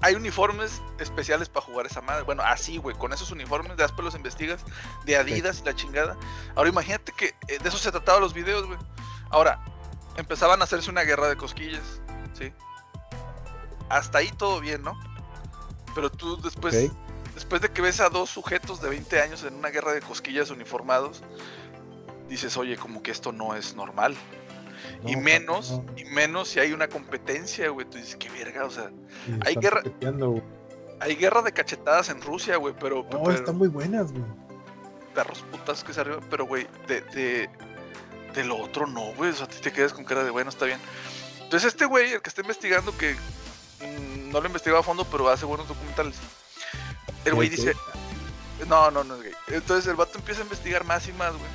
Hay 0.00 0.14
uniformes 0.14 0.80
especiales 1.00 1.48
para 1.48 1.66
jugar 1.66 1.86
esa 1.86 2.00
madre. 2.00 2.22
Bueno, 2.22 2.42
así, 2.44 2.78
güey. 2.78 2.96
Con 2.96 3.12
esos 3.12 3.30
uniformes, 3.32 3.76
después 3.76 4.04
los 4.04 4.14
investigas. 4.14 4.64
De 5.04 5.16
Adidas 5.16 5.60
y 5.60 5.64
la 5.64 5.74
chingada. 5.74 6.16
Ahora 6.54 6.68
imagínate 6.68 7.12
que 7.12 7.34
eh, 7.48 7.58
de 7.58 7.68
eso 7.68 7.78
se 7.78 7.90
trataban 7.90 8.20
los 8.20 8.32
videos, 8.32 8.66
güey. 8.66 8.78
Ahora, 9.30 9.64
empezaban 10.16 10.60
a 10.60 10.64
hacerse 10.64 10.90
una 10.90 11.02
guerra 11.02 11.28
de 11.28 11.36
cosquillas. 11.36 12.00
¿Sí? 12.32 12.52
Hasta 13.88 14.18
ahí 14.18 14.30
todo 14.30 14.60
bien, 14.60 14.82
¿no? 14.82 14.98
Pero 15.94 16.10
tú 16.10 16.40
después. 16.40 16.90
Después 17.34 17.62
de 17.62 17.70
que 17.70 17.82
ves 17.82 18.00
a 18.00 18.08
dos 18.08 18.30
sujetos 18.30 18.80
de 18.80 18.88
20 18.88 19.20
años 19.20 19.44
en 19.44 19.54
una 19.54 19.68
guerra 19.68 19.92
de 19.92 20.00
cosquillas 20.00 20.50
uniformados, 20.50 21.22
dices, 22.28 22.56
oye, 22.56 22.76
como 22.76 23.00
que 23.00 23.12
esto 23.12 23.30
no 23.30 23.54
es 23.54 23.76
normal. 23.76 24.16
Y 25.06 25.16
No, 25.16 25.22
menos, 25.22 25.70
no. 25.70 25.84
y 25.96 26.04
menos 26.04 26.48
si 26.48 26.60
hay 26.60 26.72
una 26.72 26.88
competencia, 26.88 27.68
güey. 27.70 27.88
Tú 27.88 27.98
dices, 27.98 28.16
qué 28.16 28.28
verga, 28.30 28.64
o 28.64 28.70
sea, 28.70 28.90
hay 29.46 29.54
guerra- 29.56 29.82
hay 31.00 31.14
guerra 31.16 31.42
de 31.42 31.52
cachetadas 31.52 32.08
en 32.08 32.20
Rusia, 32.22 32.56
güey, 32.56 32.74
pero, 32.78 33.00
Oh, 33.00 33.08
pero- 33.08 33.30
están 33.32 33.56
muy 33.56 33.68
buenas, 33.68 34.10
güey. 34.12 34.24
perros 35.14 35.44
putas 35.50 35.82
que 35.82 35.92
se 35.92 36.00
arriba, 36.00 36.20
pero 36.30 36.44
güey, 36.46 36.66
de, 36.86 37.00
de, 37.00 37.50
de 38.34 38.44
lo 38.44 38.56
otro 38.58 38.86
no, 38.86 39.12
güey. 39.14 39.30
O 39.30 39.34
sea, 39.34 39.46
a 39.46 39.48
ti 39.48 39.56
te 39.60 39.72
quedas 39.72 39.92
con 39.92 40.04
cara 40.04 40.22
de 40.22 40.30
bueno, 40.30 40.48
está 40.50 40.64
bien. 40.64 40.78
Entonces, 41.42 41.68
este 41.72 41.86
güey, 41.86 42.12
el 42.12 42.22
que 42.22 42.28
está 42.28 42.42
investigando, 42.42 42.96
que 42.96 43.14
mm, 43.14 44.30
no 44.30 44.40
lo 44.40 44.46
investigó 44.46 44.76
a 44.76 44.82
fondo, 44.82 45.04
pero 45.10 45.28
hace 45.28 45.44
buenos 45.44 45.66
documentales. 45.66 46.14
El 47.24 47.34
güey 47.34 47.48
dice, 47.48 47.74
no, 48.68 48.90
no, 48.92 49.02
no 49.02 49.16
es 49.16 49.22
gay. 49.22 49.32
Entonces 49.48 49.86
el 49.88 49.96
vato 49.96 50.18
empieza 50.18 50.40
a 50.42 50.44
investigar 50.44 50.84
más 50.84 51.08
y 51.08 51.12
más, 51.14 51.32
güey. 51.32 51.50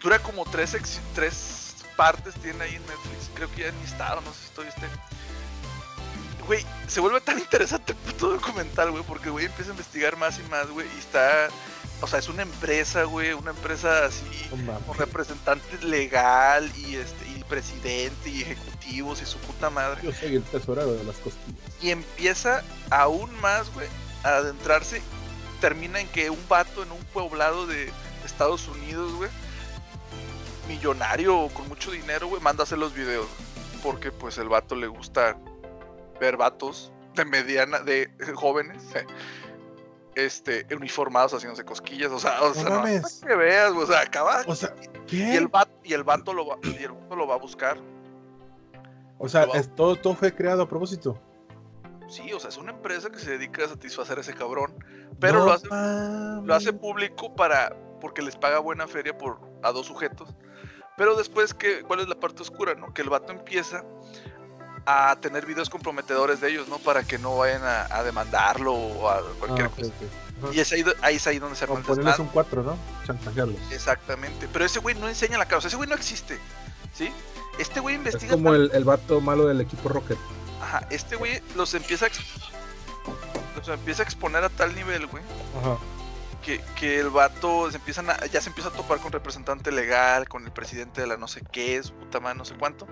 Dura 0.00 0.18
como 0.20 0.44
tres, 0.44 0.74
ex- 0.74 1.00
tres 1.14 1.34
partes 1.98 2.32
tiene 2.34 2.62
ahí 2.62 2.76
en 2.76 2.82
Netflix. 2.82 3.28
Creo 3.34 3.50
que 3.52 3.62
ya 3.62 3.72
ni 3.72 3.84
está, 3.84 4.16
o 4.16 4.20
no 4.20 4.32
sé 4.32 4.38
si 4.38 4.44
estoy 4.46 4.66
este. 4.68 4.86
Güey, 6.46 6.64
se 6.86 7.00
vuelve 7.00 7.20
tan 7.20 7.38
interesante 7.38 7.92
el 7.92 7.98
puto 7.98 8.30
documental, 8.30 8.92
güey, 8.92 9.02
porque 9.02 9.28
güey 9.28 9.46
empieza 9.46 9.72
a 9.72 9.74
investigar 9.74 10.16
más 10.16 10.38
y 10.38 10.42
más, 10.44 10.68
güey, 10.68 10.86
y 10.94 10.98
está. 10.98 11.48
O 12.00 12.06
sea, 12.06 12.20
es 12.20 12.28
una 12.28 12.42
empresa, 12.42 13.02
güey, 13.02 13.32
una 13.32 13.50
empresa 13.50 14.04
así, 14.04 14.24
con 14.86 14.96
representante 14.96 15.84
legal 15.84 16.70
y 16.76 16.94
este, 16.94 17.26
y 17.36 17.42
presidente 17.42 18.30
y 18.30 18.42
ejecutivos 18.42 19.20
y 19.20 19.26
su 19.26 19.36
puta 19.38 19.68
madre 19.68 20.00
Yo 20.04 20.12
soy 20.12 20.36
el 20.36 20.44
tesorero 20.44 20.92
de 20.92 21.02
las 21.02 21.16
costillas. 21.16 21.58
y 21.82 21.90
empieza 21.90 22.62
aún 22.90 23.28
más, 23.40 23.74
güey, 23.74 23.88
a 24.22 24.36
adentrarse 24.36 25.02
termina 25.60 25.98
en 26.00 26.06
que 26.06 26.30
un 26.30 26.48
vato 26.48 26.84
en 26.84 26.92
un 26.92 27.02
poblado 27.06 27.66
de 27.66 27.90
Estados 28.24 28.68
Unidos, 28.68 29.12
güey, 29.14 29.30
millonario 30.68 31.38
o 31.38 31.48
con 31.48 31.68
mucho 31.68 31.90
dinero, 31.90 32.28
güey, 32.28 32.40
manda 32.42 32.62
a 32.62 32.64
hacer 32.64 32.78
los 32.78 32.94
videos. 32.94 33.26
Porque 33.82 34.12
pues 34.12 34.38
el 34.38 34.48
vato 34.48 34.74
le 34.74 34.86
gusta 34.86 35.36
ver 36.20 36.36
vatos 36.36 36.92
de 37.14 37.24
mediana, 37.24 37.80
de 37.80 38.10
jóvenes, 38.34 38.82
este, 40.14 40.66
uniformados 40.74 41.32
haciéndose 41.32 41.64
cosquillas, 41.64 42.10
o 42.10 42.18
sea, 42.18 42.42
o 42.42 42.52
sea, 42.52 42.64
no, 42.64 42.82
que 42.84 43.34
veas, 43.36 43.72
güey, 43.72 43.84
o 43.84 43.86
sea, 43.86 44.00
acaba 44.00 44.42
O 44.46 44.54
sea, 44.54 44.74
y 44.82 44.88
¿qué? 45.06 45.36
el 45.36 45.48
vato, 45.48 45.72
y 45.84 45.92
el 45.94 46.04
vato 46.04 46.32
lo 46.32 46.46
va, 46.46 46.58
y 46.62 46.82
el 46.82 46.92
vato 46.92 47.16
lo 47.16 47.26
va 47.26 47.34
a 47.34 47.38
buscar. 47.38 47.78
O 49.18 49.28
sea, 49.28 49.44
es- 49.54 49.74
todo, 49.74 49.96
todo 49.96 50.14
fue 50.14 50.34
creado 50.34 50.62
a 50.62 50.68
propósito. 50.68 51.20
Sí, 52.08 52.32
o 52.32 52.40
sea, 52.40 52.48
es 52.48 52.56
una 52.56 52.72
empresa 52.72 53.10
que 53.10 53.18
se 53.18 53.32
dedica 53.32 53.64
a 53.64 53.68
satisfacer 53.68 54.18
a 54.18 54.22
ese 54.22 54.34
cabrón, 54.34 54.72
pero 55.20 55.40
No 55.40 55.44
lo 55.46 55.52
hace 55.52 55.66
lo 55.68 56.54
hace 56.54 56.72
público 56.72 57.34
para 57.34 57.76
porque 58.00 58.22
les 58.22 58.34
paga 58.36 58.60
buena 58.60 58.86
feria 58.86 59.16
por 59.16 59.38
a 59.62 59.72
dos 59.72 59.86
sujetos. 59.86 60.34
Pero 60.98 61.14
después 61.16 61.54
que 61.54 61.82
cuál 61.82 62.00
es 62.00 62.08
la 62.08 62.16
parte 62.16 62.42
oscura, 62.42 62.74
¿no? 62.74 62.92
Que 62.92 63.00
el 63.02 63.08
vato 63.08 63.32
empieza 63.32 63.84
a 64.84 65.16
tener 65.20 65.46
videos 65.46 65.70
comprometedores 65.70 66.40
de 66.40 66.50
ellos, 66.50 66.68
¿no? 66.68 66.78
Para 66.78 67.04
que 67.04 67.18
no 67.18 67.36
vayan 67.36 67.62
a, 67.62 67.82
a 67.94 68.02
demandarlo 68.02 68.74
o 68.74 69.08
a 69.08 69.22
cualquier 69.38 69.66
Ah, 69.66 69.70
cosa. 69.70 69.86
ok. 69.88 70.44
Ajá. 70.44 70.54
Y 70.54 70.60
es 70.60 70.72
ahí, 70.72 70.84
ahí 71.02 71.16
es 71.16 71.26
ahí 71.26 71.38
donde 71.38 71.56
se 71.56 71.64
arma 71.64 71.76
Como 71.82 71.94
el 71.94 72.20
un 72.20 72.28
4, 72.28 72.62
¿no? 72.62 72.76
Chantajearlos. 73.06 73.56
Exactamente. 73.72 74.48
Pero 74.52 74.64
ese 74.64 74.78
güey 74.80 74.94
no 74.94 75.08
enseña 75.08 75.38
la 75.38 75.46
sea, 75.60 75.68
ese 75.68 75.76
güey 75.76 75.88
no 75.88 75.94
existe. 75.94 76.38
¿Sí? 76.94 77.12
Este 77.58 77.80
güey 77.80 77.94
Es 77.96 77.98
investiga. 77.98 78.32
como 78.34 78.50
tan- 78.52 78.60
el, 78.62 78.70
el 78.72 78.84
vato 78.84 79.20
malo 79.20 79.46
del 79.46 79.60
equipo 79.60 79.88
Rocket. 79.88 80.18
Ajá, 80.62 80.86
este 80.90 81.16
güey 81.16 81.40
los 81.56 81.74
empieza 81.74 82.06
a 82.06 82.08
los 83.56 83.68
empieza 83.68 84.02
a 84.02 84.04
exponer 84.06 84.44
a 84.44 84.48
tal 84.48 84.74
nivel, 84.74 85.06
güey. 85.06 85.22
Ajá. 85.60 85.76
Que, 86.42 86.60
que 86.78 87.00
el 87.00 87.10
vato 87.10 87.70
se 87.70 87.76
empiezan 87.78 88.08
a- 88.10 88.26
ya 88.26 88.40
se 88.40 88.48
empieza 88.48 88.70
a 88.70 88.72
topar 88.72 88.98
con 89.00 89.12
representante 89.12 89.72
legal, 89.72 90.28
con 90.28 90.44
el 90.44 90.52
presidente 90.52 91.00
de 91.00 91.06
la 91.06 91.16
no 91.16 91.26
sé 91.28 91.42
qué, 91.52 91.82
su 91.82 91.92
puta 91.94 92.20
madre, 92.20 92.38
no 92.38 92.44
sé 92.44 92.54
cuánto, 92.58 92.86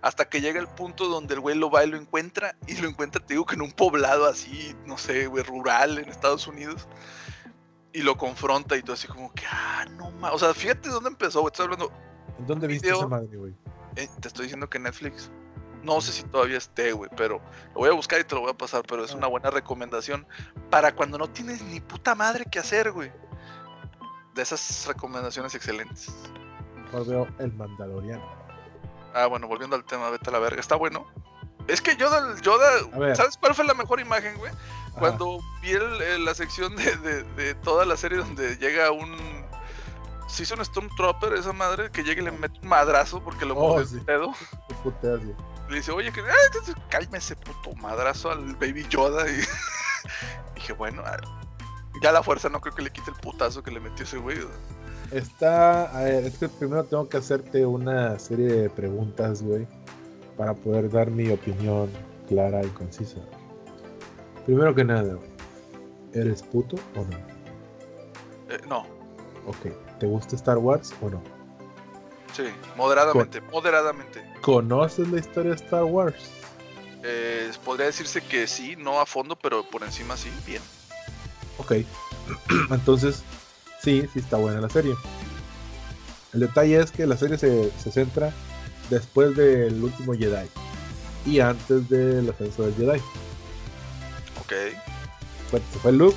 hasta 0.00 0.24
que 0.26 0.40
llega 0.40 0.60
el 0.60 0.68
punto 0.68 1.08
donde 1.08 1.34
el 1.34 1.40
güey 1.40 1.56
lo 1.56 1.70
va 1.70 1.84
y 1.84 1.88
lo 1.90 1.96
encuentra, 1.96 2.54
y 2.66 2.76
lo 2.76 2.88
encuentra, 2.88 3.24
te 3.24 3.34
digo, 3.34 3.44
que 3.46 3.54
en 3.56 3.62
un 3.62 3.72
poblado 3.72 4.26
así, 4.26 4.74
no 4.86 4.96
sé, 4.98 5.26
güey, 5.26 5.42
rural 5.44 5.98
en 5.98 6.08
Estados 6.08 6.46
Unidos, 6.46 6.88
y 7.92 8.02
lo 8.02 8.16
confronta 8.16 8.76
y 8.76 8.82
todo 8.82 8.94
así 8.94 9.06
como 9.08 9.32
que, 9.34 9.44
ah, 9.50 9.84
no 9.96 10.10
mames, 10.12 10.36
o 10.36 10.38
sea, 10.38 10.54
fíjate 10.54 10.88
dónde 10.88 11.10
empezó, 11.10 11.40
güey, 11.40 11.50
estoy 11.52 11.64
hablando, 11.64 11.92
¿En 12.38 12.46
dónde 12.46 12.66
viste 12.66 12.88
esa 12.90 13.06
madre, 13.06 13.36
güey? 13.36 13.52
eh, 13.96 14.08
te 14.20 14.28
estoy 14.28 14.44
diciendo 14.44 14.70
que 14.70 14.78
Netflix, 14.78 15.30
no 15.82 16.00
sé 16.00 16.12
si 16.12 16.22
todavía 16.24 16.58
esté, 16.58 16.92
güey, 16.92 17.10
pero 17.16 17.40
lo 17.68 17.74
voy 17.74 17.88
a 17.88 17.92
buscar 17.92 18.20
y 18.20 18.24
te 18.24 18.34
lo 18.34 18.42
voy 18.42 18.50
a 18.50 18.54
pasar, 18.56 18.82
pero 18.86 19.04
es 19.04 19.12
una 19.14 19.26
buena 19.26 19.50
recomendación 19.50 20.26
para 20.70 20.94
cuando 20.94 21.18
no 21.18 21.28
tienes 21.28 21.62
ni 21.62 21.80
puta 21.80 22.14
madre 22.14 22.44
que 22.50 22.58
hacer, 22.58 22.92
güey. 22.92 23.10
De 24.34 24.42
esas 24.42 24.86
recomendaciones 24.86 25.54
excelentes. 25.54 26.10
Mejor 26.76 27.06
veo 27.06 27.28
El 27.38 27.52
Mandaloriano. 27.52 28.24
Ah, 29.14 29.26
bueno, 29.26 29.46
volviendo 29.46 29.76
al 29.76 29.84
tema, 29.84 30.08
vete 30.10 30.30
a 30.30 30.32
la 30.32 30.38
verga. 30.38 30.58
Está 30.60 30.76
bueno. 30.76 31.06
Es 31.68 31.82
que 31.82 31.96
Yoda, 31.96 32.34
Yoda. 32.40 33.14
¿sabes 33.14 33.36
cuál 33.36 33.54
fue 33.54 33.64
la 33.66 33.74
mejor 33.74 34.00
imagen, 34.00 34.36
güey? 34.38 34.50
Ajá. 34.50 34.98
Cuando 34.98 35.38
vi 35.60 35.70
el- 35.72 36.00
el- 36.02 36.24
la 36.24 36.34
sección 36.34 36.74
de, 36.76 36.96
de- 36.96 37.22
de 37.22 37.54
toda 37.56 37.84
la 37.84 37.96
serie 37.96 38.18
donde 38.18 38.56
llega 38.56 38.90
un... 38.90 39.16
Se 40.28 40.44
hizo 40.44 40.54
un 40.54 40.64
Stormtrooper, 40.64 41.34
esa 41.34 41.52
madre, 41.52 41.90
que 41.90 42.02
llega 42.02 42.22
y 42.22 42.24
le 42.24 42.32
mete 42.32 42.58
un 42.62 42.68
madrazo 42.68 43.22
porque 43.22 43.44
lo 43.44 43.54
Oh, 43.54 43.68
mordió 43.74 43.86
sí. 43.86 43.96
el 43.98 44.06
dedo. 44.06 44.32
Le 45.72 45.78
dice, 45.78 45.90
oye, 45.90 46.12
que, 46.12 46.20
ah, 46.20 47.00
ese 47.12 47.34
puto 47.34 47.74
madrazo 47.76 48.30
al 48.30 48.54
Baby 48.56 48.86
Yoda. 48.90 49.26
Y 49.26 49.40
dije, 50.54 50.74
bueno, 50.74 51.02
ah, 51.06 51.16
ya 52.02 52.12
la 52.12 52.22
fuerza 52.22 52.50
no 52.50 52.60
creo 52.60 52.74
que 52.74 52.82
le 52.82 52.90
quite 52.90 53.10
el 53.10 53.16
putazo 53.16 53.62
que 53.62 53.70
le 53.70 53.80
metió 53.80 54.04
ese 54.04 54.18
güey. 54.18 54.36
Está, 55.10 55.84
a 55.84 56.04
ver, 56.04 56.24
es 56.26 56.36
que 56.36 56.50
primero 56.50 56.84
tengo 56.84 57.08
que 57.08 57.16
hacerte 57.16 57.64
una 57.64 58.18
serie 58.18 58.48
de 58.48 58.68
preguntas, 58.68 59.42
güey, 59.42 59.66
para 60.36 60.52
poder 60.52 60.90
dar 60.90 61.10
mi 61.10 61.30
opinión 61.30 61.90
clara 62.28 62.62
y 62.62 62.68
concisa. 62.68 63.16
Primero 64.44 64.74
que 64.74 64.84
nada, 64.84 65.14
güey, 65.14 65.30
¿eres 66.12 66.42
puto 66.42 66.76
o 66.96 67.00
no? 67.00 67.16
Eh, 68.50 68.60
no, 68.68 68.84
Ok, 69.46 69.72
¿te 69.98 70.06
gusta 70.06 70.36
Star 70.36 70.58
Wars 70.58 70.94
o 71.00 71.08
no? 71.08 71.22
sí, 72.34 72.44
moderadamente, 72.76 73.40
moderadamente. 73.40 74.31
¿Conoces 74.42 75.08
la 75.08 75.18
historia 75.20 75.50
de 75.52 75.56
Star 75.56 75.84
Wars? 75.84 76.14
Eh, 77.04 77.50
podría 77.64 77.86
decirse 77.86 78.20
que 78.20 78.46
sí, 78.46 78.76
no 78.76 79.00
a 79.00 79.06
fondo, 79.06 79.34
pero 79.36 79.64
por 79.64 79.82
encima 79.82 80.16
sí, 80.16 80.30
bien. 80.46 80.60
Ok, 81.58 81.72
entonces 82.70 83.22
sí, 83.82 84.04
sí 84.12 84.18
está 84.18 84.36
buena 84.36 84.60
la 84.60 84.68
serie. 84.68 84.94
El 86.32 86.40
detalle 86.40 86.80
es 86.80 86.90
que 86.90 87.06
la 87.06 87.16
serie 87.16 87.38
se, 87.38 87.70
se 87.82 87.90
centra 87.92 88.32
después 88.90 89.36
del 89.36 89.82
último 89.82 90.14
Jedi 90.14 90.48
y 91.26 91.40
antes 91.40 91.88
del 91.88 92.28
ascenso 92.30 92.62
del 92.64 92.74
Jedi. 92.74 92.98
Ok. 94.40 94.52
Fue- 95.50 95.60
se 95.72 95.78
fue 95.78 95.92
Luke 95.92 96.16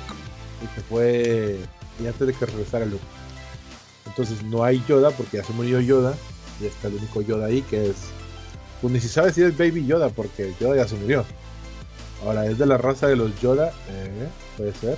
y 0.62 0.74
se 0.74 0.80
fue 0.82 1.60
y 2.02 2.06
antes 2.06 2.26
de 2.26 2.32
que 2.34 2.46
regresara 2.46 2.86
Luke. 2.86 3.04
Entonces 4.06 4.42
no 4.44 4.64
hay 4.64 4.82
Yoda 4.88 5.10
porque 5.10 5.36
ya 5.38 5.44
se 5.44 5.52
murió 5.52 5.80
Yoda 5.80 6.14
y 6.60 6.66
está 6.66 6.88
el 6.88 6.94
único 6.94 7.20
Yoda 7.20 7.46
ahí 7.46 7.60
que 7.62 7.90
es 7.90 7.96
pues 8.80 8.92
ni 8.92 9.00
si 9.00 9.08
sabe 9.08 9.32
si 9.32 9.42
es 9.42 9.56
Baby 9.56 9.86
Yoda 9.86 10.08
porque 10.10 10.52
Yoda 10.60 10.76
ya 10.76 10.88
se 10.88 10.94
murió. 10.96 11.24
Ahora 12.24 12.46
es 12.46 12.58
de 12.58 12.66
la 12.66 12.78
raza 12.78 13.06
de 13.08 13.16
los 13.16 13.38
Yoda, 13.40 13.72
eh, 13.90 14.28
puede 14.56 14.72
ser. 14.74 14.96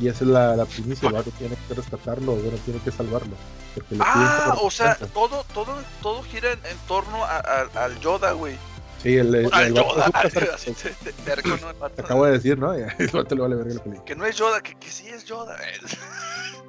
Y 0.00 0.08
esa 0.08 0.24
es 0.24 0.30
la, 0.30 0.56
la 0.56 0.64
primicia, 0.64 1.08
el 1.08 1.14
vato 1.14 1.30
tiene 1.38 1.56
que 1.68 1.74
rescatarlo, 1.74 2.32
o 2.32 2.36
bueno, 2.36 2.58
tiene 2.64 2.80
que 2.80 2.90
salvarlo. 2.90 3.34
Porque 3.74 3.96
Ah, 4.00 4.54
que 4.58 4.66
o 4.66 4.70
sea, 4.70 4.96
todo, 4.96 5.44
todo, 5.54 5.74
todo 6.02 6.22
gira 6.24 6.52
en, 6.52 6.58
en 6.66 6.76
torno 6.88 7.22
a- 7.24 7.38
a- 7.74 7.84
al 7.84 7.98
Yoda, 8.00 8.32
güey. 8.32 8.56
Sí, 9.02 9.16
el, 9.18 9.34
el, 9.34 9.50
Yoda, 9.74 10.10
te 11.94 12.00
acabo 12.02 12.24
de 12.24 12.32
decir, 12.32 12.58
¿no? 12.58 12.68
Vale 12.68 12.86
verga 12.98 13.48
la 13.48 13.82
película. 13.82 14.04
Que 14.04 14.16
no 14.16 14.24
es 14.24 14.36
Yoda, 14.36 14.60
que, 14.62 14.74
que 14.76 14.90
sí 14.90 15.06
es 15.08 15.24
Yoda. 15.26 15.56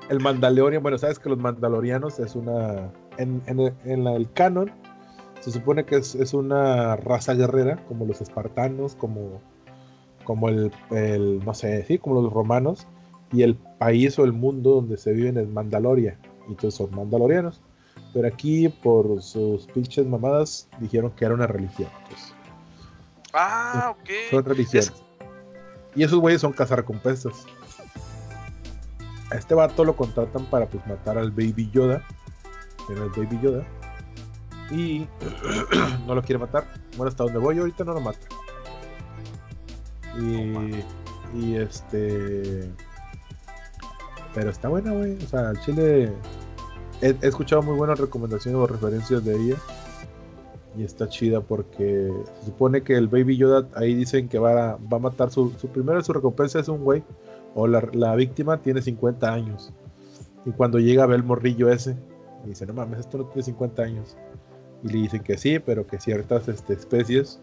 El 0.10 0.20
Mandalorian, 0.20 0.84
bueno, 0.84 0.98
sabes 0.98 1.18
que 1.18 1.30
los 1.30 1.38
Mandalorianos 1.38 2.20
es 2.20 2.36
una. 2.36 2.92
En, 3.18 3.42
en, 3.48 3.74
en 3.86 4.04
la- 4.04 4.16
el 4.16 4.32
canon, 4.34 4.72
se 5.46 5.52
supone 5.52 5.86
que 5.86 5.98
es, 5.98 6.16
es 6.16 6.34
una 6.34 6.96
raza 6.96 7.36
guerrera, 7.36 7.78
como 7.88 8.04
los 8.06 8.20
espartanos, 8.20 8.96
como, 8.96 9.40
como 10.24 10.50
el, 10.50 10.72
el, 10.90 11.46
no 11.46 11.54
sé, 11.54 11.86
sí, 11.86 12.00
como 12.00 12.20
los 12.20 12.34
romanos. 12.34 12.88
Y 13.32 13.44
el 13.44 13.54
país 13.56 14.18
o 14.18 14.24
el 14.24 14.34
mundo 14.34 14.72
donde 14.72 14.98
se 14.98 15.12
viven 15.14 15.38
es 15.38 15.48
Mandaloria. 15.48 16.18
Y 16.48 16.52
entonces 16.54 16.74
son 16.74 16.96
mandalorianos. 16.96 17.62
Pero 18.12 18.28
aquí, 18.28 18.70
por 18.70 19.22
sus 19.22 19.68
pinches 19.68 20.08
mamadas, 20.08 20.68
dijeron 20.80 21.12
que 21.12 21.26
era 21.26 21.36
una 21.36 21.46
religión. 21.46 21.90
Entonces, 22.04 22.34
Ah, 23.34 23.94
ok. 24.00 24.10
son 24.32 24.46
religiones. 24.46 24.94
Y 25.94 26.02
esos 26.04 26.18
güeyes 26.20 26.42
son 26.42 26.54
cazarrecompensas. 26.54 27.46
A 29.30 29.36
este 29.36 29.54
vato 29.54 29.86
lo 29.86 29.96
contratan 29.96 30.46
para 30.48 30.66
pues 30.66 30.86
matar 30.88 31.20
al 31.20 31.30
Baby 31.30 31.70
Yoda. 31.72 32.02
No 32.90 33.06
es 33.06 33.12
Baby 33.16 33.40
Yoda. 33.44 33.64
Y 34.72 35.08
no 36.08 36.16
lo 36.16 36.22
quiere 36.22 36.40
matar. 36.40 36.66
Bueno, 36.98 37.10
hasta 37.10 37.24
donde 37.24 37.40
voy 37.40 37.60
ahorita 37.60 37.84
no 37.84 37.94
lo 37.94 38.02
mata. 38.02 38.20
Y, 40.20 40.84
y 41.38 41.56
este. 41.56 42.70
Pero 44.34 44.50
está 44.50 44.70
buena, 44.70 44.92
güey. 44.92 45.18
O 45.24 45.28
sea, 45.28 45.52
el 45.52 45.60
chile. 45.62 46.14
He, 47.02 47.16
he 47.22 47.28
escuchado 47.28 47.62
muy 47.62 47.76
buenas 47.76 48.00
recomendaciones 48.00 48.60
o 48.60 48.68
referencias 48.68 49.24
de 49.24 49.36
ella. 49.36 49.56
Y 50.78 50.84
está 50.84 51.08
chida 51.08 51.40
porque 51.42 52.12
se 52.40 52.46
supone 52.48 52.82
que 52.82 52.98
el 52.98 53.08
Baby 53.08 53.38
Yoda 53.38 53.68
ahí 53.76 53.94
dicen 53.94 54.28
que 54.28 54.40
va 54.40 54.72
a, 54.72 54.76
va 54.76 54.98
a 54.98 55.00
matar 55.00 55.32
su, 55.32 55.54
su 55.58 55.70
primera 55.70 56.02
su 56.04 56.12
recompensa 56.12 56.60
es 56.60 56.68
un 56.68 56.84
güey 56.84 57.02
o 57.56 57.66
la, 57.68 57.88
la 57.94 58.14
víctima 58.16 58.62
tiene 58.62 58.82
50 58.82 59.34
años. 59.34 59.74
Y 60.46 60.52
cuando 60.52 60.78
llega 60.78 61.06
ve 61.08 61.16
el 61.16 61.24
morrillo 61.24 61.72
ese 61.72 61.98
y 62.44 62.50
dice, 62.50 62.66
no 62.66 62.74
mames, 62.74 63.00
esto 63.00 63.18
no 63.18 63.26
tiene 63.26 63.44
50 63.44 63.82
años. 63.82 64.18
Y 64.86 64.90
le 64.90 64.98
dicen 65.00 65.24
que 65.24 65.36
sí, 65.38 65.58
pero 65.60 65.88
que 65.88 66.00
ciertas 66.00 66.48
este, 66.48 66.74
especies 66.74 67.40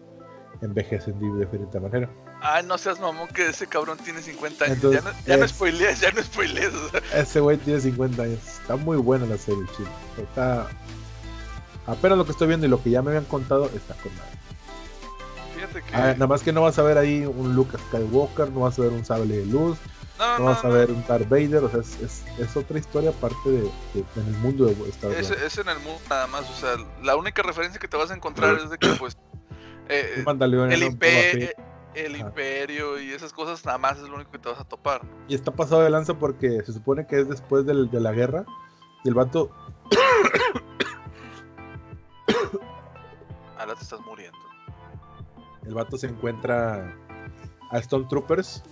envejecen 0.61 1.19
de 1.19 1.39
diferente 1.45 1.77
manera. 1.79 2.09
Ay, 2.41 2.65
no 2.65 2.77
seas 2.77 2.99
mamón 2.99 3.27
que 3.29 3.47
ese 3.47 3.67
cabrón 3.67 3.97
tiene 3.97 4.21
50 4.21 4.65
años. 4.65 4.75
Entonces, 4.77 5.03
ya 5.03 5.11
no, 5.11 5.17
ya 5.25 5.37
no 5.37 5.45
es- 5.45 5.51
spoilees, 5.51 5.99
ya 5.99 6.11
no 6.11 6.23
spoilees. 6.23 6.71
Ese 7.13 7.39
güey 7.41 7.57
tiene 7.57 7.81
50 7.81 8.23
años. 8.23 8.39
Está 8.61 8.77
muy 8.77 8.97
buena 8.97 9.25
la 9.25 9.37
serie, 9.37 9.63
chile. 9.75 9.89
Está... 10.17 10.67
Apenas 11.85 12.17
lo 12.17 12.23
que 12.25 12.31
estoy 12.31 12.47
viendo 12.47 12.65
y 12.65 12.69
lo 12.69 12.81
que 12.81 12.91
ya 12.91 13.01
me 13.01 13.09
habían 13.09 13.25
contado 13.25 13.65
está 13.65 13.93
con 13.95 14.13
madre. 14.15 14.37
Fíjate 15.53 15.81
que. 15.81 15.95
Ah, 15.95 16.13
nada 16.13 16.27
más 16.27 16.43
que 16.43 16.53
no 16.53 16.61
vas 16.61 16.79
a 16.79 16.83
ver 16.83 16.97
ahí 16.97 17.25
un 17.25 17.55
Luke 17.55 17.77
Skywalker, 17.89 18.49
no 18.51 18.61
vas 18.61 18.79
a 18.79 18.83
ver 18.83 18.91
un 18.91 19.03
sable 19.03 19.37
de 19.37 19.45
luz, 19.45 19.77
no, 20.25 20.33
no 20.33 20.39
no, 20.39 20.45
vas 20.45 20.63
a 20.63 20.67
no, 20.67 20.73
ver 20.73 20.91
un 20.91 21.05
Darth 21.07 21.29
Vader, 21.29 21.63
o 21.63 21.69
sea, 21.69 21.79
es, 21.81 21.99
es, 22.01 22.23
es 22.39 22.57
otra 22.57 22.79
historia 22.79 23.09
aparte 23.11 23.49
de, 23.49 23.61
de- 23.61 24.05
en 24.15 24.27
el 24.27 24.33
mundo 24.39 24.65
de 24.65 24.71
Star 24.89 25.11
Wars. 25.11 25.29
Es, 25.29 25.41
es 25.41 25.57
en 25.57 25.69
el 25.69 25.79
mundo 25.79 25.99
nada 26.09 26.27
más. 26.27 26.49
O 26.49 26.53
sea, 26.53 26.75
la 27.01 27.15
única 27.15 27.41
referencia 27.43 27.79
que 27.79 27.87
te 27.87 27.97
vas 27.97 28.11
a 28.11 28.15
encontrar 28.15 28.55
es 28.55 28.69
de 28.69 28.77
que, 28.77 28.87
pues. 28.99 29.17
eh, 29.89 30.13
el, 30.15 30.19
un 30.19 30.37
Boba 30.39 30.45
impe- 30.47 30.99
Fett. 30.99 31.57
el 31.95 32.15
imperio 32.17 32.99
y 32.99 33.11
esas 33.11 33.33
cosas, 33.33 33.63
nada 33.65 33.77
más 33.77 33.97
es 33.99 34.07
lo 34.09 34.15
único 34.15 34.31
que 34.31 34.39
te 34.39 34.49
vas 34.49 34.59
a 34.59 34.63
topar. 34.63 35.01
Y 35.27 35.35
está 35.35 35.51
pasado 35.51 35.81
de 35.81 35.89
lanza 35.89 36.13
porque 36.17 36.61
se 36.65 36.73
supone 36.73 37.05
que 37.07 37.19
es 37.19 37.29
después 37.29 37.65
del- 37.65 37.89
de 37.91 37.99
la 37.99 38.11
guerra. 38.11 38.45
Y 39.03 39.09
el 39.09 39.15
vato 39.15 39.51
Ahora 43.57 43.75
te 43.75 43.83
estás 43.83 43.99
muriendo. 44.01 44.37
El 45.65 45.73
vato 45.73 45.97
se 45.97 46.07
encuentra 46.07 46.93
a 47.71 47.81
Stormtroopers. 47.81 48.63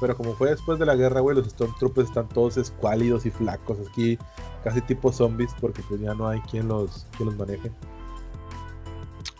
Pero 0.00 0.16
como 0.16 0.34
fue 0.34 0.50
después 0.50 0.78
de 0.78 0.86
la 0.86 0.94
guerra, 0.94 1.20
güey, 1.20 1.36
los 1.36 1.48
Stormtroopers 1.48 2.08
están 2.08 2.28
todos 2.28 2.56
escuálidos 2.56 3.24
y 3.24 3.30
flacos 3.30 3.78
aquí, 3.88 4.18
casi 4.62 4.80
tipo 4.82 5.10
zombies, 5.10 5.54
porque 5.60 5.82
pues 5.88 6.00
ya 6.00 6.14
no 6.14 6.28
hay 6.28 6.40
quien 6.42 6.68
los, 6.68 7.06
quien 7.16 7.30
los 7.30 7.36
maneje. 7.36 7.72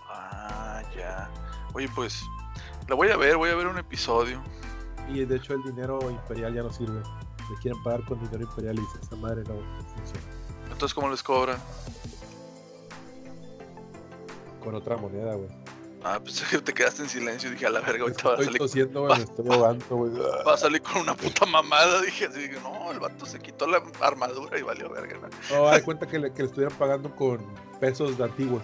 Ah, 0.08 0.82
ya. 0.96 1.30
Oye, 1.74 1.88
pues, 1.94 2.22
la 2.88 2.94
voy 2.94 3.08
a 3.10 3.16
ver, 3.16 3.36
voy 3.36 3.50
a 3.50 3.54
ver 3.54 3.66
un 3.66 3.78
episodio. 3.78 4.42
Y 5.08 5.24
de 5.24 5.36
hecho 5.36 5.54
el 5.54 5.62
dinero 5.62 5.98
imperial 6.10 6.54
ya 6.54 6.62
no 6.62 6.72
sirve. 6.72 7.00
Le 7.50 7.56
quieren 7.60 7.80
pagar 7.82 8.04
con 8.06 8.18
dinero 8.20 8.42
imperial 8.42 8.76
y 8.76 8.80
dice, 8.80 8.98
esta 9.02 9.16
madre 9.16 9.42
no 9.42 9.54
funciona. 9.94 10.26
Entonces, 10.72 10.94
¿cómo 10.94 11.08
les 11.08 11.22
cobran? 11.22 11.58
Con 14.64 14.74
otra 14.74 14.96
moneda, 14.96 15.34
güey. 15.34 15.48
Ah, 16.08 16.20
pues 16.22 16.40
te 16.64 16.72
quedaste 16.72 17.02
en 17.02 17.08
silencio 17.08 17.50
dije, 17.50 17.66
a 17.66 17.70
la 17.70 17.80
verga, 17.80 18.02
ahorita 18.04 18.28
va 18.28 18.34
a 18.34 18.44
salir, 18.44 18.58
tosiendo, 18.58 19.00
güey, 19.02 19.18
me 19.18 19.24
estoy 19.24 19.46
ahogando, 19.50 19.84
güey. 19.88 20.12
va 20.46 20.54
a 20.54 20.56
salir 20.56 20.80
con 20.80 20.98
una 20.98 21.16
puta 21.16 21.46
mamada. 21.46 22.00
Dije 22.02 22.26
así, 22.26 22.42
dije, 22.42 22.60
no, 22.62 22.92
el 22.92 23.00
vato 23.00 23.26
se 23.26 23.40
quitó 23.40 23.66
la 23.66 23.82
armadura 24.00 24.56
y 24.56 24.62
valió 24.62 24.88
verga. 24.88 25.18
¿no? 25.50 25.56
No, 25.56 25.68
hay 25.68 25.82
cuenta 25.82 26.06
que 26.06 26.20
le, 26.20 26.32
que 26.32 26.42
le 26.42 26.48
estuvieran 26.48 26.76
pagando 26.78 27.10
con 27.16 27.38
pesos 27.80 28.16
de 28.16 28.22
antiguos. 28.22 28.62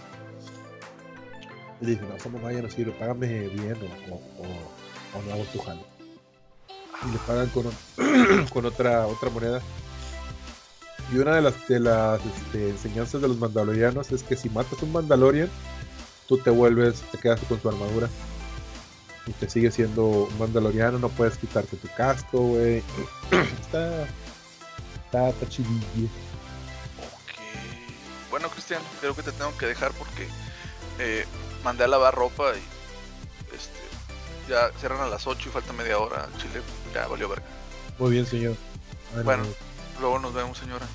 Y 1.81 1.85
le 1.87 1.91
dije, 1.93 2.03
no, 2.09 2.15
esa 2.15 2.29
mamá 2.29 2.53
ya 2.53 2.63
no 2.63 2.71
sirve, 2.71 2.93
págame 2.93 3.27
bien 3.49 3.77
o, 4.09 4.15
o, 4.15 4.17
o- 4.45 5.19
o 5.19 5.23
no 5.27 5.33
hago 5.35 5.45
tu 5.53 5.59
jale. 5.59 5.83
Y 7.09 7.11
le 7.13 7.19
pagan 7.27 7.49
con, 7.49 8.47
con 8.53 8.67
otra, 8.67 9.07
otra 9.09 9.31
moneda. 9.31 9.61
Y 11.13 11.19
una 11.19 11.35
de 11.35 11.43
las, 11.43 11.67
de 11.67 11.81
las 11.81 12.21
este, 12.25 12.69
enseñanzas 12.71 13.21
de 13.21 13.27
los 13.27 13.37
mandalorianos 13.39 14.13
es 14.13 14.23
que 14.23 14.37
si 14.37 14.49
matas 14.49 14.81
un 14.83 14.93
mandalorian, 14.93 15.51
tú 16.27 16.39
te 16.39 16.51
vuelves, 16.51 17.03
te 17.11 17.19
quedas 17.19 17.41
con 17.41 17.59
tu 17.59 17.69
armadura. 17.69 18.09
Y 19.27 19.33
te 19.33 19.49
sigues 19.49 19.75
siendo 19.75 20.05
un 20.05 20.39
mandaloriano, 20.39 20.99
no 20.99 21.09
puedes 21.09 21.37
quitarte 21.37 21.77
tu 21.77 21.89
casco, 21.97 22.39
güey. 22.41 22.83
está, 23.61 24.05
está, 25.05 25.29
está 25.29 25.49
chidillo. 25.49 26.09
Ok. 26.99 28.31
Bueno, 28.31 28.49
Cristian, 28.51 28.83
creo 29.01 29.15
que 29.15 29.23
te 29.23 29.31
tengo 29.33 29.57
que 29.57 29.67
dejar 29.67 29.93
porque 29.93 30.27
eh, 30.99 31.25
mandé 31.63 31.85
a 31.85 31.89
lavar 31.89 32.15
ropa 32.15 32.53
y 32.57 33.55
este, 33.55 33.79
ya 34.49 34.73
cierran 34.81 35.03
a 35.03 35.07
las 35.07 35.27
8 35.27 35.49
y 35.49 35.53
falta 35.53 35.73
media 35.73 35.99
hora. 35.99 36.29
Chile, 36.39 36.61
ya 36.93 37.07
valió 37.07 37.29
verga. 37.29 37.47
Muy 37.99 38.11
bien, 38.11 38.27
señor. 38.27 38.57
Bueno. 39.23 39.45
no. 39.45 39.51
Luego 40.01 40.19
nos 40.19 40.35
vemos, 40.35 40.59
señora. 40.59 40.87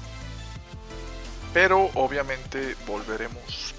Pero 1.53 1.89
obviamente 1.95 2.75
volveremos 2.85 3.73